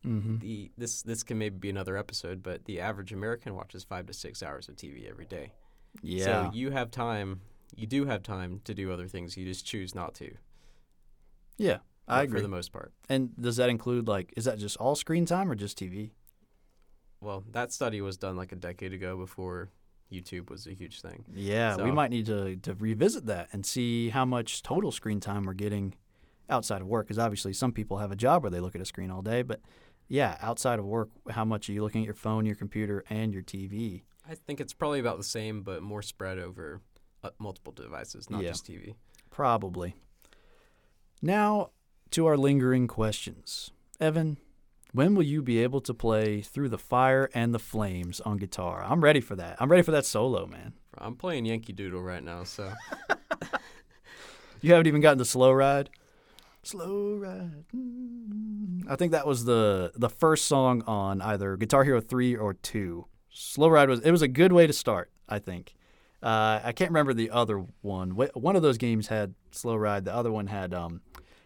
mm-hmm. 0.05 0.39
The 0.39 0.71
this 0.77 1.03
this 1.03 1.23
can 1.23 1.39
maybe 1.39 1.57
be 1.57 1.71
another 1.71 1.97
episode, 1.97 2.43
but 2.43 2.65
the 2.65 2.81
average 2.81 3.13
American 3.13 3.55
watches 3.55 3.85
five 3.85 4.07
to 4.07 4.13
six 4.13 4.43
hours 4.43 4.69
of 4.69 4.77
TV 4.77 5.09
every 5.09 5.27
day. 5.27 5.53
Yeah. 6.03 6.25
So 6.25 6.51
you 6.53 6.71
have 6.71 6.91
time. 6.91 7.41
You 7.77 7.87
do 7.87 8.07
have 8.07 8.23
time 8.23 8.61
to 8.65 8.75
do 8.75 8.93
other 8.93 9.09
things. 9.09 9.37
You 9.37 9.45
just 9.45 9.67
choose 9.67 9.95
not 9.95 10.15
to. 10.17 10.33
yeah, 11.59 11.79
I 12.07 12.23
agree. 12.23 12.39
For 12.39 12.43
the 12.43 12.49
most 12.49 12.73
part. 12.73 12.93
and 13.09 13.37
does 13.37 13.57
that 13.57 13.69
include 13.69 14.09
like 14.09 14.33
is 14.37 14.45
that 14.45 14.59
just 14.59 14.77
all 14.79 14.95
screen 14.95 15.27
time 15.27 15.51
or 15.51 15.55
just 15.55 15.79
TV? 15.79 16.11
Well, 17.21 17.43
that 17.51 17.73
study 17.73 18.01
was 18.01 18.17
done 18.17 18.37
like 18.37 18.53
a 18.53 18.57
decade 18.57 18.93
ago 18.93 19.17
before 19.17 19.71
YouTube 20.13 20.51
was 20.51 20.67
a 20.67 20.73
huge 20.73 21.01
thing. 21.01 21.25
Yeah, 21.35 21.77
we 21.77 21.91
might 21.91 22.11
need 22.11 22.27
to 22.27 22.57
to 22.57 22.75
revisit 22.75 23.27
that 23.27 23.49
and 23.53 23.67
see 23.67 24.09
how 24.11 24.25
much 24.25 24.63
total 24.63 24.93
screen 24.93 25.21
time 25.21 25.45
we're 25.45 25.55
getting 25.55 25.95
outside 26.51 26.81
of 26.81 26.87
work. 26.87 27.07
Because 27.07 27.19
obviously, 27.19 27.53
some 27.53 27.73
people 27.73 27.99
have 27.99 28.11
a 28.13 28.17
job 28.17 28.43
where 28.43 28.51
they 28.51 28.61
look 28.61 28.75
at 28.75 28.81
a 28.81 28.85
screen 28.87 29.11
all 29.11 29.23
day, 29.23 29.43
but 29.43 29.61
yeah, 30.09 30.37
outside 30.41 30.79
of 30.79 30.85
work, 30.87 31.11
how 31.31 31.45
much 31.45 31.69
are 31.69 31.73
you 31.73 31.83
looking 31.83 32.03
at 32.03 32.07
your 32.07 32.15
phone, 32.15 32.47
your 32.47 32.55
computer, 32.57 33.05
and 33.11 33.33
your 33.35 33.43
TV? 33.43 34.03
I 34.29 34.35
think 34.35 34.61
it's 34.61 34.73
probably 34.73 35.01
about 35.01 35.19
the 35.19 35.25
same, 35.25 35.63
but 35.63 35.83
more 35.83 36.03
spread 36.03 36.39
over 36.39 36.81
uh, 37.23 37.31
multiple 37.39 37.73
devices, 37.73 38.31
not 38.31 38.43
Yeah. 38.43 38.51
just 38.51 38.67
TV. 38.67 38.95
Probably. 39.31 39.95
Now 41.21 41.71
to 42.11 42.27
our 42.27 42.37
lingering 42.37 42.87
questions, 42.87 43.71
Evan. 44.01 44.39
When 44.93 45.15
will 45.15 45.23
you 45.25 45.43
be 45.43 45.63
able 45.63 45.83
to 45.83 45.93
play 45.93 46.41
through 46.41 46.71
the 46.71 46.79
fire 46.79 47.29
and 47.35 47.53
the 47.55 47.59
flames 47.59 48.21
on 48.21 48.39
guitar? 48.39 48.83
I'm 48.87 49.03
ready 49.03 49.21
for 49.21 49.37
that. 49.37 49.57
I'm 49.61 49.71
ready 49.71 49.83
for 49.83 49.91
that 49.91 50.07
solo, 50.07 50.47
man. 50.47 50.73
I'm 50.97 51.15
playing 51.17 51.45
Yankee 51.45 51.75
Doodle 51.75 52.01
right 52.03 52.23
now, 52.25 52.45
so 52.45 52.73
You 54.61 54.73
haven't 54.73 54.87
even 54.89 55.01
gotten 55.03 55.19
the 55.19 55.25
slow 55.25 55.53
ride. 55.53 55.91
Slow 56.63 57.15
ride. 57.15 57.65
I 58.91 58.97
think 58.97 59.13
that 59.13 59.27
was 59.27 59.45
the 59.45 59.93
the 59.95 60.09
first 60.11 60.47
song 60.47 60.83
on 60.87 61.23
either 61.23 61.57
Guitar 61.57 61.85
Hero 61.85 62.01
three 62.01 62.37
or 62.37 62.55
two. 62.55 63.07
Slow 63.31 63.69
ride 63.69 63.89
was 63.89 64.01
it 64.01 64.11
was 64.11 64.23
a 64.23 64.29
good 64.29 64.53
way 64.53 64.67
to 64.67 64.73
start. 64.73 65.11
I 65.29 65.39
think. 65.39 65.75
Uh, 66.23 66.61
I 66.65 66.73
can't 66.73 66.91
remember 66.91 67.15
the 67.15 67.31
other 67.31 67.65
one. 67.81 68.11
One 68.11 68.57
of 68.57 68.63
those 68.63 68.77
games 68.77 69.07
had 69.07 69.35
slow 69.53 69.77
ride. 69.77 70.05
The 70.05 70.15
other 70.15 70.33
one 70.33 70.49
had 70.49 70.75
um, 70.75 71.01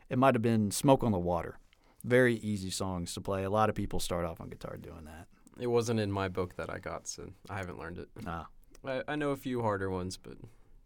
it 0.09 0.19
might 0.19 0.35
have 0.35 0.41
been 0.43 0.71
Smoke 0.71 1.05
on 1.05 1.13
the 1.13 1.19
Water. 1.19 1.59
Very 2.05 2.37
easy 2.37 2.71
songs 2.71 3.13
to 3.15 3.21
play. 3.21 3.45
A 3.45 3.51
lot 3.51 3.69
of 3.69 3.75
people 3.75 4.01
start 4.01 4.25
off 4.25 4.41
on 4.41 4.49
guitar 4.49 4.77
doing 4.77 5.05
that. 5.05 5.27
it 5.61 5.67
wasn't 5.67 6.01
in 6.01 6.11
my 6.11 6.29
book 6.29 6.57
that 6.57 6.71
I 6.71 6.79
got, 6.79 7.07
so 7.07 7.31
I 7.51 7.59
haven't 7.59 7.79
learned 7.79 7.99
it. 7.99 8.09
Ah, 8.27 8.47
I, 8.85 9.03
I 9.07 9.17
know 9.17 9.31
a 9.31 9.37
few 9.37 9.61
harder 9.63 9.91
ones, 9.91 10.17
but 10.17 10.39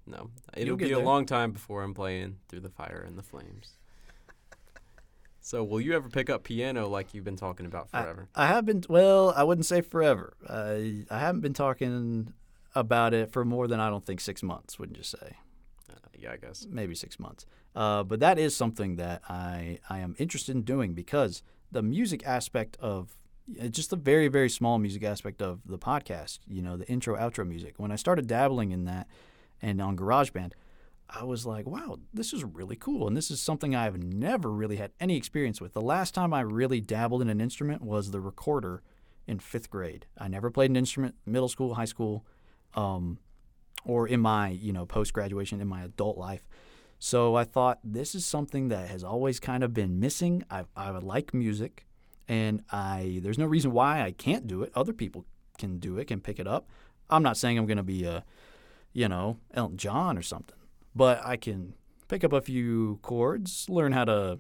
no, 0.05 0.31
it'll 0.57 0.77
get 0.77 0.89
be 0.89 0.93
a 0.93 0.99
long 0.99 1.25
time 1.25 1.53
before 1.53 1.83
I'm 1.83 1.95
playing 1.95 2.39
through 2.49 2.61
the 2.61 2.69
fire 2.71 3.05
and 3.07 3.17
the 3.17 3.23
flames. 3.23 3.79
So, 5.47 5.63
will 5.63 5.81
you 5.81 5.93
ever 5.95 6.09
pick 6.09 6.29
up 6.29 6.43
piano 6.43 6.89
like 6.89 7.15
you've 7.15 7.23
been 7.23 7.37
talking 7.37 7.67
about 7.67 7.89
forever? 7.89 8.29
I 8.35 8.49
have 8.49 8.67
been 8.67 8.83
well. 8.89 9.33
I 9.37 9.45
wouldn't 9.45 9.65
say 9.65 9.81
forever. 9.81 10.35
I 10.49 11.05
I 11.09 11.21
haven't 11.21 11.43
been 11.43 11.55
talking 11.55 12.33
about 12.75 13.15
it 13.15 13.31
for 13.31 13.45
more 13.45 13.69
than 13.69 13.79
I 13.79 13.89
don't 13.89 14.05
think 14.05 14.21
six 14.21 14.43
months. 14.43 14.77
Wouldn't 14.77 14.99
you 14.99 15.05
say? 15.05 15.37
Uh, 15.89 16.09
yeah, 16.19 16.33
I 16.33 16.37
guess. 16.39 16.67
maybe 16.69 16.97
six 16.97 17.21
months. 17.21 17.47
Uh, 17.77 18.03
but 18.03 18.19
that 18.19 18.41
is 18.41 18.57
something 18.57 18.97
that 18.97 19.23
I, 19.29 19.79
I 19.89 20.01
am 20.01 20.17
interested 20.19 20.57
in 20.57 20.63
doing 20.63 20.95
because 20.95 21.45
the 21.71 21.81
music 21.81 22.27
aspect 22.27 22.77
of 22.81 23.17
uh, 23.63 23.69
just 23.69 23.91
the 23.91 23.97
very, 23.97 24.27
very 24.27 24.51
small 24.51 24.81
music 24.81 25.05
aspect 25.05 25.41
of 25.41 25.61
the 25.65 25.79
podcast, 25.79 26.41
you 26.49 26.61
know, 26.61 26.77
the 26.77 26.89
intro, 26.89 27.17
outro 27.17 27.47
music, 27.47 27.75
when 27.77 27.93
I 27.93 27.97
started 27.97 28.27
dabbling 28.27 28.73
in 28.73 28.85
that 28.87 29.07
and 29.63 29.81
on 29.81 29.97
GarageBand, 29.97 30.55
I 31.09 31.25
was 31.25 31.47
like, 31.47 31.67
wow, 31.67 31.99
this 32.13 32.33
is 32.33 32.45
really 32.45 32.77
cool. 32.77 33.07
And 33.07 33.17
this 33.17 33.31
is 33.31 33.41
something 33.41 33.75
I've 33.75 34.03
never 34.03 34.51
really 34.51 34.77
had 34.77 34.93
any 34.99 35.17
experience 35.17 35.61
with. 35.61 35.73
The 35.73 35.81
last 35.81 36.15
time 36.15 36.35
I 36.35 36.41
really 36.41 36.81
dabbled 36.81 37.23
in 37.23 37.29
an 37.29 37.41
instrument 37.41 37.83
was 37.83 38.11
the 38.11 38.21
recorder 38.21 38.83
in 39.27 39.39
fifth 39.39 39.71
grade. 39.71 40.07
I 40.19 40.29
never 40.29 40.51
played 40.51 40.71
an 40.71 40.77
instrument, 40.77 41.15
middle 41.25 41.49
school, 41.49 41.75
high 41.75 41.85
school. 41.85 42.25
Um, 42.75 43.19
or 43.87 44.07
in 44.09 44.21
my 44.21 44.49
you 44.49 44.73
know 44.73 44.85
post 44.85 45.13
graduation 45.13 45.61
in 45.61 45.69
my 45.69 45.85
adult 45.85 46.19
life. 46.19 46.47
So 46.99 47.35
I 47.35 47.45
thought 47.45 47.79
this 47.85 48.15
is 48.15 48.25
something 48.25 48.69
that 48.69 48.89
has 48.89 49.05
always 49.05 49.39
kind 49.39 49.63
of 49.63 49.73
been 49.73 50.01
missing. 50.01 50.45
I 50.51 50.65
I 50.77 50.91
would 50.91 51.05
like 51.05 51.33
music, 51.33 51.87
and 52.29 52.63
I 52.71 53.21
there's 53.23 53.39
no 53.39 53.47
reason 53.47 53.73
why 53.73 54.03
I 54.03 54.11
can't 54.13 54.47
do 54.47 54.63
it. 54.63 54.73
Other 54.75 54.93
people 54.93 55.25
can 55.59 55.79
do 55.79 55.99
it, 55.99 56.07
can 56.07 56.21
pick 56.21 56.39
it 56.39 56.47
up. 56.47 56.69
I'm 57.09 57.23
not 57.23 57.37
saying 57.37 57.57
I'm 57.57 57.67
going 57.67 57.77
to 57.77 57.83
be 57.83 58.05
a 58.05 58.25
you 58.93 59.09
know 59.09 59.39
Elton 59.55 59.77
John 59.77 60.19
or 60.19 60.23
something, 60.23 60.56
but 60.97 61.21
I 61.23 61.37
can 61.37 61.75
pick 62.09 62.25
up 62.25 62.33
a 62.33 62.41
few 62.41 62.99
chords, 63.03 63.69
learn 63.69 63.93
how 63.93 64.07
to 64.07 64.39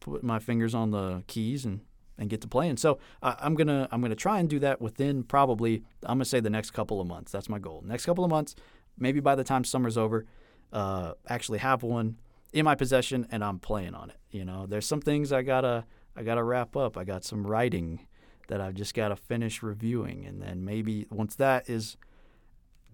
put 0.00 0.24
my 0.24 0.40
fingers 0.40 0.74
on 0.74 0.90
the 0.90 1.22
keys 1.28 1.64
and 1.64 1.80
and 2.18 2.28
get 2.28 2.40
to 2.42 2.48
playing. 2.48 2.76
So 2.76 2.98
I'm 3.22 3.54
gonna 3.54 3.88
I'm 3.90 4.02
gonna 4.02 4.14
try 4.14 4.38
and 4.40 4.48
do 4.48 4.58
that 4.58 4.80
within 4.80 5.22
probably 5.22 5.84
I'm 6.02 6.16
gonna 6.18 6.24
say 6.24 6.40
the 6.40 6.50
next 6.50 6.72
couple 6.72 7.00
of 7.00 7.06
months. 7.06 7.32
That's 7.32 7.48
my 7.48 7.58
goal. 7.58 7.82
Next 7.86 8.04
couple 8.04 8.24
of 8.24 8.30
months, 8.30 8.54
maybe 8.98 9.20
by 9.20 9.34
the 9.34 9.44
time 9.44 9.64
summer's 9.64 9.96
over, 9.96 10.26
uh, 10.72 11.12
actually 11.28 11.58
have 11.60 11.82
one 11.82 12.18
in 12.52 12.64
my 12.64 12.74
possession 12.74 13.26
and 13.30 13.42
I'm 13.42 13.58
playing 13.60 13.94
on 13.94 14.10
it. 14.10 14.18
You 14.30 14.44
know, 14.44 14.66
there's 14.66 14.86
some 14.86 15.00
things 15.00 15.32
I 15.32 15.42
gotta 15.42 15.86
I 16.16 16.22
gotta 16.24 16.42
wrap 16.42 16.76
up. 16.76 16.98
I 16.98 17.04
got 17.04 17.24
some 17.24 17.46
writing 17.46 18.06
that 18.48 18.60
I've 18.60 18.74
just 18.74 18.94
gotta 18.94 19.16
finish 19.16 19.62
reviewing, 19.62 20.26
and 20.26 20.42
then 20.42 20.64
maybe 20.64 21.06
once 21.10 21.36
that 21.36 21.70
is 21.70 21.96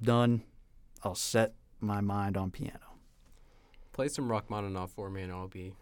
done, 0.02 0.42
I'll 1.02 1.14
set 1.14 1.54
my 1.80 2.00
mind 2.00 2.36
on 2.36 2.50
piano. 2.50 2.87
Play 3.98 4.06
some 4.06 4.28
Rachmaninoff 4.28 4.90
for 4.90 5.10
me, 5.10 5.22
and 5.22 5.32
I'll 5.32 5.48
be, 5.48 5.74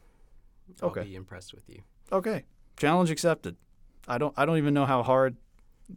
I'll 0.83 0.89
Okay. 0.89 1.03
be 1.05 1.17
impressed 1.17 1.53
with 1.53 1.69
you. 1.69 1.83
Okay, 2.11 2.45
challenge 2.79 3.11
accepted. 3.11 3.57
I 4.09 4.17
don't 4.17 4.33
I 4.39 4.47
don't 4.47 4.57
even 4.57 4.73
know 4.73 4.87
how 4.87 5.03
hard 5.03 5.37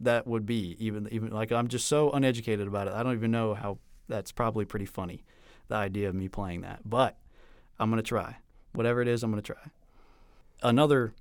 that 0.02 0.26
would 0.26 0.44
be. 0.44 0.76
Even 0.78 1.08
even 1.10 1.30
like 1.30 1.50
I'm 1.50 1.68
just 1.68 1.86
so 1.88 2.10
uneducated 2.10 2.68
about 2.68 2.88
it. 2.88 2.92
I 2.92 3.02
don't 3.02 3.14
even 3.14 3.30
know 3.30 3.54
how 3.54 3.78
that's 4.06 4.32
probably 4.32 4.66
pretty 4.66 4.84
funny. 4.84 5.24
The 5.68 5.76
idea 5.76 6.10
of 6.10 6.14
me 6.14 6.28
playing 6.28 6.60
that, 6.60 6.80
but 6.84 7.16
I'm 7.78 7.88
gonna 7.88 8.02
try. 8.02 8.36
Whatever 8.74 9.00
it 9.00 9.08
is, 9.08 9.22
I'm 9.22 9.30
gonna 9.30 9.40
try. 9.40 9.70
Another 10.62 11.14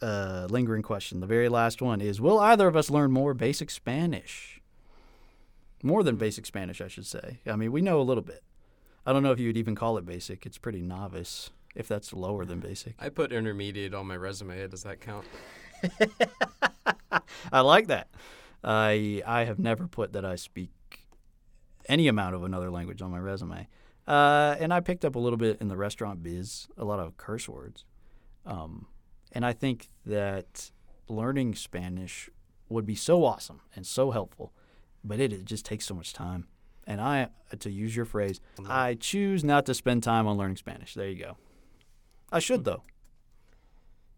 uh, 0.00 0.46
lingering 0.48 0.80
question. 0.80 1.20
The 1.20 1.26
very 1.26 1.50
last 1.50 1.82
one 1.82 2.00
is: 2.00 2.18
Will 2.18 2.38
either 2.38 2.66
of 2.66 2.76
us 2.76 2.88
learn 2.88 3.12
more 3.12 3.34
basic 3.34 3.68
Spanish? 3.70 4.62
More 5.82 6.02
than 6.02 6.16
basic 6.16 6.46
Spanish, 6.46 6.80
I 6.80 6.88
should 6.88 7.04
say. 7.04 7.40
I 7.46 7.56
mean, 7.56 7.72
we 7.72 7.82
know 7.82 8.00
a 8.00 8.08
little 8.08 8.22
bit. 8.22 8.42
I 9.06 9.12
don't 9.12 9.22
know 9.22 9.32
if 9.32 9.40
you'd 9.40 9.56
even 9.56 9.74
call 9.74 9.98
it 9.98 10.06
basic. 10.06 10.46
It's 10.46 10.58
pretty 10.58 10.80
novice, 10.80 11.50
if 11.74 11.86
that's 11.86 12.12
lower 12.12 12.44
than 12.44 12.60
basic. 12.60 12.94
I 12.98 13.08
put 13.08 13.32
intermediate 13.32 13.94
on 13.94 14.06
my 14.06 14.16
resume. 14.16 14.66
Does 14.68 14.82
that 14.84 15.00
count? 15.00 15.26
I 17.52 17.60
like 17.60 17.88
that. 17.88 18.08
I 18.62 19.22
I 19.26 19.44
have 19.44 19.58
never 19.58 19.86
put 19.86 20.12
that 20.14 20.24
I 20.24 20.36
speak 20.36 20.70
any 21.86 22.08
amount 22.08 22.34
of 22.34 22.42
another 22.42 22.70
language 22.70 23.02
on 23.02 23.10
my 23.10 23.18
resume. 23.18 23.68
Uh, 24.06 24.56
and 24.58 24.72
I 24.72 24.80
picked 24.80 25.04
up 25.04 25.14
a 25.14 25.18
little 25.18 25.36
bit 25.36 25.60
in 25.60 25.68
the 25.68 25.76
restaurant 25.76 26.22
biz, 26.22 26.68
a 26.76 26.84
lot 26.84 27.00
of 27.00 27.16
curse 27.16 27.48
words. 27.48 27.84
Um, 28.46 28.86
and 29.32 29.44
I 29.44 29.52
think 29.52 29.88
that 30.06 30.70
learning 31.08 31.54
Spanish 31.54 32.30
would 32.68 32.86
be 32.86 32.94
so 32.94 33.24
awesome 33.24 33.60
and 33.74 33.86
so 33.86 34.10
helpful, 34.10 34.52
but 35.02 35.20
it, 35.20 35.32
it 35.32 35.44
just 35.44 35.64
takes 35.64 35.86
so 35.86 35.94
much 35.94 36.12
time. 36.12 36.46
And 36.86 37.00
I, 37.00 37.28
to 37.58 37.70
use 37.70 37.96
your 37.96 38.04
phrase, 38.04 38.40
I 38.68 38.94
choose 38.94 39.42
not 39.42 39.66
to 39.66 39.74
spend 39.74 40.02
time 40.02 40.26
on 40.26 40.36
learning 40.36 40.56
Spanish. 40.56 40.94
There 40.94 41.08
you 41.08 41.22
go. 41.22 41.36
I 42.30 42.40
should 42.40 42.64
though. 42.64 42.82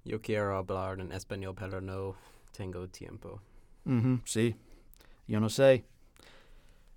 Yo 0.05 0.19
quiero 0.19 0.63
hablar 0.63 1.01
en 1.01 1.11
español, 1.11 1.57
pero 1.57 1.81
no 1.81 2.17
tengo 2.53 2.87
tiempo. 2.87 3.41
Mm-hmm. 3.89 4.17
See, 4.25 4.55
you 5.27 5.39
know 5.39 5.49
say. 5.49 5.85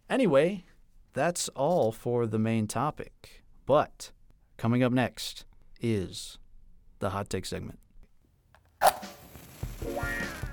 Anyway, 0.10 0.66
that's 1.14 1.50
all 1.50 1.92
for 1.92 2.26
the 2.26 2.40
main 2.40 2.68
topic. 2.68 3.44
But 3.66 4.12
coming 4.58 4.82
up 4.84 4.92
next 4.92 5.46
is 5.82 6.38
the 7.00 7.12
hot 7.12 7.30
take 7.30 7.46
segment. 7.46 7.80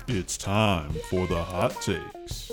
It's 0.07 0.37
time 0.37 0.93
for 1.09 1.27
the 1.27 1.43
hot 1.43 1.79
takes. 1.81 2.51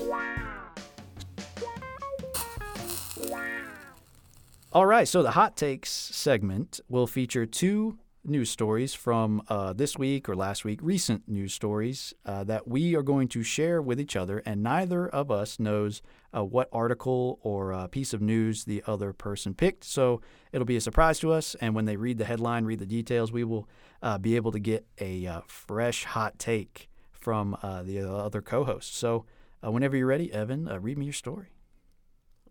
All 4.75 4.87
right, 4.87 5.07
so 5.07 5.23
the 5.23 5.31
hot 5.31 5.57
takes 5.57 5.89
segment 5.89 6.81
will 6.89 7.07
feature 7.07 7.47
two 7.47 7.97
news 8.25 8.51
stories 8.51 8.93
from 8.93 9.41
uh, 9.49 9.73
this 9.73 9.97
week 9.97 10.29
or 10.29 10.35
last 10.35 10.65
week, 10.65 10.81
recent 10.83 11.29
news 11.29 11.55
stories 11.55 12.13
uh, 12.27 12.43
that 12.43 12.67
we 12.67 12.97
are 12.97 13.03
going 13.05 13.29
to 13.29 13.45
share 13.45 13.81
with 13.81 14.01
each 14.01 14.17
other, 14.17 14.43
and 14.45 14.65
neither 14.65 15.07
of 15.07 15.31
us 15.31 15.61
knows 15.61 16.03
uh, 16.37 16.43
what 16.43 16.69
article 16.73 17.39
or 17.43 17.73
uh, 17.73 17.87
piece 17.87 18.13
of 18.13 18.21
news 18.21 18.65
the 18.65 18.83
other 18.85 19.13
person 19.13 19.55
picked. 19.55 19.85
So 19.85 20.21
it'll 20.51 20.65
be 20.65 20.75
a 20.75 20.81
surprise 20.81 21.21
to 21.21 21.31
us, 21.31 21.55
and 21.61 21.77
when 21.77 21.85
they 21.85 21.95
read 21.97 22.19
the 22.19 22.25
headline, 22.25 22.65
read 22.65 22.81
the 22.81 22.85
details, 22.85 23.31
we 23.31 23.45
will 23.45 23.69
uh, 24.03 24.19
be 24.19 24.35
able 24.35 24.51
to 24.51 24.59
get 24.59 24.85
a 25.01 25.25
uh, 25.25 25.43
fresh 25.47 26.03
hot 26.03 26.41
take 26.41 26.91
from 27.13 27.57
the 27.63 28.01
other 28.01 28.43
co-host. 28.43 28.97
So 28.97 29.25
whenever 29.63 29.97
you're 29.97 30.09
ready, 30.09 30.33
Evan, 30.33 30.65
read 30.83 30.99
me 30.99 31.07
your 31.07 31.13
story. 31.13 31.53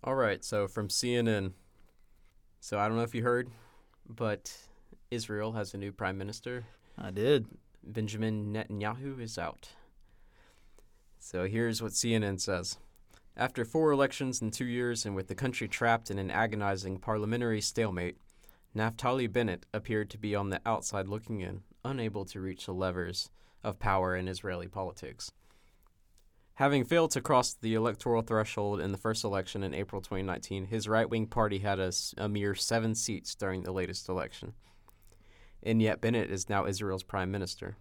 All 0.06 0.16
right, 0.16 0.42
so 0.42 0.70
from 0.70 0.88
CNN. 0.88 1.52
So 2.64 2.80
I 2.80 2.88
don't 2.88 2.96
know 2.96 3.04
if 3.04 3.14
you 3.14 3.24
heard, 3.24 3.50
but 4.08 4.56
Israel 5.12 5.52
has 5.52 5.74
a 5.74 5.78
new 5.78 5.92
prime 5.92 6.18
minister. 6.18 6.64
I 6.98 7.12
did. 7.12 7.46
Benjamin 7.84 8.54
Netanyahu 8.54 9.20
is 9.20 9.38
out. 9.38 9.68
So 11.20 11.46
here's 11.46 11.82
what 11.82 11.92
CNN 11.92 12.40
says. 12.40 12.78
After 13.36 13.66
four 13.66 13.92
elections 13.92 14.42
in 14.42 14.50
two 14.50 14.64
years 14.64 15.06
and 15.06 15.14
with 15.14 15.28
the 15.28 15.36
country 15.36 15.68
trapped 15.68 16.10
in 16.10 16.18
an 16.18 16.32
agonizing 16.32 17.00
parliamentary 17.00 17.60
stalemate, 17.60 18.16
Naftali 18.74 19.30
Bennett 19.30 19.66
appeared 19.74 20.10
to 20.12 20.18
be 20.18 20.34
on 20.34 20.50
the 20.50 20.62
outside 20.66 21.10
looking 21.10 21.42
in, 21.42 21.64
unable 21.84 22.24
to 22.24 22.40
reach 22.40 22.66
the 22.66 22.74
levers 22.74 23.30
of 23.62 23.78
power 23.78 24.16
in 24.16 24.30
Israeli 24.30 24.70
politics. 24.70 25.34
Having 26.56 26.86
failed 26.86 27.12
to 27.12 27.22
cross 27.22 27.56
the 27.56 27.74
electoral 27.74 28.22
threshold 28.22 28.80
in 28.80 28.92
the 28.92 28.98
first 28.98 29.24
election 29.24 29.64
in 29.64 29.74
April 29.74 30.02
2019, 30.02 30.68
his 30.68 30.88
right 30.88 31.10
wing 31.10 31.26
party 31.26 31.60
had 31.60 31.80
a, 31.80 31.92
a, 32.18 32.30
mere 32.30 32.54
seven 32.54 32.94
seats 32.94 33.34
during 33.34 33.64
the 33.64 33.72
latest 33.72 34.08
election. 34.08 34.54
And 35.64 35.82
yet, 35.82 36.00
Bennett 36.00 36.30
is 36.30 36.50
now 36.50 36.68
Israel's 36.68 37.02
prime 37.02 37.32
minister. 37.32 37.78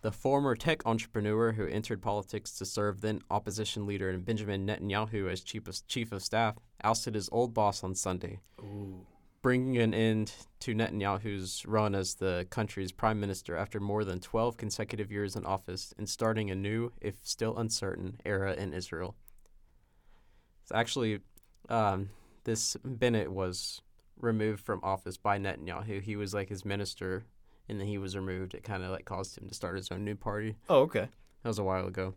The 0.00 0.12
former 0.12 0.56
tech 0.56 0.86
entrepreneur 0.86 1.52
who 1.52 1.66
entered 1.66 2.00
politics 2.00 2.52
to 2.52 2.64
serve 2.64 3.02
then 3.02 3.20
opposition 3.30 3.86
leader 3.86 4.16
Benjamin 4.16 4.66
Netanyahu 4.66 5.30
as 5.30 5.42
chief 5.42 5.68
of, 5.68 5.86
chief 5.86 6.10
of 6.10 6.22
staff 6.22 6.56
ousted 6.82 7.14
his 7.14 7.28
old 7.30 7.52
boss 7.52 7.84
on 7.84 7.94
Sunday. 7.94 8.40
Ooh 8.60 9.04
bringing 9.42 9.78
an 9.78 9.94
end 9.94 10.32
to 10.60 10.74
Netanyahu's 10.74 11.64
run 11.66 11.94
as 11.94 12.14
the 12.14 12.46
country's 12.50 12.92
prime 12.92 13.18
minister 13.18 13.56
after 13.56 13.80
more 13.80 14.04
than 14.04 14.20
12 14.20 14.56
consecutive 14.56 15.10
years 15.10 15.36
in 15.36 15.46
office 15.46 15.94
and 15.96 16.08
starting 16.08 16.50
a 16.50 16.54
new, 16.54 16.92
if 17.00 17.16
still 17.22 17.56
uncertain, 17.56 18.20
era 18.24 18.54
in 18.54 18.74
Israel. 18.74 19.14
It's 20.62 20.72
actually, 20.72 21.20
um, 21.68 22.10
this 22.44 22.76
Bennett 22.84 23.32
was 23.32 23.80
removed 24.20 24.62
from 24.62 24.80
office 24.82 25.16
by 25.16 25.38
Netanyahu. 25.38 26.02
He 26.02 26.16
was 26.16 26.34
like 26.34 26.50
his 26.50 26.64
minister, 26.64 27.24
and 27.68 27.80
then 27.80 27.86
he 27.86 27.96
was 27.96 28.16
removed. 28.16 28.54
It 28.54 28.62
kind 28.62 28.82
of 28.82 28.90
like 28.90 29.06
caused 29.06 29.38
him 29.38 29.48
to 29.48 29.54
start 29.54 29.76
his 29.76 29.90
own 29.90 30.04
new 30.04 30.16
party. 30.16 30.56
Oh, 30.68 30.80
okay. 30.80 31.08
That 31.42 31.48
was 31.48 31.58
a 31.58 31.64
while 31.64 31.86
ago. 31.86 32.12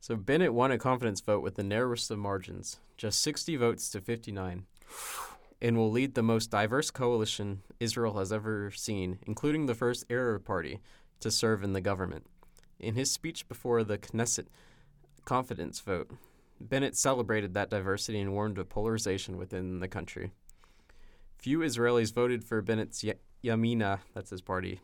So 0.00 0.16
Bennett 0.16 0.54
won 0.54 0.72
a 0.72 0.78
confidence 0.78 1.20
vote 1.20 1.42
with 1.42 1.54
the 1.54 1.62
narrowest 1.62 2.10
of 2.10 2.18
margins, 2.18 2.80
just 2.96 3.22
60 3.22 3.54
votes 3.56 3.90
to 3.90 4.00
59 4.00 4.66
and 5.62 5.76
will 5.76 5.90
lead 5.90 6.14
the 6.14 6.22
most 6.22 6.50
diverse 6.50 6.90
coalition 6.90 7.62
Israel 7.78 8.18
has 8.18 8.32
ever 8.32 8.70
seen, 8.70 9.18
including 9.26 9.66
the 9.66 9.74
first 9.74 10.04
Arab 10.10 10.44
party 10.44 10.80
to 11.20 11.30
serve 11.30 11.62
in 11.62 11.72
the 11.72 11.80
government. 11.80 12.26
In 12.78 12.94
his 12.94 13.10
speech 13.10 13.46
before 13.48 13.84
the 13.84 13.98
Knesset 13.98 14.46
confidence 15.24 15.80
vote, 15.80 16.10
Bennett 16.60 16.96
celebrated 16.96 17.54
that 17.54 17.70
diversity 17.70 18.20
and 18.20 18.32
warned 18.32 18.58
of 18.58 18.68
polarization 18.68 19.36
within 19.36 19.80
the 19.80 19.88
country. 19.88 20.32
Few 21.38 21.60
Israelis 21.60 22.12
voted 22.12 22.44
for 22.44 22.60
Bennett's 22.60 23.04
Yamina, 23.42 24.00
that's 24.14 24.30
his 24.30 24.42
party, 24.42 24.80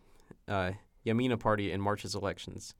uh, 0.49 0.73
Yamina 1.05 1.39
party 1.39 1.71
in 1.71 1.81
March's 1.81 2.15
elections. 2.15 2.75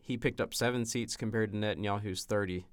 He 0.00 0.16
picked 0.16 0.40
up 0.40 0.52
seven 0.52 0.84
seats 0.84 1.16
compared 1.16 1.52
to 1.52 1.58
Netanyahu's 1.58 2.24
30, 2.24 2.66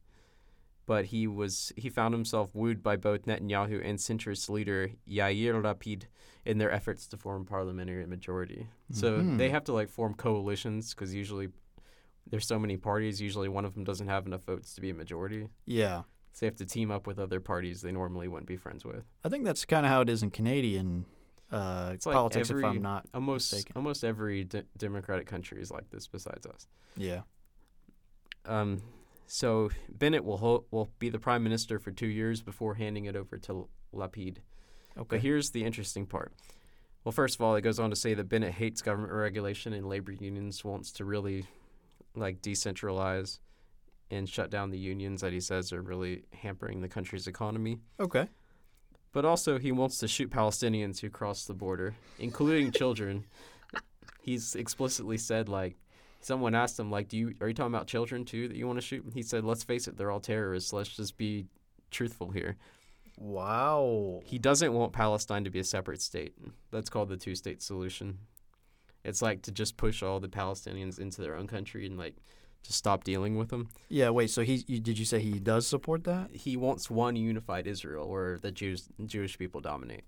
but 0.86 1.06
he 1.06 1.28
was 1.28 1.72
he 1.76 1.90
found 1.90 2.14
himself 2.14 2.54
wooed 2.54 2.82
by 2.84 2.96
both 2.96 3.26
Netanyahu 3.26 3.82
and 3.84 3.98
centrist 4.00 4.50
leader 4.50 4.92
Yair 5.10 5.62
Lapid 5.62 6.04
in 6.46 6.58
their 6.58 6.72
efforts 6.72 7.08
to 7.08 7.18
form 7.18 7.46
parliamentary 7.46 8.06
majority. 8.06 8.68
So 8.92 9.20
mm-hmm. 9.20 9.38
they 9.38 9.50
have 9.50 9.64
to 9.66 9.74
like 9.74 9.90
form 9.90 10.14
coalitions 10.16 10.94
because 10.94 11.14
usually 11.14 11.50
there's 12.30 12.48
so 12.48 12.58
many 12.60 12.78
parties. 12.78 13.22
Usually 13.22 13.50
one 13.50 13.66
of 13.66 13.74
them 13.74 13.84
doesn't 13.84 14.08
have 14.08 14.26
enough 14.26 14.44
votes 14.44 14.74
to 14.76 14.82
be 14.82 14.90
a 14.90 14.94
majority. 14.94 15.48
Yeah. 15.66 16.02
So 16.34 16.42
they 16.42 16.48
have 16.48 16.56
to 16.58 16.66
team 16.66 16.92
up 16.92 17.08
with 17.08 17.20
other 17.20 17.40
parties 17.40 17.82
they 17.82 17.92
normally 17.92 18.28
wouldn't 18.28 18.48
be 18.48 18.58
friends 18.58 18.86
with. 18.86 19.04
I 19.24 19.30
think 19.30 19.44
that's 19.44 19.66
kind 19.66 19.86
of 19.86 19.92
how 19.92 20.02
it 20.02 20.10
is 20.10 20.24
in 20.24 20.32
Canadian 20.32 21.06
uh, 21.52 21.92
it's 21.94 22.06
like 22.06 22.14
politics, 22.14 22.50
every, 22.50 22.64
if 22.64 22.70
I'm 22.70 22.82
not 22.82 23.06
almost 23.14 23.52
mistaken. 23.52 23.74
almost 23.76 24.04
every 24.04 24.46
de- 24.46 24.64
democratic 24.78 25.28
country 25.28 25.62
is 25.62 25.70
like 25.70 25.90
this 25.90 26.08
besides 26.08 26.46
us. 26.46 26.68
Yeah. 26.96 27.22
Um, 28.46 28.82
so 29.34 29.70
Bennett 29.88 30.26
will 30.26 30.40
ho- 30.40 30.66
will 30.72 30.90
be 31.00 31.08
the 31.08 31.18
prime 31.18 31.42
minister 31.42 31.80
for 31.80 31.90
two 31.90 32.08
years 32.08 32.42
before 32.42 32.74
handing 32.74 33.06
it 33.06 33.16
over 33.16 33.38
to 33.38 33.70
Lapid. 33.96 34.40
Okay. 34.98 35.06
But 35.08 35.20
here's 35.22 35.52
the 35.52 35.64
interesting 35.64 36.06
part. 36.06 36.34
Well, 37.06 37.14
first 37.14 37.36
of 37.36 37.42
all, 37.42 37.56
it 37.56 37.62
goes 37.62 37.80
on 37.80 37.90
to 37.92 37.96
say 37.96 38.14
that 38.14 38.28
Bennett 38.28 38.56
hates 38.56 38.82
government 38.82 39.14
regulation 39.14 39.72
and 39.72 39.88
labor 39.88 40.12
unions, 40.12 40.66
wants 40.66 40.92
to 40.94 41.06
really 41.06 41.46
like 42.14 42.42
decentralize 42.42 43.40
and 44.12 44.28
shut 44.28 44.50
down 44.50 44.70
the 44.70 44.78
unions 44.78 45.22
that 45.22 45.32
he 45.32 45.40
says 45.40 45.72
are 45.72 45.82
really 45.82 46.26
hampering 46.34 46.82
the 46.82 46.90
country's 46.90 47.26
economy. 47.26 47.80
Okay. 48.02 48.28
But 49.14 49.24
also, 49.24 49.58
he 49.58 49.72
wants 49.72 49.98
to 50.00 50.10
shoot 50.10 50.30
Palestinians 50.30 51.00
who 51.00 51.10
cross 51.10 51.46
the 51.46 51.54
border, 51.54 51.96
including 52.20 52.72
children. 52.74 53.24
He's 54.22 54.56
explicitly 54.56 55.18
said 55.18 55.48
like 55.48 55.78
someone 56.22 56.56
asked 56.56 56.80
him 56.80 56.92
like, 56.92 57.08
"Do 57.08 57.18
you 57.18 57.36
are 57.42 57.48
you 57.48 57.54
talking 57.54 57.74
about 57.74 57.88
children 57.88 58.26
too 58.26 58.48
that 58.48 58.58
you 58.58 58.68
want 58.68 58.78
to 58.78 58.86
shoot?" 58.86 59.06
He 59.14 59.24
said, 59.24 59.44
"Let's 59.44 59.64
face 59.64 59.88
it, 59.88 59.98
they're 59.98 60.12
all 60.12 60.20
terrorists. 60.20 60.74
Let's 60.74 60.96
just 60.96 61.18
be 61.18 61.48
truthful 61.90 62.32
here." 62.32 62.58
Wow. 63.18 64.22
He 64.24 64.40
doesn't 64.40 64.74
want 64.74 64.94
Palestine 64.94 65.44
to 65.44 65.50
be 65.50 65.60
a 65.60 65.64
separate 65.64 66.02
state. 66.02 66.34
That's 66.72 66.90
called 66.90 67.10
the 67.10 67.18
two-state 67.18 67.62
solution. 67.62 68.18
It's 69.04 69.22
like 69.22 69.44
to 69.44 69.52
just 69.52 69.78
push 69.78 70.02
all 70.02 70.20
the 70.20 70.28
Palestinians 70.28 71.00
into 71.00 71.22
their 71.22 71.36
own 71.36 71.48
country 71.48 71.86
and 71.86 71.98
like 71.98 72.16
to 72.64 72.74
stop 72.74 73.04
dealing 73.04 73.38
with 73.38 73.50
them. 73.50 73.70
Yeah, 73.90 74.10
wait. 74.10 74.30
So 74.30 74.44
he 74.44 74.64
you, 74.68 74.80
did 74.80 74.98
you 74.98 75.06
say 75.06 75.20
he 75.20 75.40
does 75.40 75.68
support 75.68 76.04
that? 76.06 76.36
He 76.36 76.56
wants 76.58 76.90
one 76.90 77.16
unified 77.16 77.68
Israel 77.68 78.10
where 78.10 78.38
the 78.38 78.52
Jews 78.52 78.90
Jewish 79.06 79.38
people 79.38 79.62
dominate. 79.62 80.04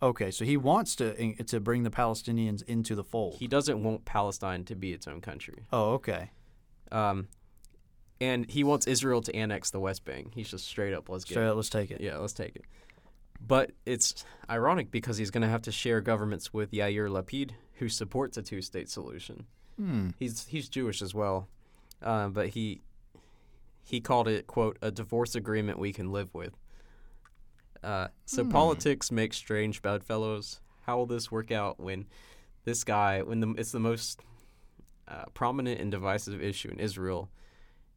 Okay, 0.00 0.30
so 0.30 0.44
he 0.44 0.56
wants 0.56 0.94
to 0.96 1.34
to 1.44 1.60
bring 1.60 1.82
the 1.82 1.90
Palestinians 1.90 2.62
into 2.62 2.94
the 2.94 3.04
fold. 3.04 3.36
He 3.38 3.48
doesn't 3.48 3.82
want 3.82 4.04
Palestine 4.04 4.64
to 4.66 4.76
be 4.76 4.92
its 4.92 5.08
own 5.08 5.20
country. 5.20 5.66
Oh, 5.72 5.92
okay. 5.94 6.30
Um, 6.92 7.28
and 8.20 8.48
he 8.50 8.64
wants 8.64 8.86
Israel 8.86 9.20
to 9.22 9.34
annex 9.34 9.70
the 9.70 9.80
West 9.80 10.04
Bank. 10.04 10.32
He's 10.34 10.50
just 10.50 10.66
straight 10.66 10.94
up, 10.94 11.08
let's 11.08 11.24
get 11.24 11.34
straight 11.34 11.44
get 11.44 11.50
up, 11.50 11.56
let's 11.56 11.68
take 11.68 11.90
it. 11.90 12.00
Yeah, 12.00 12.18
let's 12.18 12.32
take 12.32 12.56
it. 12.56 12.64
But 13.40 13.72
it's 13.86 14.24
ironic 14.50 14.90
because 14.90 15.16
he's 15.16 15.30
going 15.30 15.42
to 15.42 15.48
have 15.48 15.62
to 15.62 15.72
share 15.72 16.00
governments 16.00 16.52
with 16.52 16.72
Yair 16.72 17.08
Lapid, 17.08 17.52
who 17.74 17.88
supports 17.88 18.36
a 18.36 18.42
two-state 18.42 18.88
solution. 18.88 19.46
Hmm. 19.76 20.08
He's 20.18 20.46
he's 20.48 20.68
Jewish 20.68 21.02
as 21.02 21.14
well, 21.14 21.48
uh, 22.02 22.28
but 22.28 22.48
he 22.48 22.82
he 23.84 24.00
called 24.00 24.26
it 24.26 24.48
quote 24.48 24.76
a 24.82 24.90
divorce 24.90 25.36
agreement 25.36 25.78
we 25.78 25.92
can 25.92 26.10
live 26.10 26.34
with. 26.34 26.56
Uh, 27.82 28.08
so 28.26 28.44
hmm. 28.44 28.50
politics 28.50 29.10
makes 29.10 29.36
strange 29.36 29.82
bedfellows. 29.82 30.60
How 30.82 30.96
will 30.96 31.06
this 31.06 31.30
work 31.30 31.50
out 31.50 31.78
when 31.78 32.06
this 32.64 32.84
guy, 32.84 33.22
when 33.22 33.40
the, 33.40 33.54
it's 33.56 33.72
the 33.72 33.80
most 33.80 34.22
uh, 35.06 35.24
prominent 35.34 35.80
and 35.80 35.90
divisive 35.90 36.42
issue 36.42 36.68
in 36.70 36.80
Israel, 36.80 37.30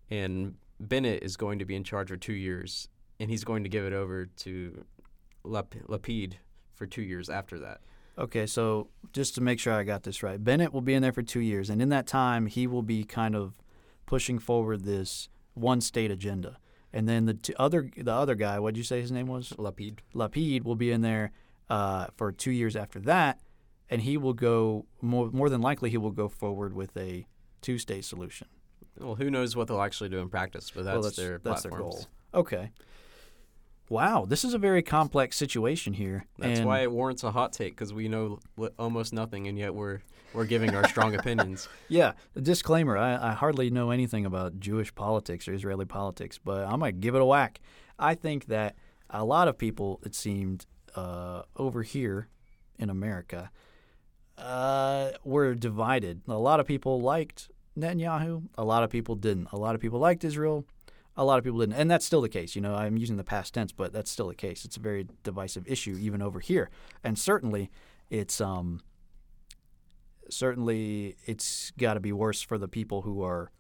and 0.10 0.56
Bennett 0.80 1.24
is 1.24 1.38
going 1.38 1.60
to 1.60 1.66
be 1.66 1.76
in 1.76 1.84
charge 1.84 2.10
for 2.10 2.18
two 2.18 2.34
years, 2.34 2.88
and 3.20 3.30
he's 3.30 3.44
going 3.44 3.64
to 3.64 3.70
give 3.70 3.86
it 3.86 3.94
over 3.94 4.26
to 4.26 4.86
Lap- 5.44 5.76
Lapid 5.88 6.34
for 6.76 6.86
two 6.86 7.02
years 7.02 7.30
after 7.30 7.60
that. 7.60 7.82
Okay, 8.18 8.46
so 8.46 8.90
just 9.14 9.36
to 9.36 9.42
make 9.42 9.60
sure 9.60 9.74
I 9.74 9.84
got 9.84 10.04
this 10.04 10.22
right, 10.22 10.44
Bennett 10.44 10.74
will 10.74 10.82
be 10.82 10.94
in 10.94 11.02
there 11.02 11.14
for 11.14 11.24
two 11.24 11.40
years, 11.40 11.70
and 11.70 11.82
in 11.82 11.90
that 11.90 12.08
time, 12.08 12.46
he 12.46 12.68
will 12.68 12.84
be 12.84 13.04
kind 13.04 13.36
of 13.36 13.54
pushing 14.06 14.38
forward 14.38 14.84
this 14.84 15.30
one 15.54 15.82
state 15.82 16.12
agenda 16.12 16.58
and 16.94 17.08
then 17.08 17.26
the 17.26 17.34
t- 17.34 17.54
other 17.58 17.90
the 17.96 18.12
other 18.12 18.36
guy, 18.36 18.60
what 18.60 18.74
did 18.74 18.78
you 18.78 18.84
say 18.84 19.02
his 19.02 19.12
name 19.12 19.28
was? 19.28 19.50
Lapid. 19.58 20.00
Lapid 20.14 20.64
will 20.64 20.76
be 20.76 20.92
in 20.92 21.02
there 21.02 21.32
uh, 21.70 22.08
for 22.16 22.32
two 22.32 22.52
years 22.52 22.76
after 22.76 23.00
that, 23.02 23.40
and 23.90 24.02
he 24.02 24.18
will 24.18 24.34
go 24.34 24.86
more 25.02 25.30
more 25.32 25.50
than 25.50 25.62
likely 25.62 25.90
he 25.90 25.98
will 25.98 26.12
go 26.12 26.28
forward 26.28 26.74
with 26.74 26.96
a 26.98 27.26
two 27.62 27.78
state 27.78 28.06
solution. 28.06 28.48
Well, 29.00 29.16
who 29.16 29.30
knows 29.32 29.56
what 29.56 29.68
they'll 29.68 29.82
actually 29.82 30.10
do 30.10 30.20
in 30.20 30.30
practice, 30.30 30.72
but 30.74 30.84
that's, 30.84 30.94
well, 30.94 31.04
that's 31.04 31.16
their 31.16 31.40
that's 31.44 31.62
platforms. 31.62 31.72
their 31.72 31.80
goal. 31.80 32.42
Okay. 32.42 32.72
Wow, 33.92 34.24
this 34.26 34.46
is 34.46 34.54
a 34.54 34.58
very 34.58 34.82
complex 34.82 35.36
situation 35.36 35.92
here. 35.92 36.26
That's 36.40 36.60
and 36.60 36.66
why 36.66 36.84
it 36.84 36.92
warrants 36.94 37.26
a 37.26 37.32
hot 37.32 37.52
take 37.52 37.74
because 37.74 37.94
we 37.94 38.08
know 38.08 38.40
almost 38.80 39.12
nothing, 39.12 39.48
and 39.48 39.58
yet 39.58 39.76
we're 39.76 40.00
we're 40.34 40.46
giving 40.46 40.74
our 40.74 40.88
strong 40.88 41.14
opinions. 41.14 41.68
Yeah, 41.90 42.14
disclaimer: 42.42 42.98
I, 42.98 43.32
I 43.32 43.34
hardly 43.34 43.70
know 43.70 43.92
anything 43.92 44.26
about 44.26 44.62
Jewish 44.62 44.96
politics 44.96 45.46
or 45.46 45.54
Israeli 45.54 45.84
politics, 45.84 46.40
but 46.42 46.66
I 46.66 46.78
might 46.78 47.02
give 47.02 47.16
it 47.16 47.22
a 47.22 47.26
whack. 47.26 47.60
I 48.00 48.16
think 48.16 48.46
that 48.46 48.78
a 49.10 49.26
lot 49.26 49.50
of 49.50 49.58
people, 49.58 50.00
it 50.06 50.16
seemed, 50.16 50.68
uh, 50.96 51.42
over 51.58 51.84
here 51.84 52.30
in 52.80 52.90
America, 52.90 53.52
uh, 54.38 55.10
were 55.26 55.54
divided. 55.54 56.22
A 56.30 56.38
lot 56.38 56.62
of 56.62 56.66
people 56.66 57.02
liked 57.02 57.50
Netanyahu. 57.78 58.44
A 58.58 58.64
lot 58.64 58.84
of 58.84 58.90
people 58.90 59.16
didn't. 59.16 59.50
A 59.52 59.58
lot 59.58 59.76
of 59.76 59.82
people 59.82 60.00
liked 60.00 60.24
Israel. 60.24 60.66
A 61.22 61.26
lot 61.26 61.38
of 61.38 61.44
people 61.44 61.60
didn't, 61.60 61.76
and 61.76 61.90
that's 61.92 62.06
still 62.06 62.22
the 62.22 62.30
case. 62.30 62.56
You 62.56 62.62
know, 62.62 62.74
I'm 62.74 62.98
using 62.98 63.18
the 63.18 63.24
past 63.24 63.54
tense, 63.54 63.72
but 63.72 63.94
that's 63.94 64.10
still 64.10 64.28
the 64.30 64.36
case. 64.36 64.66
It's 64.66 64.78
a 64.78 64.80
very 64.80 65.08
divisive 65.24 65.68
issue, 65.68 65.96
even 66.02 66.20
over 66.22 66.40
here, 66.40 66.70
and 67.04 67.18
certainly, 67.20 67.70
it's 68.10 68.42
um, 68.42 68.82
certainly 70.30 71.16
it's 71.26 71.72
got 71.78 71.96
to 71.96 72.00
be 72.00 72.12
worse 72.12 72.42
for 72.42 72.58
the 72.58 72.68
people 72.68 73.02
who 73.04 73.22
are 73.24 73.52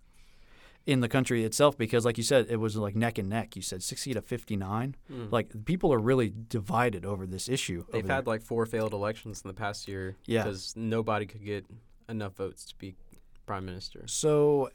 in 0.87 1.01
the 1.01 1.07
country 1.09 1.43
itself 1.43 1.77
because 1.77 2.05
like 2.05 2.17
you 2.17 2.23
said 2.23 2.47
it 2.49 2.55
was 2.55 2.75
like 2.75 2.95
neck 2.95 3.19
and 3.19 3.29
neck 3.29 3.55
you 3.55 3.61
said 3.61 3.83
60 3.83 4.13
to 4.15 4.21
59 4.21 4.95
Mm. 5.11 5.31
like 5.31 5.65
people 5.65 5.93
are 5.93 5.99
really 5.99 6.33
divided 6.49 7.05
over 7.05 7.27
this 7.27 7.47
issue 7.47 7.85
They've 7.91 8.07
had 8.07 8.25
like 8.25 8.41
four 8.41 8.65
failed 8.65 8.93
elections 8.93 9.41
in 9.43 9.47
the 9.47 9.53
past 9.53 9.87
year 9.87 10.15
Yeah. 10.25 10.43
because 10.43 10.73
nobody 10.75 11.27
could 11.27 11.45
get 11.45 11.65
enough 12.09 12.35
votes 12.35 12.65
to 12.65 12.75
be 12.77 12.95
prime 13.45 13.65
minister. 13.65 14.03
so 14.07 14.71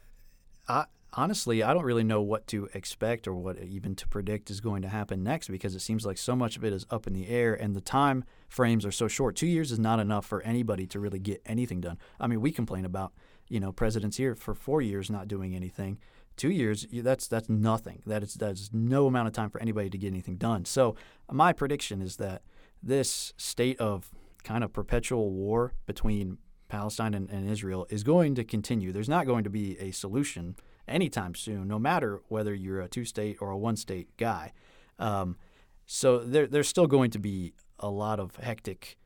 I, 0.69 0.85
honestly 1.13 1.63
i 1.63 1.73
don't 1.73 1.85
really 1.85 2.03
know 2.03 2.21
what 2.21 2.45
to 2.47 2.67
expect 2.73 3.27
or 3.27 3.33
what 3.33 3.57
even 3.59 3.95
to 3.95 4.07
predict 4.07 4.49
is 4.49 4.59
going 4.59 4.81
to 4.81 4.89
happen 4.89 5.23
next 5.23 5.47
because 5.47 5.73
it 5.73 5.79
seems 5.79 6.05
like 6.05 6.17
so 6.17 6.35
much 6.35 6.57
of 6.57 6.63
it 6.63 6.73
is 6.73 6.85
up 6.89 7.07
in 7.07 7.13
the 7.13 7.27
air 7.27 7.53
and 7.53 7.75
the 7.75 7.81
time 7.81 8.23
frames 8.47 8.85
are 8.85 8.91
so 8.91 9.07
short. 9.07 9.35
Two 9.35 9.47
years 9.47 9.71
is 9.71 9.79
not 9.79 9.99
enough 9.99 10.25
for 10.25 10.41
anybody 10.41 10.85
to 10.87 10.99
really 10.99 11.19
get 11.19 11.41
anything 11.45 11.81
done. 11.81 11.97
I 12.19 12.27
mean 12.27 12.41
we 12.41 12.51
complain 12.51 12.85
about 12.85 13.13
you 13.47 13.59
know 13.59 13.71
presidents 13.71 14.17
here 14.17 14.35
for 14.35 14.53
four 14.53 14.81
years 14.81 15.09
not 15.09 15.27
doing 15.27 15.55
anything. 15.55 15.99
Two 16.35 16.49
years 16.51 16.85
that's 16.91 17.27
that's 17.27 17.49
nothing. 17.49 18.03
That 18.05 18.23
is 18.23 18.35
that's 18.35 18.69
no 18.73 19.07
amount 19.07 19.27
of 19.27 19.33
time 19.33 19.49
for 19.49 19.61
anybody 19.61 19.89
to 19.89 19.97
get 19.97 20.07
anything 20.07 20.37
done. 20.37 20.65
So 20.65 20.95
my 21.31 21.53
prediction 21.53 22.01
is 22.01 22.17
that 22.17 22.41
this 22.81 23.33
state 23.37 23.79
of 23.79 24.11
kind 24.43 24.63
of 24.63 24.71
perpetual 24.71 25.31
war 25.31 25.73
between 25.85 26.37
palestine 26.69 27.13
and, 27.13 27.29
and 27.29 27.49
israel 27.49 27.87
is 27.89 28.03
going 28.03 28.35
to 28.35 28.43
continue. 28.43 28.91
There's 28.91 29.09
not 29.09 29.25
going 29.25 29.43
to 29.45 29.49
be 29.49 29.77
a 29.79 29.91
solution 29.91 30.55
anytime 30.87 31.35
soon 31.35 31.67
no 31.67 31.79
matter 31.79 32.21
whether 32.27 32.53
you're 32.53 32.81
a 32.81 32.87
two 32.87 33.05
state 33.05 33.37
or 33.41 33.49
a 33.49 33.57
one 33.57 33.75
state 33.75 34.15
guy. 34.17 34.53
Um, 34.99 35.37
so 35.85 36.19
there, 36.19 36.47
there's 36.47 36.67
still 36.67 36.87
going 36.87 37.11
to 37.11 37.19
be 37.19 37.53
a 37.79 37.89
lot 37.89 38.19
of 38.19 38.35
hectic 38.37 38.97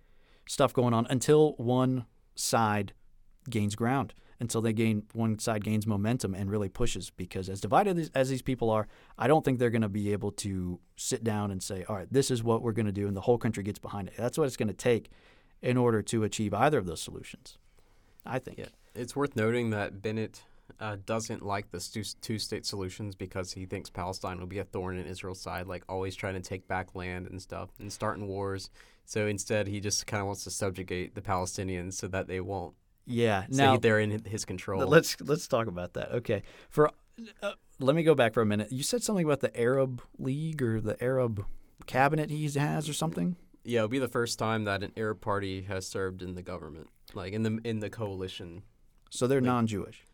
stuff 0.48 0.74
going 0.74 0.94
on 0.94 1.06
until 1.10 1.54
one 1.54 2.06
side 2.36 2.94
gains 3.50 3.76
ground 3.76 4.14
until 4.40 4.60
they 4.60 4.74
gain 4.74 5.04
one 5.14 5.38
side 5.38 5.64
gains 5.64 5.86
momentum 5.86 6.34
and 6.34 6.50
really 6.50 6.68
pushes 6.68 7.12
because 7.12 7.48
as 7.48 7.62
divided 7.62 7.98
as, 8.00 8.10
as 8.16 8.30
these 8.30 8.42
people 8.42 8.70
are 8.70 8.88
i 9.18 9.28
don't 9.28 9.46
think 9.46 9.60
they're 9.60 9.70
going 9.70 9.82
to 9.82 9.90
be 9.90 10.12
able 10.12 10.32
to 10.32 10.80
sit 10.96 11.24
down 11.24 11.52
and 11.52 11.62
say 11.62 11.84
all 11.88 11.96
right 11.96 12.12
this 12.12 12.32
is 12.32 12.44
what 12.44 12.62
we're 12.62 12.72
going 12.72 12.86
to 12.86 12.92
do 12.92 13.08
and 13.08 13.16
the 13.16 13.22
whole 13.22 13.38
country 13.38 13.64
gets 13.64 13.80
behind 13.80 14.08
it. 14.08 14.14
That's 14.18 14.38
what 14.38 14.46
it's 14.46 14.58
going 14.58 14.68
to 14.68 14.74
take 14.74 15.10
in 15.62 15.78
order 15.78 16.02
to 16.02 16.24
achieve 16.24 16.54
either 16.54 16.78
of 16.78 16.86
those 16.86 17.02
solutions 17.02 17.58
i 18.26 18.40
think. 18.40 18.58
Yeah. 18.58 18.66
It's 18.94 19.16
worth 19.16 19.36
noting 19.36 19.70
that 19.70 20.02
Bennett 20.02 20.44
uh, 20.80 20.98
doesn't 21.06 21.44
like 21.46 21.72
the 21.72 21.80
two-state 22.22 22.66
solutions 22.66 23.16
because 23.16 23.52
he 23.54 23.66
thinks 23.66 23.90
Palestine 23.90 24.40
will 24.40 24.48
be 24.48 24.60
a 24.60 24.64
thorn 24.64 24.98
in 24.98 25.06
Israel's 25.06 25.42
side, 25.42 25.68
like 25.68 25.84
always 25.90 26.16
trying 26.16 26.36
to 26.36 26.42
take 26.42 26.68
back 26.68 26.96
land 26.96 27.28
and 27.28 27.42
stuff 27.42 27.70
and 27.80 27.92
starting 27.92 28.28
wars. 28.28 28.70
So 29.06 29.28
instead, 29.28 29.68
he 29.68 29.80
just 29.80 30.08
kind 30.08 30.22
of 30.22 30.28
wants 30.28 30.44
to 30.46 30.52
subjugate 30.52 31.16
the 31.16 31.22
Palestinians 31.22 31.94
so 31.94 32.08
that 32.08 32.28
they 32.28 32.40
won't. 32.40 32.76
yeah 33.06 33.42
Say 33.44 33.48
now 33.64 33.78
they're 33.78 34.00
in 34.00 34.24
his 34.26 34.46
control. 34.46 34.86
Let's 34.88 35.20
let's 35.22 35.48
talk 35.48 35.68
about 35.68 35.94
that. 35.94 36.12
Okay. 36.12 36.44
For 36.70 36.92
uh, 37.44 37.54
let 37.80 37.96
me 37.96 38.04
go 38.04 38.16
back 38.16 38.34
for 38.34 38.42
a 38.42 38.46
minute. 38.46 38.72
You 38.72 38.84
said 38.84 39.04
something 39.04 39.26
about 39.26 39.42
the 39.42 39.56
Arab 39.60 40.02
League 40.18 40.62
or 40.62 40.80
the 40.80 41.02
Arab 41.04 41.46
cabinet 41.88 42.30
he 42.30 42.48
has 42.50 42.88
or 42.88 42.94
something. 42.94 43.36
yeah, 43.64 43.80
it'll 43.80 43.90
be 43.90 44.00
the 44.00 44.08
first 44.08 44.38
time 44.40 44.64
that 44.66 44.82
an 44.84 44.92
Arab 44.96 45.20
party 45.22 45.64
has 45.64 45.86
served 45.88 46.22
in 46.22 46.36
the 46.36 46.42
government, 46.44 46.88
like 47.14 47.34
in 47.34 47.44
the 47.44 47.60
in 47.64 47.80
the 47.80 47.90
coalition. 47.90 48.62
So 49.10 49.28
they're 49.28 49.42
Like- 49.42 49.46
non-Jewish. 49.48 50.06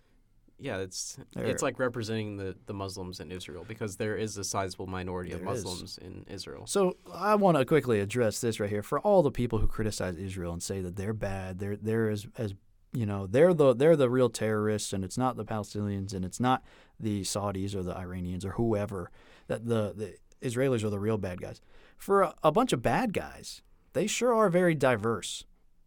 Yeah, 0.59 0.77
it's 0.77 1.17
They're- 1.33 1.45
it's 1.45 1.61
like 1.61 1.77
representing 1.79 2.37
the, 2.37 2.55
the 2.65 2.73
Muslims 2.73 3.19
in 3.19 3.31
Israel 3.31 3.63
because 3.67 3.97
there 3.97 4.17
is 4.17 4.37
a 4.37 4.43
sizable 4.43 4.87
minority 4.87 5.31
of 5.31 5.41
There 5.43 5.53
is. 5.53 5.63
Muslims 5.63 5.97
in 5.99 6.25
Israel. 6.27 6.65
So 6.65 6.97
I 7.13 7.35
want 7.35 7.57
to 7.57 7.65
quickly 7.65 7.99
address 7.99 8.41
this 8.41 8.59
right 8.59 8.69
here 8.69 8.81
for 8.83 8.99
all 8.99 9.21
the 9.21 9.31
people 9.31 9.59
who 9.59 9.67
criticize 9.67 10.17
Israel 10.17 10.53
and 10.53 10.63
say 10.63 10.81
that 10.81 10.95
they're 10.95 11.13
bad. 11.13 11.59
They're 11.59 11.75
they're 11.75 12.09
as 12.09 12.25
as 12.37 12.53
you 12.93 13.05
know 13.05 13.27
they're 13.27 13.53
the 13.53 13.73
they're 13.75 13.95
the 13.95 14.09
real 14.09 14.29
terrorists 14.29 14.93
and 14.93 15.03
it's 15.03 15.17
not 15.17 15.35
the 15.37 15.45
Palestinians 15.45 16.13
and 16.13 16.25
it's 16.25 16.39
not 16.39 16.63
the 16.99 17.21
Saudis 17.21 17.75
or 17.75 17.83
the 17.83 17.95
Iranians 17.95 18.43
or 18.43 18.51
whoever 18.53 19.11
that 19.47 19.65
the 19.67 19.93
the 19.95 20.15
Israelis 20.41 20.83
are 20.83 20.89
the 20.89 20.99
real 20.99 21.17
bad 21.17 21.39
guys. 21.41 21.61
For 21.97 22.21
a, 22.23 22.33
a 22.43 22.51
bunch 22.51 22.73
of 22.73 22.81
bad 22.81 23.13
guys, 23.13 23.61
they 23.93 24.07
sure 24.07 24.33
are 24.33 24.49
very 24.49 24.73
diverse. 24.75 25.43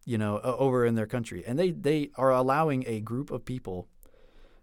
You 0.06 0.18
know, 0.18 0.40
over 0.40 0.86
in 0.86 0.94
their 0.94 1.06
country, 1.06 1.44
and 1.46 1.58
they 1.58 1.70
they 1.72 2.10
are 2.16 2.30
allowing 2.32 2.84
a 2.86 3.00
group 3.00 3.30
of 3.30 3.44
people 3.44 3.86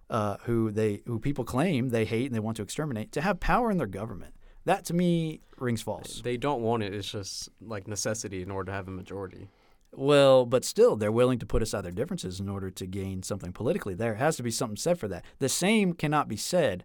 uh, 0.10 0.38
who 0.44 0.72
they 0.72 1.02
who 1.06 1.20
people 1.20 1.44
claim 1.44 1.90
they 1.90 2.06
hate 2.06 2.28
and 2.28 2.36
they 2.36 2.40
want 2.40 2.58
to 2.58 2.64
exterminate 2.64 3.12
to 3.12 3.22
have 3.22 3.40
power 3.40 3.72
in 3.72 3.78
their 3.78 3.88
government. 3.88 4.34
That 4.66 4.84
to 4.86 4.94
me 4.94 5.42
rings 5.58 5.82
false. 5.82 6.22
They 6.22 6.38
don't 6.38 6.62
want 6.62 6.84
it. 6.84 6.94
It's 6.94 7.10
just 7.10 7.50
like 7.62 7.88
necessity 7.88 8.42
in 8.42 8.52
order 8.52 8.72
to 8.72 8.76
have 8.76 8.88
a 8.88 8.92
majority. 8.92 9.50
Well, 9.94 10.46
but 10.46 10.66
still, 10.66 10.96
they're 10.96 11.12
willing 11.12 11.40
to 11.40 11.46
put 11.46 11.64
aside 11.64 11.84
their 11.84 11.92
differences 11.92 12.40
in 12.40 12.50
order 12.50 12.70
to 12.70 12.86
gain 12.86 13.24
something 13.24 13.54
politically. 13.54 13.96
There 13.96 14.16
has 14.16 14.36
to 14.38 14.44
be 14.44 14.52
something 14.52 14.76
said 14.76 15.00
for 15.00 15.08
that. 15.08 15.24
The 15.40 15.50
same 15.50 15.94
cannot 15.94 16.28
be 16.28 16.36
said 16.36 16.84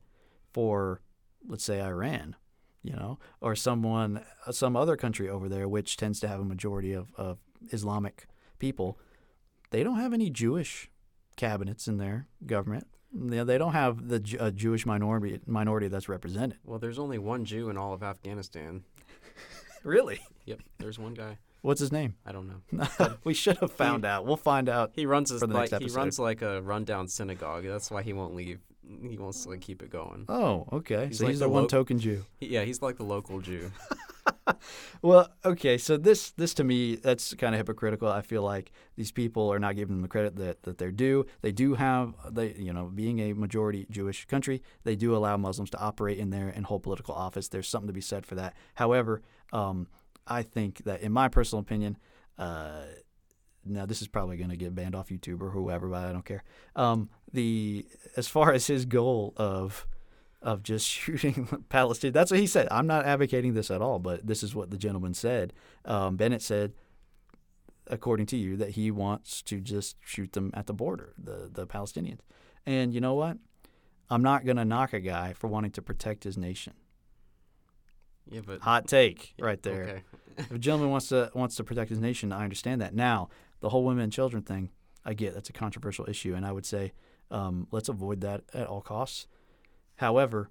for, 0.52 1.00
let's 1.46 1.64
say, 1.64 1.82
Iran, 1.82 2.36
you 2.82 2.92
know, 2.92 3.18
or 3.40 3.56
someone, 3.56 4.24
some 4.50 4.76
other 4.76 4.96
country 4.96 5.28
over 5.28 5.48
there, 5.48 5.68
which 5.68 5.96
tends 5.96 6.20
to 6.20 6.28
have 6.28 6.40
a 6.40 6.44
majority 6.44 6.92
of, 6.92 7.12
of 7.16 7.38
Islamic 7.70 8.26
people. 8.58 8.98
They 9.70 9.82
don't 9.82 9.98
have 9.98 10.12
any 10.12 10.30
Jewish 10.30 10.88
cabinets 11.36 11.88
in 11.88 11.96
their 11.98 12.28
government. 12.46 12.86
They 13.14 13.42
they 13.44 13.58
don't 13.58 13.72
have 13.72 14.08
the 14.08 14.18
Jewish 14.20 14.86
minority 14.86 15.40
minority 15.46 15.88
that's 15.88 16.08
represented. 16.08 16.58
Well, 16.64 16.78
there's 16.78 16.98
only 16.98 17.18
one 17.18 17.44
Jew 17.44 17.68
in 17.70 17.76
all 17.76 17.92
of 17.92 18.02
Afghanistan. 18.02 18.84
Really? 19.84 20.20
Yep, 20.46 20.60
there's 20.78 20.96
one 20.96 21.12
guy. 21.14 21.38
What's 21.62 21.80
his 21.80 21.90
name? 21.90 22.14
I 22.24 22.30
don't 22.30 22.46
know. 22.46 23.16
we 23.24 23.34
should 23.34 23.58
have 23.58 23.72
found 23.72 24.04
out. 24.04 24.24
We'll 24.24 24.36
find 24.36 24.68
out. 24.68 24.92
He 24.94 25.06
runs 25.06 25.30
his, 25.30 25.40
For 25.40 25.48
the 25.48 25.54
like 25.54 25.76
he 25.76 25.88
runs 25.88 26.20
like 26.20 26.40
a 26.42 26.62
rundown 26.62 27.08
synagogue. 27.08 27.64
That's 27.64 27.90
why 27.90 28.02
he 28.02 28.12
won't 28.12 28.34
leave. 28.36 28.60
He 29.08 29.18
wants 29.18 29.42
to 29.42 29.50
like 29.50 29.60
keep 29.60 29.82
it 29.82 29.90
going. 29.90 30.26
Oh, 30.28 30.66
okay. 30.72 31.06
He's 31.08 31.18
so 31.18 31.24
like 31.24 31.32
he's 31.32 31.40
the 31.40 31.46
the 31.46 31.50
one 31.50 31.62
lo- 31.62 31.68
token 31.68 31.98
Jew. 31.98 32.24
He- 32.38 32.48
yeah, 32.48 32.62
he's 32.62 32.80
like 32.80 32.96
the 32.96 33.02
local 33.04 33.40
Jew. 33.40 33.72
Well, 35.02 35.28
okay. 35.44 35.78
So 35.78 35.96
this 35.96 36.30
this 36.32 36.54
to 36.54 36.64
me 36.64 36.94
that's 36.94 37.34
kind 37.34 37.54
of 37.54 37.58
hypocritical. 37.58 38.08
I 38.08 38.22
feel 38.22 38.42
like 38.42 38.70
these 38.94 39.10
people 39.10 39.52
are 39.52 39.58
not 39.58 39.74
giving 39.74 39.96
them 39.96 40.02
the 40.02 40.08
credit 40.08 40.36
that, 40.36 40.62
that 40.62 40.78
they're 40.78 40.92
due. 40.92 41.26
They 41.40 41.50
do 41.50 41.74
have 41.74 42.14
they 42.30 42.52
you 42.52 42.72
know 42.72 42.84
being 42.84 43.18
a 43.18 43.32
majority 43.32 43.86
Jewish 43.90 44.24
country, 44.26 44.62
they 44.84 44.94
do 44.94 45.16
allow 45.16 45.36
Muslims 45.36 45.70
to 45.70 45.80
operate 45.80 46.18
in 46.18 46.30
there 46.30 46.48
and 46.48 46.66
hold 46.66 46.84
political 46.84 47.14
office. 47.14 47.48
There's 47.48 47.68
something 47.68 47.88
to 47.88 47.92
be 47.92 48.00
said 48.00 48.24
for 48.24 48.36
that. 48.36 48.54
However, 48.74 49.22
um, 49.52 49.88
I 50.26 50.42
think 50.42 50.84
that 50.84 51.00
in 51.00 51.12
my 51.12 51.28
personal 51.28 51.60
opinion. 51.60 51.98
Uh, 52.38 52.84
now 53.64 53.86
this 53.86 54.02
is 54.02 54.08
probably 54.08 54.36
going 54.36 54.50
to 54.50 54.56
get 54.56 54.74
banned 54.74 54.96
off 54.96 55.08
YouTube 55.08 55.40
or 55.40 55.50
whoever, 55.50 55.88
but 55.88 56.04
I 56.04 56.12
don't 56.12 56.24
care. 56.24 56.42
Um, 56.74 57.10
the 57.32 57.86
as 58.16 58.26
far 58.26 58.52
as 58.52 58.66
his 58.66 58.86
goal 58.86 59.34
of 59.36 59.86
of 60.42 60.62
just 60.62 60.86
shooting 60.88 61.46
Palestinians. 61.70 62.12
That's 62.12 62.30
what 62.30 62.40
he 62.40 62.46
said. 62.46 62.68
I'm 62.70 62.86
not 62.86 63.06
advocating 63.06 63.54
this 63.54 63.70
at 63.70 63.80
all, 63.80 63.98
but 63.98 64.26
this 64.26 64.42
is 64.42 64.54
what 64.54 64.70
the 64.70 64.76
gentleman 64.76 65.14
said. 65.14 65.52
Um, 65.84 66.16
Bennett 66.16 66.42
said, 66.42 66.72
according 67.86 68.26
to 68.26 68.36
you, 68.36 68.56
that 68.56 68.70
he 68.70 68.90
wants 68.90 69.42
to 69.42 69.60
just 69.60 69.96
shoot 70.00 70.32
them 70.32 70.50
at 70.54 70.66
the 70.66 70.74
border, 70.74 71.14
the 71.16 71.48
the 71.52 71.66
Palestinians. 71.66 72.20
And 72.66 72.92
you 72.92 73.00
know 73.00 73.14
what? 73.14 73.38
I'm 74.10 74.22
not 74.22 74.44
going 74.44 74.58
to 74.58 74.64
knock 74.64 74.92
a 74.92 75.00
guy 75.00 75.32
for 75.32 75.48
wanting 75.48 75.70
to 75.72 75.82
protect 75.82 76.24
his 76.24 76.36
nation. 76.36 76.74
Yeah, 78.30 78.42
but 78.46 78.60
Hot 78.60 78.86
take 78.86 79.34
yeah, 79.38 79.44
right 79.44 79.62
there. 79.62 79.82
Okay. 79.82 80.02
If 80.38 80.50
a 80.50 80.58
gentleman 80.58 80.90
wants 80.90 81.08
to 81.08 81.30
wants 81.34 81.56
to 81.56 81.64
protect 81.64 81.90
his 81.90 81.98
nation, 81.98 82.32
I 82.32 82.44
understand 82.44 82.80
that. 82.80 82.94
Now, 82.94 83.28
the 83.60 83.68
whole 83.68 83.84
women 83.84 84.04
and 84.04 84.12
children 84.12 84.42
thing, 84.42 84.70
I 85.04 85.14
get 85.14 85.34
that's 85.34 85.50
a 85.50 85.52
controversial 85.52 86.08
issue, 86.08 86.34
and 86.34 86.46
I 86.46 86.52
would 86.52 86.66
say 86.66 86.92
um, 87.30 87.66
let's 87.70 87.88
avoid 87.88 88.20
that 88.20 88.42
at 88.54 88.66
all 88.66 88.80
costs. 88.80 89.26
However, 90.02 90.50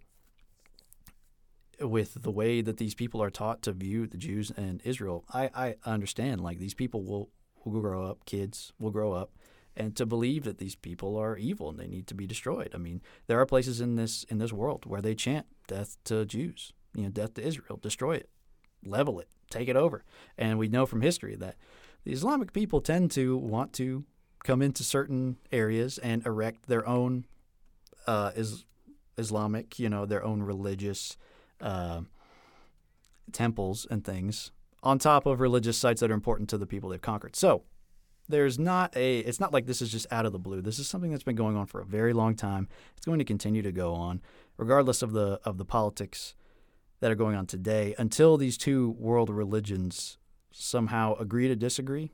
with 1.82 2.24
the 2.24 2.32
way 2.32 2.62
that 2.62 2.78
these 2.78 2.95
people 2.95 3.22
are 3.22 3.30
taught 3.30 3.62
to 3.64 3.74
view 3.74 4.08
the 4.08 4.18
Jews 4.18 4.49
and 4.56 4.82
Israel, 4.86 5.26
I, 5.34 5.49
I 5.54 5.76
understand. 5.84 6.39
Like 6.39 6.58
these 6.58 6.74
people 6.74 7.04
will 7.04 7.32
will 7.66 7.82
grow 7.82 8.06
up, 8.06 8.24
kids 8.26 8.72
will 8.80 8.91
grow 8.91 9.12
up, 9.12 9.34
and 9.76 9.93
to 9.97 10.06
believe 10.06 10.45
that 10.45 10.58
these 10.58 10.76
people 10.76 11.18
are 11.18 11.38
evil 11.38 11.70
and 11.70 11.78
they 11.78 11.88
need 11.88 12.08
to 12.08 12.16
be 12.16 12.26
destroyed. 12.26 12.72
I 12.74 12.78
mean, 12.78 13.02
there 13.28 13.41
are 13.41 13.45
places 13.45 13.82
in 13.82 13.97
this 13.97 14.24
in 14.30 14.38
this 14.38 14.54
world 14.54 14.86
where 14.86 15.02
they 15.02 15.16
chant 15.16 15.47
death 15.68 15.97
to 16.06 16.26
Jews, 16.26 16.72
you 16.95 17.04
know, 17.04 17.10
death 17.10 17.34
to 17.34 17.45
Israel, 17.45 17.78
destroy 17.78 18.14
it 18.16 18.30
level 18.86 19.20
it, 19.20 19.28
take 19.49 19.68
it 19.68 19.76
over. 19.76 20.06
And 20.38 20.58
we 20.58 20.70
know 20.70 20.86
from 20.86 21.02
history 21.02 21.36
that 21.36 21.58
the 22.06 22.14
Islamic 22.14 22.54
people 22.54 22.80
tend 22.80 23.12
to 23.12 23.36
want 23.38 23.74
to 23.74 24.06
come 24.45 24.62
into 24.62 24.84
certain 24.86 25.38
areas 25.52 25.97
and 25.97 26.26
erect 26.26 26.68
their 26.68 26.88
own 26.88 27.26
uh, 28.08 28.32
is 28.36 28.66
Islamic, 29.22 29.80
you 29.80 29.89
know, 29.89 30.05
their 30.05 30.24
own 30.24 30.43
religious 30.43 31.15
uh, 31.61 32.01
temples 33.32 33.88
and 33.89 34.03
things 34.03 34.51
on 34.84 34.99
top 34.99 35.26
of 35.26 35.39
religious 35.39 35.78
sites 35.78 36.01
that 36.01 36.11
are 36.11 36.15
important 36.15 36.49
to 36.49 36.57
the 36.57 36.65
people 36.65 36.89
they've 36.89 37.01
conquered. 37.01 37.36
So 37.36 37.63
there's 38.28 38.57
not 38.57 38.95
a 38.95 39.19
it's 39.19 39.39
not 39.39 39.53
like 39.53 39.65
this 39.65 39.82
is 39.82 39.91
just 39.91 40.07
out 40.11 40.26
of 40.26 40.32
the 40.32 40.39
blue. 40.39 40.61
This 40.61 40.80
is 40.80 40.88
something 40.88 41.11
that's 41.11 41.24
been 41.24 41.36
going 41.36 41.55
on 41.55 41.67
for 41.67 41.82
a 41.82 41.86
very 41.86 42.13
long 42.13 42.36
time. 42.36 42.67
It's 42.97 43.05
going 43.05 43.19
to 43.19 43.26
continue 43.26 43.61
to 43.61 43.72
go 43.72 43.93
on 43.93 44.22
regardless 44.57 45.01
of 45.01 45.11
the 45.11 45.39
of 45.43 45.57
the 45.57 45.65
politics 45.65 46.36
that 46.99 47.11
are 47.11 47.15
going 47.15 47.36
on 47.36 47.45
today 47.45 47.95
until 47.97 48.38
these 48.38 48.57
two 48.57 48.91
world 48.91 49.30
religions 49.30 50.17
somehow 50.51 51.15
agree 51.15 51.47
to 51.47 51.55
disagree 51.55 52.11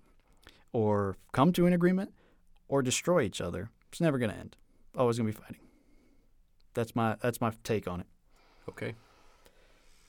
or 0.72 1.18
come 1.32 1.52
to 1.54 1.66
an 1.66 1.74
agreement 1.74 2.14
or 2.68 2.82
destroy 2.82 3.22
each 3.22 3.42
other. 3.42 3.70
It's 3.92 4.02
never 4.02 4.18
going 4.18 4.32
to 4.32 4.38
end. 4.38 4.58
Always 4.98 5.18
going 5.18 5.32
to 5.32 5.38
be 5.38 5.44
fighting. 5.44 5.67
That's 6.78 6.96
my 6.96 7.18
that's 7.22 7.42
my 7.42 7.52
take 7.64 7.88
on 7.88 8.02
it. 8.02 8.06
Okay. 8.70 8.94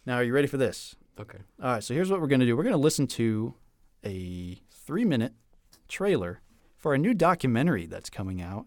Now, 0.05 0.16
are 0.16 0.23
you 0.23 0.35
ready 0.35 0.47
for 0.47 0.59
this? 0.59 0.95
Okay. 1.19 1.39
All 1.62 1.73
right, 1.73 1.83
so 1.83 1.95
here's 1.95 2.11
what 2.11 2.21
we're 2.21 2.27
going 2.27 2.41
to 2.41 2.47
do. 2.47 2.57
We're 2.57 2.62
going 2.62 2.75
to 2.75 2.79
listen 2.79 3.07
to 3.09 3.55
a 4.05 4.61
3-minute 4.87 5.33
trailer 5.89 6.43
for 6.77 6.93
a 6.93 6.99
new 6.99 7.14
documentary 7.14 7.87
that's 7.87 8.11
coming 8.11 8.41
out 8.41 8.66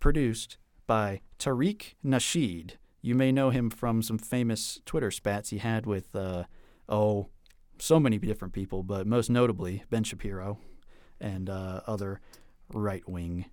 produced 0.00 0.58
by 0.88 1.20
Tariq 1.38 1.94
Nasheed. 2.04 2.72
You 3.00 3.14
may 3.14 3.30
know 3.30 3.50
him 3.50 3.70
from 3.70 4.02
some 4.02 4.18
famous 4.18 4.80
Twitter 4.84 5.10
spats 5.10 5.50
he 5.50 5.58
had 5.58 5.86
with, 5.86 6.14
uh, 6.14 6.44
oh, 6.88 7.28
so 7.78 7.98
many 8.00 8.18
different 8.18 8.52
people, 8.52 8.82
but 8.82 9.06
most 9.06 9.30
notably 9.30 9.84
Ben 9.88 10.04
Shapiro 10.04 10.58
and 11.20 11.48
uh, 11.48 11.80
other 11.86 12.20
right 12.72 13.08
wing 13.08 13.46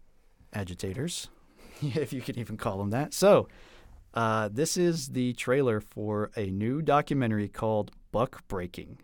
agitators, 0.54 1.30
if 1.96 2.14
you 2.14 2.22
can 2.22 2.40
even 2.40 2.58
call 2.58 2.78
them 2.78 2.90
that. 2.92 3.14
So, 3.14 3.48
uh, 4.14 4.50
this 4.52 4.78
is 4.78 5.10
the 5.10 5.34
trailer 5.34 5.80
for 5.80 6.32
a 6.36 6.48
new 6.48 6.82
documentary 6.82 7.48
called 7.48 7.92
Buck 8.12 8.48
Breaking. 8.48 8.98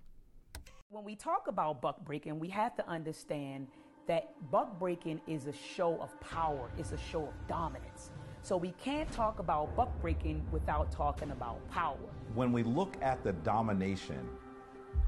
When 0.90 1.04
we 1.04 1.16
talk 1.16 1.48
about 1.48 1.82
buck 1.82 2.04
breaking, 2.06 2.40
we 2.40 2.50
have 2.50 2.76
to 2.76 2.88
understand 2.88 3.68
that 4.08 4.32
buck 4.52 4.80
breaking 4.80 5.22
is 5.28 5.48
a 5.48 5.54
show 5.54 6.00
of 6.02 6.20
power, 6.20 6.70
it's 6.78 6.92
a 6.92 6.98
show 6.98 7.24
of 7.24 7.48
dominance. 7.48 8.12
So 8.42 8.58
we 8.58 8.74
can't 8.74 9.12
talk 9.12 9.40
about 9.40 9.76
buck 9.76 9.90
breaking 10.02 10.46
without 10.52 10.92
talking 10.92 11.32
about 11.32 11.68
power. 11.72 11.98
When 12.34 12.52
we 12.52 12.64
look 12.64 12.98
at 13.02 13.24
the 13.24 13.34
domination 13.34 14.28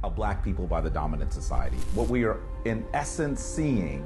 of 0.03 0.16
black 0.16 0.43
people 0.43 0.68
by 0.68 0.82
the 0.82 0.89
dominant 0.89 1.34
society, 1.34 1.78
what 1.93 2.07
we 2.07 2.24
are 2.24 2.39
in 2.66 2.86
essence 2.93 3.41
seeing 3.41 4.03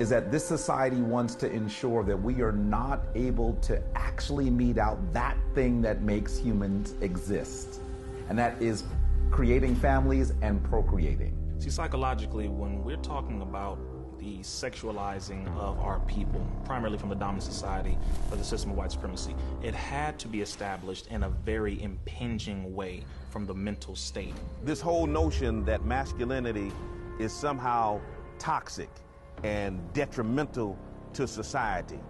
is 0.00 0.08
that 0.08 0.32
this 0.32 0.44
society 0.44 1.00
wants 1.00 1.34
to 1.36 1.50
ensure 1.50 2.02
that 2.02 2.16
we 2.16 2.42
are 2.42 2.52
not 2.52 3.02
able 3.14 3.54
to 3.62 3.80
actually 3.94 4.50
mete 4.50 4.78
out 4.78 4.98
that 5.12 5.36
thing 5.54 5.80
that 5.82 6.02
makes 6.02 6.36
humans 6.36 6.94
exist, 7.00 7.80
and 8.28 8.38
that 8.38 8.60
is 8.60 8.84
creating 9.30 9.74
families 9.76 10.32
and 10.42 10.62
procreating. 10.64 11.36
See, 11.58 11.70
psychologically, 11.70 12.48
when 12.48 12.82
we're 12.82 12.96
talking 12.96 13.42
about 13.42 13.78
the 14.18 14.38
sexualizing 14.38 15.46
of 15.56 15.78
our 15.80 16.00
people, 16.00 16.44
primarily 16.64 16.98
from 16.98 17.10
the 17.10 17.14
dominant 17.14 17.44
society 17.44 17.96
or 18.30 18.36
the 18.36 18.44
system 18.44 18.70
of 18.70 18.76
white 18.76 18.90
supremacy, 18.90 19.34
it 19.62 19.74
had 19.74 20.18
to 20.18 20.28
be 20.28 20.40
established 20.40 21.08
in 21.08 21.24
a 21.24 21.28
very 21.28 21.82
impinging 21.82 22.74
way 22.74 23.04
from 23.30 23.46
the 23.46 23.54
mental 23.54 23.94
state. 23.94 24.34
This 24.64 24.80
whole 24.80 25.06
notion 25.06 25.64
that 25.66 25.84
masculinity 25.84 26.72
is 27.20 27.32
somehow 27.32 28.00
toxic 28.38 28.88
and 29.44 29.78
detrimental 29.92 30.76
to 31.12 31.28
society 31.28 32.00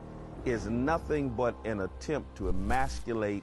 is 0.44 0.66
nothing 0.66 1.28
but 1.28 1.54
an 1.64 1.80
attempt 1.80 2.36
to 2.36 2.48
emasculate 2.48 3.42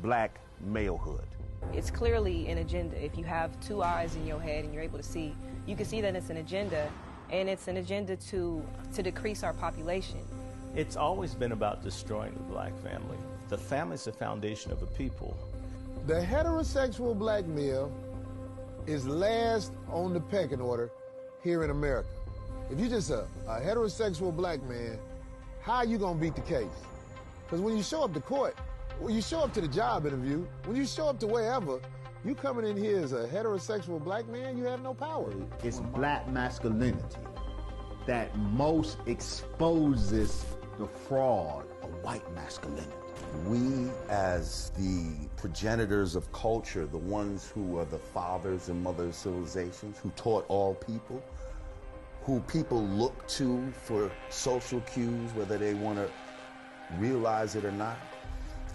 black 0.00 0.38
malehood. 0.64 1.24
It's 1.72 1.90
clearly 1.90 2.48
an 2.48 2.58
agenda. 2.58 3.04
If 3.04 3.18
you 3.18 3.24
have 3.24 3.58
two 3.60 3.82
eyes 3.82 4.14
in 4.14 4.26
your 4.26 4.40
head 4.40 4.64
and 4.64 4.72
you're 4.72 4.82
able 4.82 4.98
to 4.98 5.04
see, 5.04 5.34
you 5.66 5.74
can 5.74 5.86
see 5.86 6.00
that 6.00 6.14
it's 6.14 6.30
an 6.30 6.36
agenda 6.36 6.88
and 7.30 7.48
it's 7.48 7.66
an 7.66 7.78
agenda 7.78 8.16
to, 8.16 8.64
to 8.94 9.02
decrease 9.02 9.42
our 9.42 9.52
population. 9.54 10.20
It's 10.76 10.96
always 10.96 11.34
been 11.34 11.52
about 11.52 11.82
destroying 11.82 12.34
the 12.34 12.42
black 12.42 12.76
family. 12.80 13.18
The 13.48 13.58
family 13.58 13.94
is 13.94 14.04
the 14.04 14.12
foundation 14.12 14.70
of 14.70 14.82
a 14.82 14.86
people. 14.86 15.36
The 16.06 16.20
heterosexual 16.20 17.18
black 17.18 17.46
male 17.46 17.92
is 18.86 19.06
last 19.06 19.72
on 19.88 20.12
the 20.12 20.20
pecking 20.20 20.60
order 20.60 20.92
here 21.42 21.64
in 21.64 21.70
America. 21.70 22.08
If 22.72 22.80
you're 22.80 22.88
just 22.88 23.10
a, 23.10 23.26
a 23.46 23.60
heterosexual 23.60 24.34
black 24.34 24.62
man, 24.62 24.98
how 25.60 25.74
are 25.74 25.84
you 25.84 25.98
going 25.98 26.14
to 26.14 26.20
beat 26.20 26.34
the 26.34 26.40
case? 26.40 26.70
Because 27.44 27.60
when 27.60 27.76
you 27.76 27.82
show 27.82 28.02
up 28.02 28.14
to 28.14 28.20
court, 28.22 28.56
when 28.98 29.14
you 29.14 29.20
show 29.20 29.40
up 29.40 29.52
to 29.52 29.60
the 29.60 29.68
job 29.68 30.06
interview, 30.06 30.46
when 30.64 30.78
you 30.78 30.86
show 30.86 31.08
up 31.08 31.20
to 31.20 31.26
wherever, 31.26 31.80
you 32.24 32.34
coming 32.34 32.66
in 32.66 32.74
here 32.74 32.98
as 32.98 33.12
a 33.12 33.28
heterosexual 33.28 34.02
black 34.02 34.26
man, 34.28 34.56
you 34.56 34.64
have 34.64 34.82
no 34.82 34.94
power. 34.94 35.34
It's 35.62 35.80
black 35.80 36.26
masculinity 36.30 37.18
that 38.06 38.34
most 38.38 38.96
exposes 39.04 40.46
the 40.78 40.86
fraud 40.86 41.66
of 41.82 41.90
white 42.02 42.24
masculinity. 42.34 42.88
We, 43.46 43.90
as 44.08 44.72
the 44.78 45.28
progenitors 45.36 46.16
of 46.16 46.32
culture, 46.32 46.86
the 46.86 46.96
ones 46.96 47.50
who 47.54 47.78
are 47.78 47.84
the 47.84 47.98
fathers 47.98 48.70
and 48.70 48.82
mothers 48.82 49.08
of 49.08 49.14
civilizations, 49.14 49.98
who 49.98 50.08
taught 50.16 50.46
all 50.48 50.74
people, 50.74 51.22
who 52.24 52.40
people 52.40 52.82
look 52.82 53.26
to 53.28 53.72
for 53.72 54.10
social 54.30 54.80
cues, 54.82 55.32
whether 55.34 55.58
they 55.58 55.74
want 55.74 55.98
to 55.98 56.08
realize 56.98 57.56
it 57.56 57.64
or 57.64 57.72
not, 57.72 57.96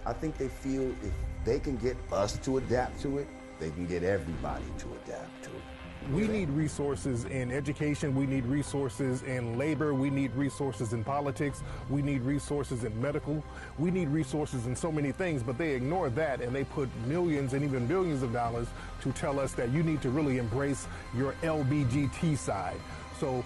I 0.06 0.14
think 0.14 0.38
they 0.38 0.50
feel 0.50 0.90
if 1.04 1.14
they 1.46 1.60
can 1.60 1.78
get 1.78 1.96
us 2.12 2.38
to 2.40 2.58
adapt 2.58 3.02
to 3.02 3.20
it, 3.20 3.28
they 3.60 3.70
can 3.72 3.88
get 3.88 4.04
everybody 4.04 4.66
to 4.80 4.88
adapt 5.04 5.44
to 5.44 5.50
it. 5.50 5.64
We 6.12 6.28
need 6.28 6.50
resources 6.52 7.26
in 7.26 7.52
education. 7.52 8.16
We 8.16 8.28
need 8.28 8.46
resources 8.46 9.24
in 9.24 9.58
labor. 9.58 9.94
We 9.94 10.10
need 10.10 10.34
resources 10.36 10.94
in 10.94 11.04
politics. 11.04 11.64
We 11.90 12.02
need 12.02 12.22
resources 12.22 12.86
in 12.86 13.02
medical. 13.02 13.44
We 13.78 13.92
need 13.92 14.08
resources 14.10 14.68
in 14.68 14.76
so 14.76 14.90
many 14.90 15.12
things, 15.12 15.44
but 15.44 15.58
they 15.58 15.72
ignore 15.72 16.10
that 16.12 16.40
and 16.40 16.56
they 16.56 16.64
put 16.64 16.90
millions 17.08 17.54
and 17.54 17.64
even 17.64 17.88
billions 17.88 18.24
of 18.24 18.32
dollars 18.32 18.68
to 19.02 19.12
tell 19.14 19.38
us 19.38 19.52
that 19.54 19.70
you 19.72 19.84
need 19.84 20.02
to 20.02 20.10
really 20.10 20.38
embrace 20.38 20.88
your 21.14 21.34
LBGT 21.42 22.38
side. 22.38 22.78
So 23.20 23.44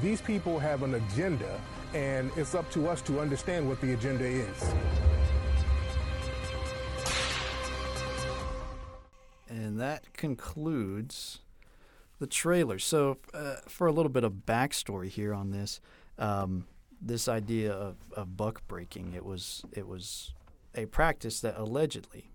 these 0.00 0.20
people 0.20 0.58
have 0.58 0.82
an 0.82 0.94
agenda, 0.94 1.60
and 1.94 2.30
it's 2.36 2.54
up 2.54 2.70
to 2.72 2.88
us 2.88 3.02
to 3.02 3.20
understand 3.20 3.68
what 3.68 3.80
the 3.80 3.92
agenda 3.92 4.24
is. 4.24 4.74
And 9.48 9.80
that 9.80 10.12
concludes 10.12 11.40
the 12.18 12.26
trailer. 12.26 12.78
So, 12.78 13.18
uh, 13.34 13.56
for 13.66 13.88
a 13.88 13.92
little 13.92 14.10
bit 14.10 14.24
of 14.24 14.32
backstory 14.46 15.08
here 15.08 15.34
on 15.34 15.50
this, 15.50 15.80
um, 16.18 16.66
this 17.02 17.28
idea 17.28 17.72
of, 17.72 17.96
of 18.12 18.36
buck 18.36 18.62
breaking, 18.68 19.12
it 19.14 19.24
was 19.24 19.64
it 19.72 19.88
was 19.88 20.34
a 20.74 20.86
practice 20.86 21.40
that 21.40 21.58
allegedly 21.58 22.30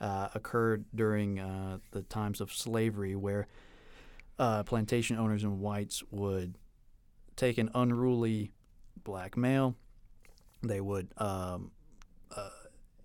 uh, 0.00 0.28
occurred 0.34 0.86
during 0.94 1.38
uh, 1.38 1.78
the 1.92 2.02
times 2.02 2.40
of 2.40 2.52
slavery, 2.52 3.14
where 3.14 3.46
uh, 4.38 4.62
plantation 4.62 5.18
owners 5.18 5.44
and 5.44 5.60
whites 5.60 6.02
would 6.10 6.56
take 7.36 7.58
an 7.58 7.70
unruly 7.74 8.52
black 9.02 9.36
male, 9.36 9.76
they 10.62 10.80
would 10.80 11.08
um, 11.18 11.70
uh, 12.34 12.48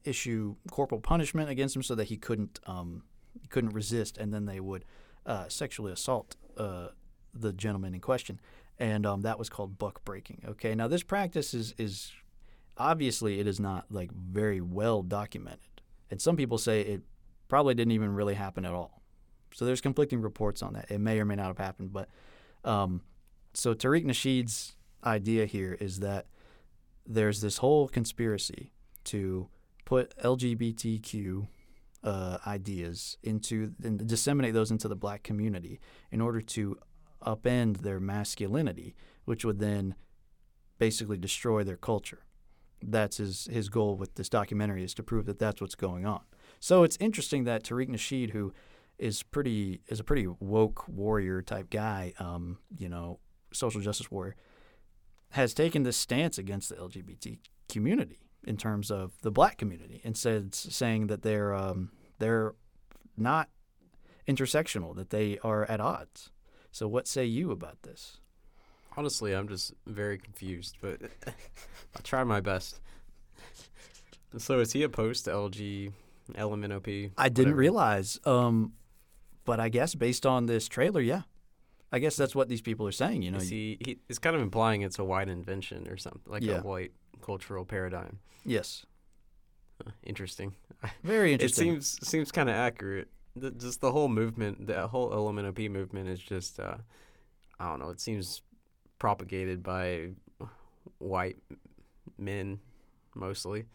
issue 0.04 0.56
corporal 0.72 1.02
punishment 1.02 1.50
against 1.50 1.76
him 1.76 1.84
so 1.84 1.96
that 1.96 2.06
he 2.06 2.18
couldn't 2.18 2.60
um, 2.66 3.04
he 3.40 3.48
couldn't 3.48 3.72
resist, 3.72 4.18
and 4.18 4.34
then 4.34 4.46
they 4.46 4.60
would 4.60 4.86
uh, 5.26 5.48
sexually 5.48 5.92
assault 5.92 6.36
uh, 6.58 6.88
the 7.34 7.54
gentleman 7.54 7.94
in 7.94 8.00
question, 8.00 8.40
and 8.78 9.06
um, 9.06 9.22
that 9.22 9.38
was 9.38 9.50
called 9.50 9.78
buck 9.78 10.04
breaking. 10.04 10.44
Okay, 10.48 10.74
now 10.76 10.88
this 10.88 11.04
practice 11.04 11.54
is 11.54 11.74
is 11.78 12.12
obviously 12.78 13.40
it 13.40 13.48
is 13.48 13.60
not 13.60 13.86
like 13.90 14.12
very 14.12 14.62
well 14.62 15.04
documented, 15.04 15.82
and 16.10 16.22
some 16.22 16.36
people 16.36 16.58
say 16.58 16.82
it 16.82 17.02
probably 17.48 17.74
didn't 17.74 17.92
even 17.92 18.14
really 18.14 18.36
happen 18.36 18.66
at 18.66 18.74
all. 18.74 18.99
So 19.54 19.66
there's 19.66 19.82
conflicting 19.82 20.22
reports 20.22 20.62
on 20.62 20.74
that. 20.74 20.90
It 20.92 21.00
may 21.00 21.20
or 21.20 21.26
may 21.26 21.36
not 21.36 21.48
have 21.48 21.58
happened, 21.58 21.92
but 21.92 22.10
um, 22.64 23.02
so 23.54 23.74
Tariq 23.74 24.06
Nasheed's 24.06 24.76
idea 25.04 25.46
here 25.46 25.78
is 25.80 26.00
that 26.00 26.28
there's 27.06 27.42
this 27.42 27.58
whole 27.58 27.88
conspiracy 27.88 28.72
to 29.06 29.50
put 29.86 30.16
LGBTQ 30.18 31.48
uh, 32.04 32.38
ideas 32.46 33.18
into 33.24 33.74
and 33.84 34.08
disseminate 34.08 34.54
those 34.54 34.72
into 34.72 34.88
the 34.88 34.96
black 34.96 35.24
community 35.24 35.80
in 36.12 36.22
order 36.22 36.42
to 36.42 36.78
upend 37.26 37.80
their 37.80 38.00
masculinity, 38.00 38.96
which 39.26 39.44
would 39.44 39.60
then 39.60 39.96
basically 40.78 41.18
destroy 41.18 41.64
their 41.64 41.76
culture. 41.76 42.20
That's 42.82 43.18
his 43.18 43.50
his 43.52 43.68
goal 43.68 43.98
with 43.98 44.16
this 44.16 44.30
documentary 44.30 44.84
is 44.84 44.94
to 44.94 45.04
prove 45.04 45.26
that 45.26 45.40
that's 45.40 45.60
what's 45.60 45.76
going 45.76 46.06
on. 46.06 46.22
So 46.60 46.84
it's 46.84 46.98
interesting 47.00 47.44
that 47.44 47.64
Tariq 47.64 47.90
Nasheed, 47.90 48.32
who 48.32 48.54
is 49.00 49.24
pretty 49.24 49.82
is 49.88 50.00
a 50.00 50.04
pretty 50.04 50.28
woke 50.40 50.88
warrior 50.88 51.42
type 51.42 51.70
guy. 51.70 52.14
Um, 52.20 52.60
you 52.78 52.90
know, 52.90 53.20
social 53.52 53.82
justice 53.82 54.12
warrior 54.12 54.36
has 55.32 55.54
taken 55.54 55.84
this 55.84 55.98
stance 55.98 56.38
against 56.38 56.70
the 56.70 56.76
LGBT 56.76 57.40
community 57.70 58.20
in 58.46 58.58
terms 58.58 58.90
of 58.90 59.14
the 59.22 59.32
black 59.32 59.58
community 59.58 60.02
and 60.04 60.18
said 60.18 60.56
saying 60.56 61.08
that 61.08 61.22
they're 61.22 61.54
um, 61.54 61.92
they're 62.20 62.56
not 63.18 63.50
intersectional, 64.28 64.96
that 64.96 65.10
they 65.10 65.40
are 65.44 65.66
at 65.66 65.82
odds. 65.82 66.32
So, 66.72 66.88
what 66.88 67.08
say 67.08 67.26
you 67.26 67.52
about 67.52 67.82
this? 67.84 68.18
Honestly, 68.96 69.34
I'm 69.34 69.48
just 69.48 69.74
very 69.88 70.18
confused, 70.18 70.78
but 70.82 71.02
I'll 71.28 72.02
try 72.04 72.24
my 72.24 72.40
best. 72.40 72.80
So, 74.38 74.60
is 74.60 74.74
he 74.74 74.84
opposed 74.84 75.26
to 75.26 75.32
LG, 75.32 75.92
LMNOP? 76.34 77.12
I 77.18 77.30
didn't 77.30 77.52
whatever? 77.52 77.60
realize, 77.60 78.20
um, 78.26 78.74
but 79.46 79.60
I 79.60 79.70
guess 79.70 79.96
based 79.96 80.26
on 80.26 80.46
this 80.46 80.68
trailer, 80.68 81.02
yeah, 81.02 81.22
I 81.92 82.00
guess 82.00 82.16
that's 82.16 82.36
what 82.36 82.50
these 82.50 82.62
people 82.62 82.88
are 82.88 82.92
saying. 82.92 83.22
You 83.24 83.32
know, 83.32 83.40
he, 83.40 83.78
he 83.84 83.98
is 84.08 84.20
kind 84.20 84.36
of 84.36 84.42
implying 84.42 84.82
it's 84.84 85.00
a 85.00 85.04
white 85.04 85.28
invention 85.30 85.88
or 85.88 85.98
something, 85.98 86.22
like 86.28 86.44
Yeah. 86.44 86.60
a 86.60 86.62
white 86.62 86.92
cultural 87.22 87.66
paradigm. 87.66 88.20
yes, 88.46 88.86
Interesting. 90.04 90.56
very 91.04 91.32
interesting. 91.34 91.68
It 91.70 91.84
seems 91.84 92.08
seems 92.08 92.32
kind 92.34 92.50
of 92.50 92.56
accurate. 92.56 93.08
The, 93.36 93.52
just 93.52 93.80
the 93.80 93.92
whole 93.94 94.10
movement, 94.10 94.68
the 94.68 94.88
whole 94.88 95.10
LMNOP 95.12 95.70
movement 95.72 96.10
is 96.10 96.20
just, 96.20 96.60
uh, 96.60 96.76
I 97.60 97.70
don't 97.70 97.80
know. 97.80 97.90
It 97.90 98.02
seems 98.02 98.42
propagated 98.98 99.64
by 99.64 100.10
white 100.98 101.38
men 102.18 102.60
mostly. 103.16 103.66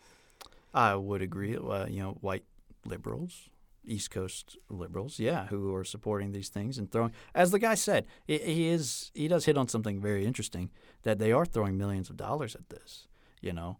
I 0.74 0.94
would 0.94 1.22
agree. 1.22 1.56
Uh, 1.56 1.86
you 1.86 2.00
know, 2.00 2.18
white 2.20 2.44
liberals, 2.84 3.48
East 3.86 4.10
Coast 4.10 4.56
liberals, 4.68 5.18
yeah, 5.18 5.46
who 5.46 5.74
are 5.74 5.84
supporting 5.84 6.32
these 6.32 6.48
things 6.48 6.78
and 6.78 6.90
throwing. 6.90 7.12
As 7.34 7.50
the 7.50 7.58
guy 7.58 7.74
said, 7.74 8.06
he, 8.26 8.68
is 8.68 9.10
he 9.14 9.28
does 9.28 9.44
hit 9.44 9.56
on 9.56 9.68
something 9.68 10.00
very 10.00 10.24
interesting 10.24 10.70
that 11.02 11.18
they 11.18 11.32
are 11.32 11.46
throwing 11.46 11.76
millions 11.76 12.10
of 12.10 12.16
dollars 12.16 12.54
at 12.54 12.68
this. 12.68 13.08
You 13.40 13.52
know, 13.52 13.78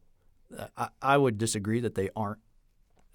Uh, 0.57 0.69
I, 0.77 0.89
I 1.15 1.17
would 1.17 1.39
disagree 1.39 1.81
that 1.81 1.95
they 1.95 2.11
aren't 2.15 2.41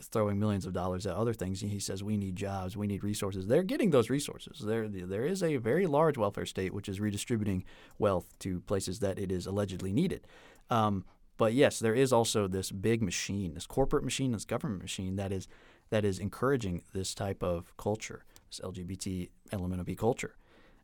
throwing 0.01 0.39
millions 0.39 0.65
of 0.65 0.73
dollars 0.73 1.05
at 1.05 1.15
other 1.15 1.33
things. 1.33 1.61
He 1.61 1.79
says 1.79 2.03
we 2.03 2.17
need 2.17 2.35
jobs, 2.35 2.75
we 2.75 2.87
need 2.87 3.03
resources. 3.03 3.45
They're 3.45 3.63
getting 3.63 3.91
those 3.91 4.09
resources. 4.09 4.59
There 4.59 4.87
there 4.87 5.25
is 5.25 5.43
a 5.43 5.57
very 5.57 5.87
large 5.87 6.17
welfare 6.17 6.45
state 6.45 6.73
which 6.73 6.89
is 6.89 6.99
redistributing 6.99 7.65
wealth 7.97 8.27
to 8.39 8.61
places 8.61 8.99
that 8.99 9.19
it 9.19 9.31
is 9.31 9.45
allegedly 9.45 9.91
needed. 9.91 10.25
Um, 10.69 11.03
but 11.37 11.53
yes, 11.53 11.79
there 11.79 11.95
is 11.95 12.11
also 12.11 12.47
this 12.47 12.71
big 12.71 13.01
machine, 13.01 13.53
this 13.53 13.67
corporate 13.67 14.03
machine, 14.03 14.31
this 14.31 14.45
government 14.45 14.81
machine 14.81 15.15
that 15.17 15.31
is 15.31 15.47
that 15.89 16.05
is 16.05 16.19
encouraging 16.19 16.83
this 16.93 17.13
type 17.13 17.43
of 17.43 17.75
culture, 17.77 18.23
this 18.49 18.59
LGBT 18.63 19.29
element 19.51 19.81
of 19.81 19.87
LMNOP 19.87 19.97
culture, 19.97 20.35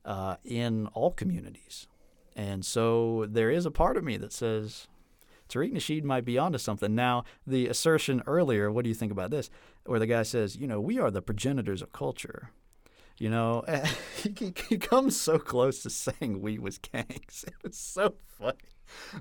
uh, 0.03 0.35
in 0.43 0.87
all 0.87 1.11
communities. 1.11 1.87
And 2.35 2.65
so 2.65 3.25
there 3.29 3.49
is 3.49 3.65
a 3.65 3.71
part 3.71 3.97
of 3.97 4.03
me 4.03 4.17
that 4.17 4.33
says 4.33 4.87
Tariq 5.49 5.73
Nasheed 5.73 6.03
might 6.03 6.25
be 6.25 6.37
onto 6.37 6.57
something. 6.57 6.95
Now, 6.95 7.23
the 7.45 7.67
assertion 7.67 8.23
earlier, 8.27 8.71
what 8.71 8.83
do 8.83 8.89
you 8.89 8.95
think 8.95 9.11
about 9.11 9.31
this? 9.31 9.49
Where 9.85 9.99
the 9.99 10.07
guy 10.07 10.23
says, 10.23 10.55
you 10.55 10.67
know, 10.67 10.81
we 10.81 10.99
are 10.99 11.11
the 11.11 11.21
progenitors 11.21 11.81
of 11.81 11.91
culture. 11.91 12.49
You 13.17 13.29
know, 13.29 13.63
he, 14.23 14.53
he 14.67 14.77
comes 14.77 15.19
so 15.19 15.39
close 15.39 15.81
to 15.83 15.89
saying 15.89 16.41
we 16.41 16.59
was 16.59 16.77
gangs. 16.77 17.45
It 17.47 17.53
was 17.63 17.77
so 17.77 18.15
funny. 18.39 18.57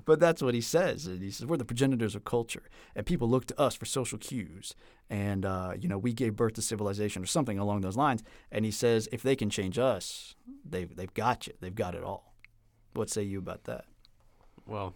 But 0.05 0.19
that's 0.19 0.41
what 0.41 0.53
he 0.53 0.61
says. 0.61 1.05
And 1.05 1.21
he 1.21 1.31
says, 1.31 1.45
we're 1.45 1.57
the 1.57 1.65
progenitors 1.65 2.15
of 2.15 2.23
culture. 2.23 2.63
And 2.95 3.05
people 3.05 3.29
look 3.29 3.45
to 3.47 3.59
us 3.59 3.75
for 3.75 3.85
social 3.85 4.17
cues. 4.17 4.75
And, 5.09 5.45
uh, 5.45 5.73
you 5.79 5.87
know, 5.87 5.97
we 5.97 6.13
gave 6.13 6.35
birth 6.35 6.53
to 6.53 6.61
civilization 6.61 7.23
or 7.23 7.27
something 7.27 7.59
along 7.59 7.81
those 7.81 7.97
lines. 7.97 8.23
And 8.51 8.65
he 8.65 8.71
says, 8.71 9.07
if 9.11 9.21
they 9.23 9.35
can 9.35 9.49
change 9.49 9.77
us, 9.77 10.35
they've, 10.63 10.93
they've 10.95 11.13
got 11.13 11.47
you. 11.47 11.53
They've 11.59 11.73
got 11.73 11.95
it 11.95 12.03
all. 12.03 12.33
What 12.93 13.09
say 13.09 13.23
you 13.23 13.39
about 13.39 13.65
that? 13.65 13.85
Well, 14.65 14.95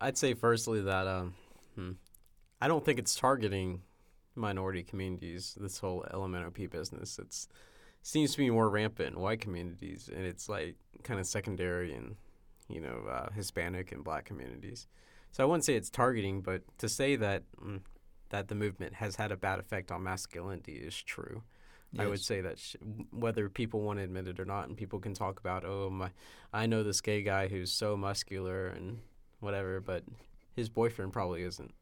I'd 0.00 0.18
say 0.18 0.34
firstly 0.34 0.80
that 0.82 1.06
um, 1.06 1.34
hmm, 1.74 1.92
I 2.60 2.68
don't 2.68 2.84
think 2.84 2.98
it's 2.98 3.14
targeting 3.14 3.82
minority 4.34 4.82
communities. 4.82 5.56
This 5.60 5.78
whole 5.78 6.04
LMNOP 6.12 6.70
business, 6.70 7.18
it's 7.18 7.48
seems 8.02 8.32
to 8.32 8.38
be 8.38 8.50
more 8.50 8.68
rampant 8.68 9.14
in 9.14 9.20
white 9.20 9.40
communities, 9.40 10.10
and 10.14 10.24
it's 10.26 10.48
like 10.48 10.76
kind 11.04 11.20
of 11.20 11.26
secondary 11.26 11.94
in 11.94 12.16
you 12.72 12.80
know 12.80 13.02
uh, 13.10 13.30
Hispanic 13.32 13.92
and 13.92 14.02
Black 14.02 14.24
communities. 14.24 14.86
So 15.30 15.42
I 15.42 15.46
wouldn't 15.46 15.64
say 15.64 15.74
it's 15.74 15.90
targeting, 15.90 16.40
but 16.42 16.62
to 16.78 16.88
say 16.88 17.16
that 17.16 17.42
mm, 17.62 17.80
that 18.30 18.48
the 18.48 18.54
movement 18.54 18.94
has 18.94 19.16
had 19.16 19.30
a 19.30 19.36
bad 19.36 19.58
effect 19.58 19.92
on 19.92 20.02
masculinity 20.02 20.74
is 20.74 21.00
true. 21.00 21.42
I 21.98 22.06
would 22.06 22.22
say 22.22 22.40
that 22.40 22.58
sh- 22.58 22.76
whether 23.10 23.50
people 23.50 23.82
want 23.82 23.98
to 23.98 24.04
admit 24.04 24.26
it 24.26 24.40
or 24.40 24.46
not, 24.46 24.66
and 24.66 24.76
people 24.76 24.98
can 24.98 25.12
talk 25.12 25.38
about, 25.38 25.64
oh 25.64 25.90
my, 25.90 26.10
I 26.52 26.66
know 26.66 26.82
this 26.82 27.02
gay 27.02 27.22
guy 27.22 27.48
who's 27.48 27.70
so 27.70 27.96
muscular 27.96 28.68
and 28.68 29.00
whatever, 29.40 29.80
but 29.80 30.02
his 30.54 30.68
boyfriend 30.68 31.12
probably 31.12 31.42
isn't. 31.42 31.74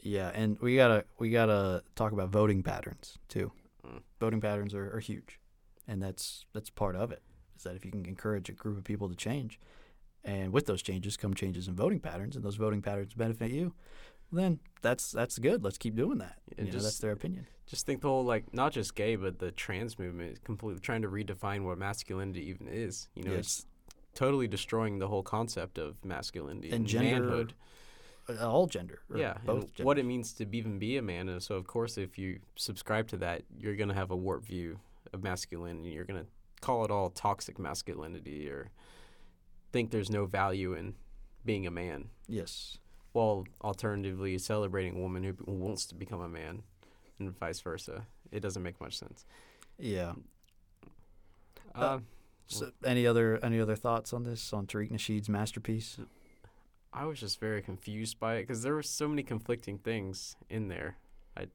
Yeah, 0.00 0.30
and 0.34 0.58
we 0.60 0.76
gotta 0.76 1.04
we 1.18 1.30
gotta 1.30 1.82
talk 1.94 2.12
about 2.12 2.30
voting 2.30 2.62
patterns 2.62 3.18
too. 3.28 3.52
Mm. 3.86 4.00
Voting 4.20 4.40
patterns 4.40 4.74
are, 4.74 4.94
are 4.96 5.00
huge, 5.00 5.40
and 5.88 6.02
that's 6.02 6.46
that's 6.52 6.70
part 6.70 6.96
of 6.96 7.12
it. 7.12 7.22
Is 7.56 7.64
that 7.64 7.76
if 7.76 7.84
you 7.84 7.90
can 7.90 8.04
encourage 8.06 8.48
a 8.48 8.52
group 8.52 8.76
of 8.76 8.84
people 8.84 9.08
to 9.08 9.14
change, 9.14 9.58
and 10.24 10.52
with 10.52 10.66
those 10.66 10.82
changes 10.82 11.16
come 11.16 11.34
changes 11.34 11.68
in 11.68 11.74
voting 11.74 12.00
patterns, 12.00 12.36
and 12.36 12.44
those 12.44 12.56
voting 12.56 12.82
patterns 12.82 13.14
benefit 13.14 13.50
you, 13.50 13.74
then 14.32 14.58
that's 14.82 15.12
that's 15.12 15.38
good. 15.38 15.62
Let's 15.62 15.78
keep 15.78 15.94
doing 15.94 16.18
that. 16.18 16.36
And 16.58 16.66
you 16.66 16.72
know, 16.72 16.80
that's 16.80 16.98
their 16.98 17.12
opinion. 17.12 17.46
Just 17.66 17.86
think 17.86 18.02
the 18.02 18.08
whole 18.08 18.24
like 18.24 18.52
not 18.52 18.72
just 18.72 18.94
gay, 18.94 19.16
but 19.16 19.38
the 19.38 19.50
trans 19.50 19.98
movement 19.98 20.32
is 20.32 20.38
completely 20.38 20.80
trying 20.80 21.02
to 21.02 21.08
redefine 21.08 21.64
what 21.64 21.78
masculinity 21.78 22.48
even 22.48 22.68
is. 22.68 23.08
You 23.14 23.24
know, 23.24 23.32
it's 23.32 23.66
totally 24.14 24.48
destroying 24.48 24.98
the 24.98 25.08
whole 25.08 25.22
concept 25.22 25.78
of 25.78 26.02
masculinity 26.04 26.68
And 26.68 26.80
and, 26.80 26.86
gender, 26.86 27.20
manhood. 27.20 27.54
Uh, 28.28 28.48
all 28.48 28.66
gender. 28.66 29.00
Yeah, 29.14 29.36
both. 29.44 29.78
what 29.80 29.98
it 29.98 30.04
means 30.04 30.32
to 30.34 30.46
even 30.52 30.78
be 30.78 30.96
a 30.96 31.02
man. 31.02 31.28
And 31.28 31.42
so, 31.42 31.56
of 31.56 31.66
course, 31.66 31.98
if 31.98 32.16
you 32.16 32.40
subscribe 32.56 33.08
to 33.08 33.16
that, 33.18 33.42
you're 33.58 33.76
going 33.76 33.88
to 33.88 33.94
have 33.94 34.10
a 34.10 34.16
warped 34.16 34.46
view 34.46 34.80
of 35.12 35.22
masculinity. 35.22 35.90
You're 35.90 36.04
going 36.04 36.20
to 36.20 36.26
call 36.60 36.84
it 36.84 36.90
all 36.90 37.10
toxic 37.10 37.58
masculinity 37.58 38.48
or 38.48 38.70
think 39.74 39.90
there's 39.90 40.08
no 40.10 40.24
value 40.24 40.72
in 40.72 40.94
being 41.44 41.66
a 41.66 41.70
man. 41.70 42.10
Yes. 42.28 42.78
While 43.12 43.44
alternatively 43.60 44.38
celebrating 44.38 44.96
a 44.96 45.00
woman 45.00 45.24
who 45.24 45.34
wants 45.46 45.84
to 45.86 45.94
become 45.96 46.20
a 46.20 46.28
man 46.28 46.62
and 47.18 47.36
vice 47.38 47.60
versa. 47.60 48.06
It 48.30 48.38
doesn't 48.40 48.62
make 48.62 48.80
much 48.80 48.96
sense. 48.96 49.26
Yeah. 49.78 50.12
Uh, 51.74 51.78
Uh, 51.80 51.98
so 52.46 52.70
any 52.84 53.04
other 53.06 53.38
any 53.44 53.58
other 53.60 53.74
thoughts 53.76 54.12
on 54.12 54.22
this 54.24 54.52
on 54.52 54.66
Tariq 54.66 54.90
Nasheed's 54.92 55.28
masterpiece? 55.28 55.98
I 56.92 57.04
was 57.06 57.18
just 57.18 57.40
very 57.40 57.60
confused 57.62 58.20
by 58.20 58.36
it 58.36 58.42
because 58.42 58.62
there 58.62 58.74
were 58.74 58.82
so 59.00 59.08
many 59.08 59.22
conflicting 59.24 59.78
things 59.78 60.36
in 60.48 60.68
there. 60.68 60.96
I 61.36 61.48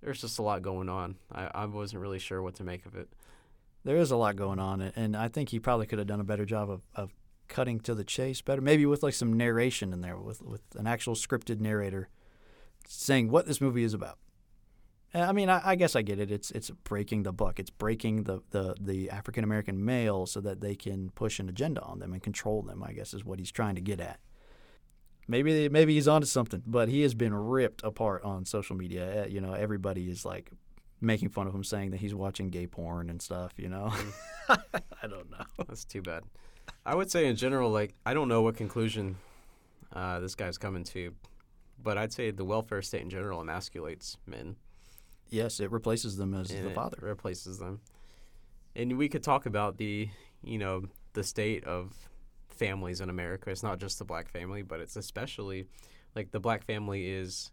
there's 0.00 0.20
just 0.22 0.38
a 0.38 0.42
lot 0.42 0.62
going 0.62 0.88
on. 0.88 1.16
I, 1.30 1.50
I 1.54 1.66
wasn't 1.66 2.00
really 2.02 2.18
sure 2.18 2.40
what 2.40 2.54
to 2.56 2.64
make 2.64 2.86
of 2.86 2.94
it. 2.94 3.08
There 3.84 3.96
is 3.98 4.10
a 4.10 4.16
lot 4.16 4.36
going 4.36 4.58
on, 4.58 4.80
and- 4.80 4.92
and 4.96 5.16
I 5.16 5.28
think 5.28 5.50
he 5.50 5.60
probably 5.60 5.86
could 5.86 5.98
have 5.98 6.08
done 6.08 6.20
a 6.20 6.24
better 6.32 6.44
job 6.44 6.70
of, 6.70 6.80
of 6.94 7.12
cutting 7.48 7.80
to 7.80 7.94
the 7.94 8.04
chase 8.04 8.40
better. 8.40 8.60
Maybe 8.60 8.86
with 8.86 9.02
like 9.02 9.14
some 9.14 9.32
narration 9.32 9.92
in 9.92 10.00
there, 10.00 10.16
with 10.18 10.42
with 10.42 10.62
an 10.76 10.86
actual 10.86 11.14
scripted 11.14 11.60
narrator 11.60 12.08
saying 12.88 13.30
what 13.30 13.46
this 13.46 13.60
movie 13.60 13.84
is 13.84 13.94
about. 13.94 14.18
Uh, 15.14 15.20
I 15.20 15.32
mean, 15.32 15.48
I, 15.48 15.60
I 15.64 15.74
guess 15.76 15.96
I 15.96 16.02
get 16.02 16.18
it. 16.18 16.30
It's 16.30 16.50
it's 16.50 16.70
breaking 16.70 17.22
the 17.22 17.32
buck. 17.32 17.58
It's 17.58 17.70
breaking 17.70 18.24
the 18.24 18.40
the, 18.50 18.74
the 18.80 19.10
African 19.10 19.44
American 19.44 19.84
male 19.84 20.26
so 20.26 20.40
that 20.40 20.60
they 20.60 20.74
can 20.74 21.10
push 21.10 21.38
an 21.38 21.48
agenda 21.48 21.82
on 21.82 21.98
them 21.98 22.12
and 22.12 22.22
control 22.22 22.62
them. 22.62 22.82
I 22.82 22.92
guess 22.92 23.14
is 23.14 23.24
what 23.24 23.38
he's 23.38 23.52
trying 23.52 23.76
to 23.76 23.80
get 23.80 24.00
at. 24.00 24.20
Maybe 25.28 25.68
maybe 25.68 25.94
he's 25.94 26.08
onto 26.08 26.26
something, 26.26 26.62
but 26.66 26.88
he 26.88 27.02
has 27.02 27.14
been 27.14 27.34
ripped 27.34 27.82
apart 27.82 28.22
on 28.24 28.44
social 28.44 28.76
media. 28.76 29.24
Uh, 29.24 29.26
You 29.26 29.40
know, 29.40 29.54
everybody 29.54 30.08
is 30.10 30.24
like 30.24 30.50
making 31.00 31.28
fun 31.30 31.46
of 31.46 31.54
him, 31.54 31.64
saying 31.64 31.90
that 31.90 32.00
he's 32.00 32.14
watching 32.14 32.48
gay 32.50 32.66
porn 32.66 33.10
and 33.10 33.20
stuff. 33.20 33.52
You 33.56 33.68
know, 33.68 33.92
I 34.48 35.06
don't 35.08 35.30
know. 35.30 35.44
That's 35.66 35.84
too 35.84 36.02
bad. 36.02 36.24
I 36.86 36.94
would 36.94 37.10
say 37.10 37.26
in 37.26 37.34
general, 37.34 37.70
like 37.70 37.94
I 38.06 38.14
don't 38.14 38.28
know 38.28 38.42
what 38.42 38.56
conclusion 38.56 39.16
uh, 39.92 40.20
this 40.20 40.36
guy's 40.36 40.56
coming 40.56 40.84
to, 40.84 41.12
but 41.82 41.98
I'd 41.98 42.12
say 42.12 42.30
the 42.30 42.44
welfare 42.44 42.80
state 42.80 43.02
in 43.02 43.10
general 43.10 43.40
emasculates 43.40 44.16
men. 44.24 44.54
Yes, 45.28 45.58
it 45.58 45.72
replaces 45.72 46.16
them 46.16 46.32
as 46.32 46.50
and 46.52 46.64
the 46.64 46.70
it 46.70 46.74
father. 46.74 46.98
replaces 47.00 47.58
them. 47.58 47.80
And 48.76 48.96
we 48.96 49.08
could 49.08 49.24
talk 49.24 49.46
about 49.46 49.78
the, 49.78 50.08
you 50.44 50.58
know, 50.58 50.84
the 51.14 51.24
state 51.24 51.64
of 51.64 51.92
families 52.48 53.00
in 53.00 53.10
America. 53.10 53.50
It's 53.50 53.64
not 53.64 53.80
just 53.80 53.98
the 53.98 54.04
black 54.04 54.28
family, 54.28 54.62
but 54.62 54.78
it's 54.78 54.94
especially 54.94 55.66
like 56.14 56.30
the 56.30 56.38
black 56.38 56.64
family 56.64 57.10
is 57.10 57.50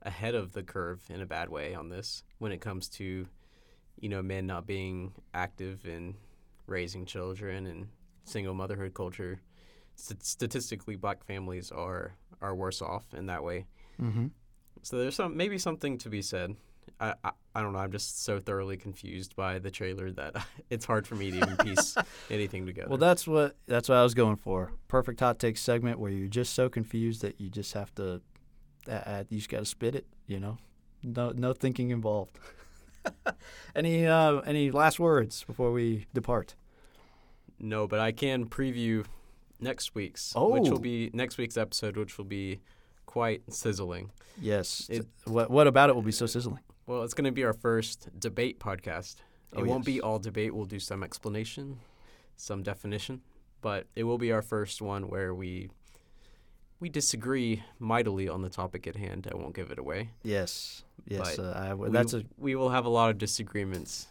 ahead 0.00 0.34
of 0.34 0.52
the 0.54 0.62
curve 0.62 1.02
in 1.10 1.20
a 1.20 1.26
bad 1.26 1.50
way 1.50 1.74
on 1.74 1.90
this 1.90 2.22
when 2.38 2.50
it 2.50 2.62
comes 2.62 2.88
to, 2.88 3.26
you 3.98 4.08
know, 4.08 4.22
men 4.22 4.46
not 4.46 4.66
being 4.66 5.12
active 5.34 5.84
in 5.84 6.14
raising 6.66 7.04
children 7.04 7.66
and 7.66 7.88
single 8.24 8.54
motherhood 8.54 8.94
culture. 8.94 9.40
St- 9.94 10.24
statistically, 10.24 10.96
black 10.96 11.24
families 11.24 11.70
are 11.70 12.14
are 12.40 12.54
worse 12.54 12.80
off 12.80 13.12
in 13.14 13.26
that 13.26 13.44
way. 13.44 13.66
Mm-hmm. 14.00 14.28
So 14.82 14.98
there's 14.98 15.14
some 15.14 15.36
maybe 15.36 15.58
something 15.58 15.98
to 15.98 16.08
be 16.08 16.22
said 16.22 16.56
I, 16.98 17.14
I 17.24 17.30
I 17.52 17.62
don't 17.62 17.72
know. 17.72 17.80
I'm 17.80 17.90
just 17.90 18.22
so 18.22 18.38
thoroughly 18.38 18.76
confused 18.76 19.34
by 19.34 19.58
the 19.58 19.72
trailer 19.72 20.12
that 20.12 20.36
it's 20.70 20.84
hard 20.84 21.06
for 21.06 21.16
me 21.16 21.30
to 21.32 21.36
even 21.36 21.56
piece 21.56 21.96
anything 22.30 22.64
together. 22.64 22.88
Well, 22.88 22.98
that's 22.98 23.26
what 23.26 23.56
that's 23.66 23.88
what 23.88 23.98
I 23.98 24.02
was 24.02 24.14
going 24.14 24.36
for. 24.36 24.72
Perfect 24.88 25.20
hot 25.20 25.38
take 25.38 25.56
segment 25.56 25.98
where 25.98 26.10
you're 26.10 26.28
just 26.28 26.54
so 26.54 26.68
confused 26.68 27.22
that 27.22 27.40
you 27.40 27.48
just 27.48 27.72
have 27.74 27.94
to, 27.96 28.20
uh, 28.88 29.24
you 29.28 29.38
just 29.38 29.50
got 29.50 29.58
to 29.58 29.64
spit 29.64 29.94
it. 29.94 30.06
You 30.26 30.40
know, 30.40 30.58
no 31.02 31.30
no 31.30 31.52
thinking 31.52 31.90
involved. 31.90 32.38
any 33.74 34.06
uh, 34.06 34.40
any 34.40 34.70
last 34.70 35.00
words 35.00 35.44
before 35.44 35.72
we 35.72 36.06
depart? 36.14 36.54
No, 37.60 37.86
but 37.86 38.00
I 38.00 38.12
can 38.12 38.46
preview 38.46 39.04
next 39.60 39.94
week's, 39.94 40.32
which 40.34 40.68
Oh. 40.68 40.70
will 40.72 40.78
be 40.78 41.10
next 41.12 41.36
week's 41.38 41.56
episode, 41.56 41.96
which 41.96 42.16
will 42.18 42.24
be 42.24 42.60
quite 43.06 43.42
sizzling. 43.52 44.10
Yes. 44.40 44.88
It- 44.88 45.06
what 45.24 45.50
what 45.50 45.66
about 45.66 45.90
it 45.90 45.94
will 45.94 46.02
be 46.02 46.12
so 46.12 46.26
sizzling? 46.26 46.60
Well, 46.86 47.02
it's 47.02 47.14
going 47.14 47.26
to 47.26 47.32
be 47.32 47.44
our 47.44 47.52
first 47.52 48.08
debate 48.18 48.58
podcast. 48.58 49.16
It 49.52 49.58
Oh, 49.58 49.64
won't 49.64 49.84
be 49.84 50.00
all 50.00 50.18
debate. 50.18 50.54
We'll 50.54 50.64
do 50.64 50.80
some 50.80 51.02
explanation, 51.02 51.80
some 52.36 52.62
definition, 52.62 53.20
but 53.60 53.86
it 53.94 54.04
will 54.04 54.18
be 54.18 54.32
our 54.32 54.42
first 54.42 54.80
one 54.80 55.08
where 55.08 55.34
we 55.34 55.68
we 56.80 56.88
disagree 56.88 57.62
mightily 57.78 58.26
on 58.26 58.40
the 58.40 58.48
topic 58.48 58.86
at 58.86 58.96
hand. 58.96 59.28
I 59.30 59.36
won't 59.36 59.54
give 59.54 59.70
it 59.70 59.78
away. 59.78 60.10
Yes. 60.22 60.82
Yes. 61.06 61.38
Uh, 61.38 61.52
I, 61.54 61.74
we, 61.74 61.90
that's 61.90 62.14
a 62.14 62.24
we 62.38 62.54
will 62.54 62.70
have 62.70 62.86
a 62.86 62.88
lot 62.88 63.10
of 63.10 63.18
disagreements. 63.18 64.08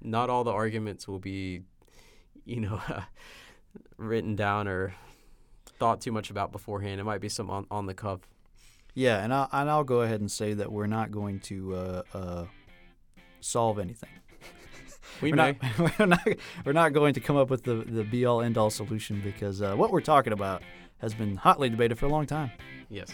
Not 0.00 0.30
all 0.30 0.44
the 0.44 0.52
arguments 0.52 1.08
will 1.08 1.18
be, 1.18 1.62
you 2.44 2.60
know, 2.60 2.80
written 3.96 4.36
down 4.36 4.68
or 4.68 4.94
thought 5.78 6.00
too 6.00 6.12
much 6.12 6.30
about 6.30 6.52
beforehand. 6.52 7.00
It 7.00 7.04
might 7.04 7.20
be 7.20 7.28
some 7.28 7.50
on, 7.50 7.66
on 7.70 7.86
the 7.86 7.94
cuff. 7.94 8.20
yeah, 8.94 9.22
and 9.22 9.32
I'll 9.32 9.48
and 9.52 9.70
I'll 9.70 9.84
go 9.84 10.02
ahead 10.02 10.20
and 10.20 10.30
say 10.30 10.54
that 10.54 10.70
we're 10.70 10.86
not 10.86 11.10
going 11.10 11.40
to 11.40 11.74
uh, 11.74 12.02
uh, 12.14 12.44
solve 13.40 13.78
anything. 13.78 14.10
We 15.20 15.30
we're 15.30 15.36
may. 15.36 15.58
Not, 15.78 15.98
we're 15.98 16.06
not. 16.06 16.28
We're 16.64 16.72
not 16.72 16.92
going 16.92 17.12
to 17.14 17.20
come 17.20 17.36
up 17.36 17.50
with 17.50 17.64
the 17.64 17.74
the 17.74 18.02
be 18.02 18.24
all 18.24 18.40
end 18.40 18.56
all 18.56 18.70
solution 18.70 19.20
because 19.22 19.60
uh, 19.60 19.74
what 19.74 19.90
we're 19.90 20.00
talking 20.00 20.32
about 20.32 20.62
has 20.98 21.12
been 21.12 21.36
hotly 21.36 21.68
debated 21.68 21.98
for 21.98 22.06
a 22.06 22.08
long 22.08 22.24
time. 22.24 22.50
Yes. 22.88 23.10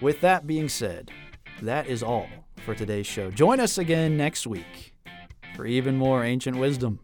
With 0.00 0.20
that 0.22 0.46
being 0.46 0.68
said, 0.68 1.10
that 1.60 1.86
is 1.86 2.02
all 2.02 2.28
for 2.64 2.74
today's 2.74 3.06
show. 3.06 3.30
Join 3.30 3.60
us 3.60 3.78
again 3.78 4.16
next 4.16 4.46
week 4.46 4.94
for 5.54 5.66
even 5.66 5.96
more 5.96 6.24
ancient 6.24 6.56
wisdom. 6.56 7.00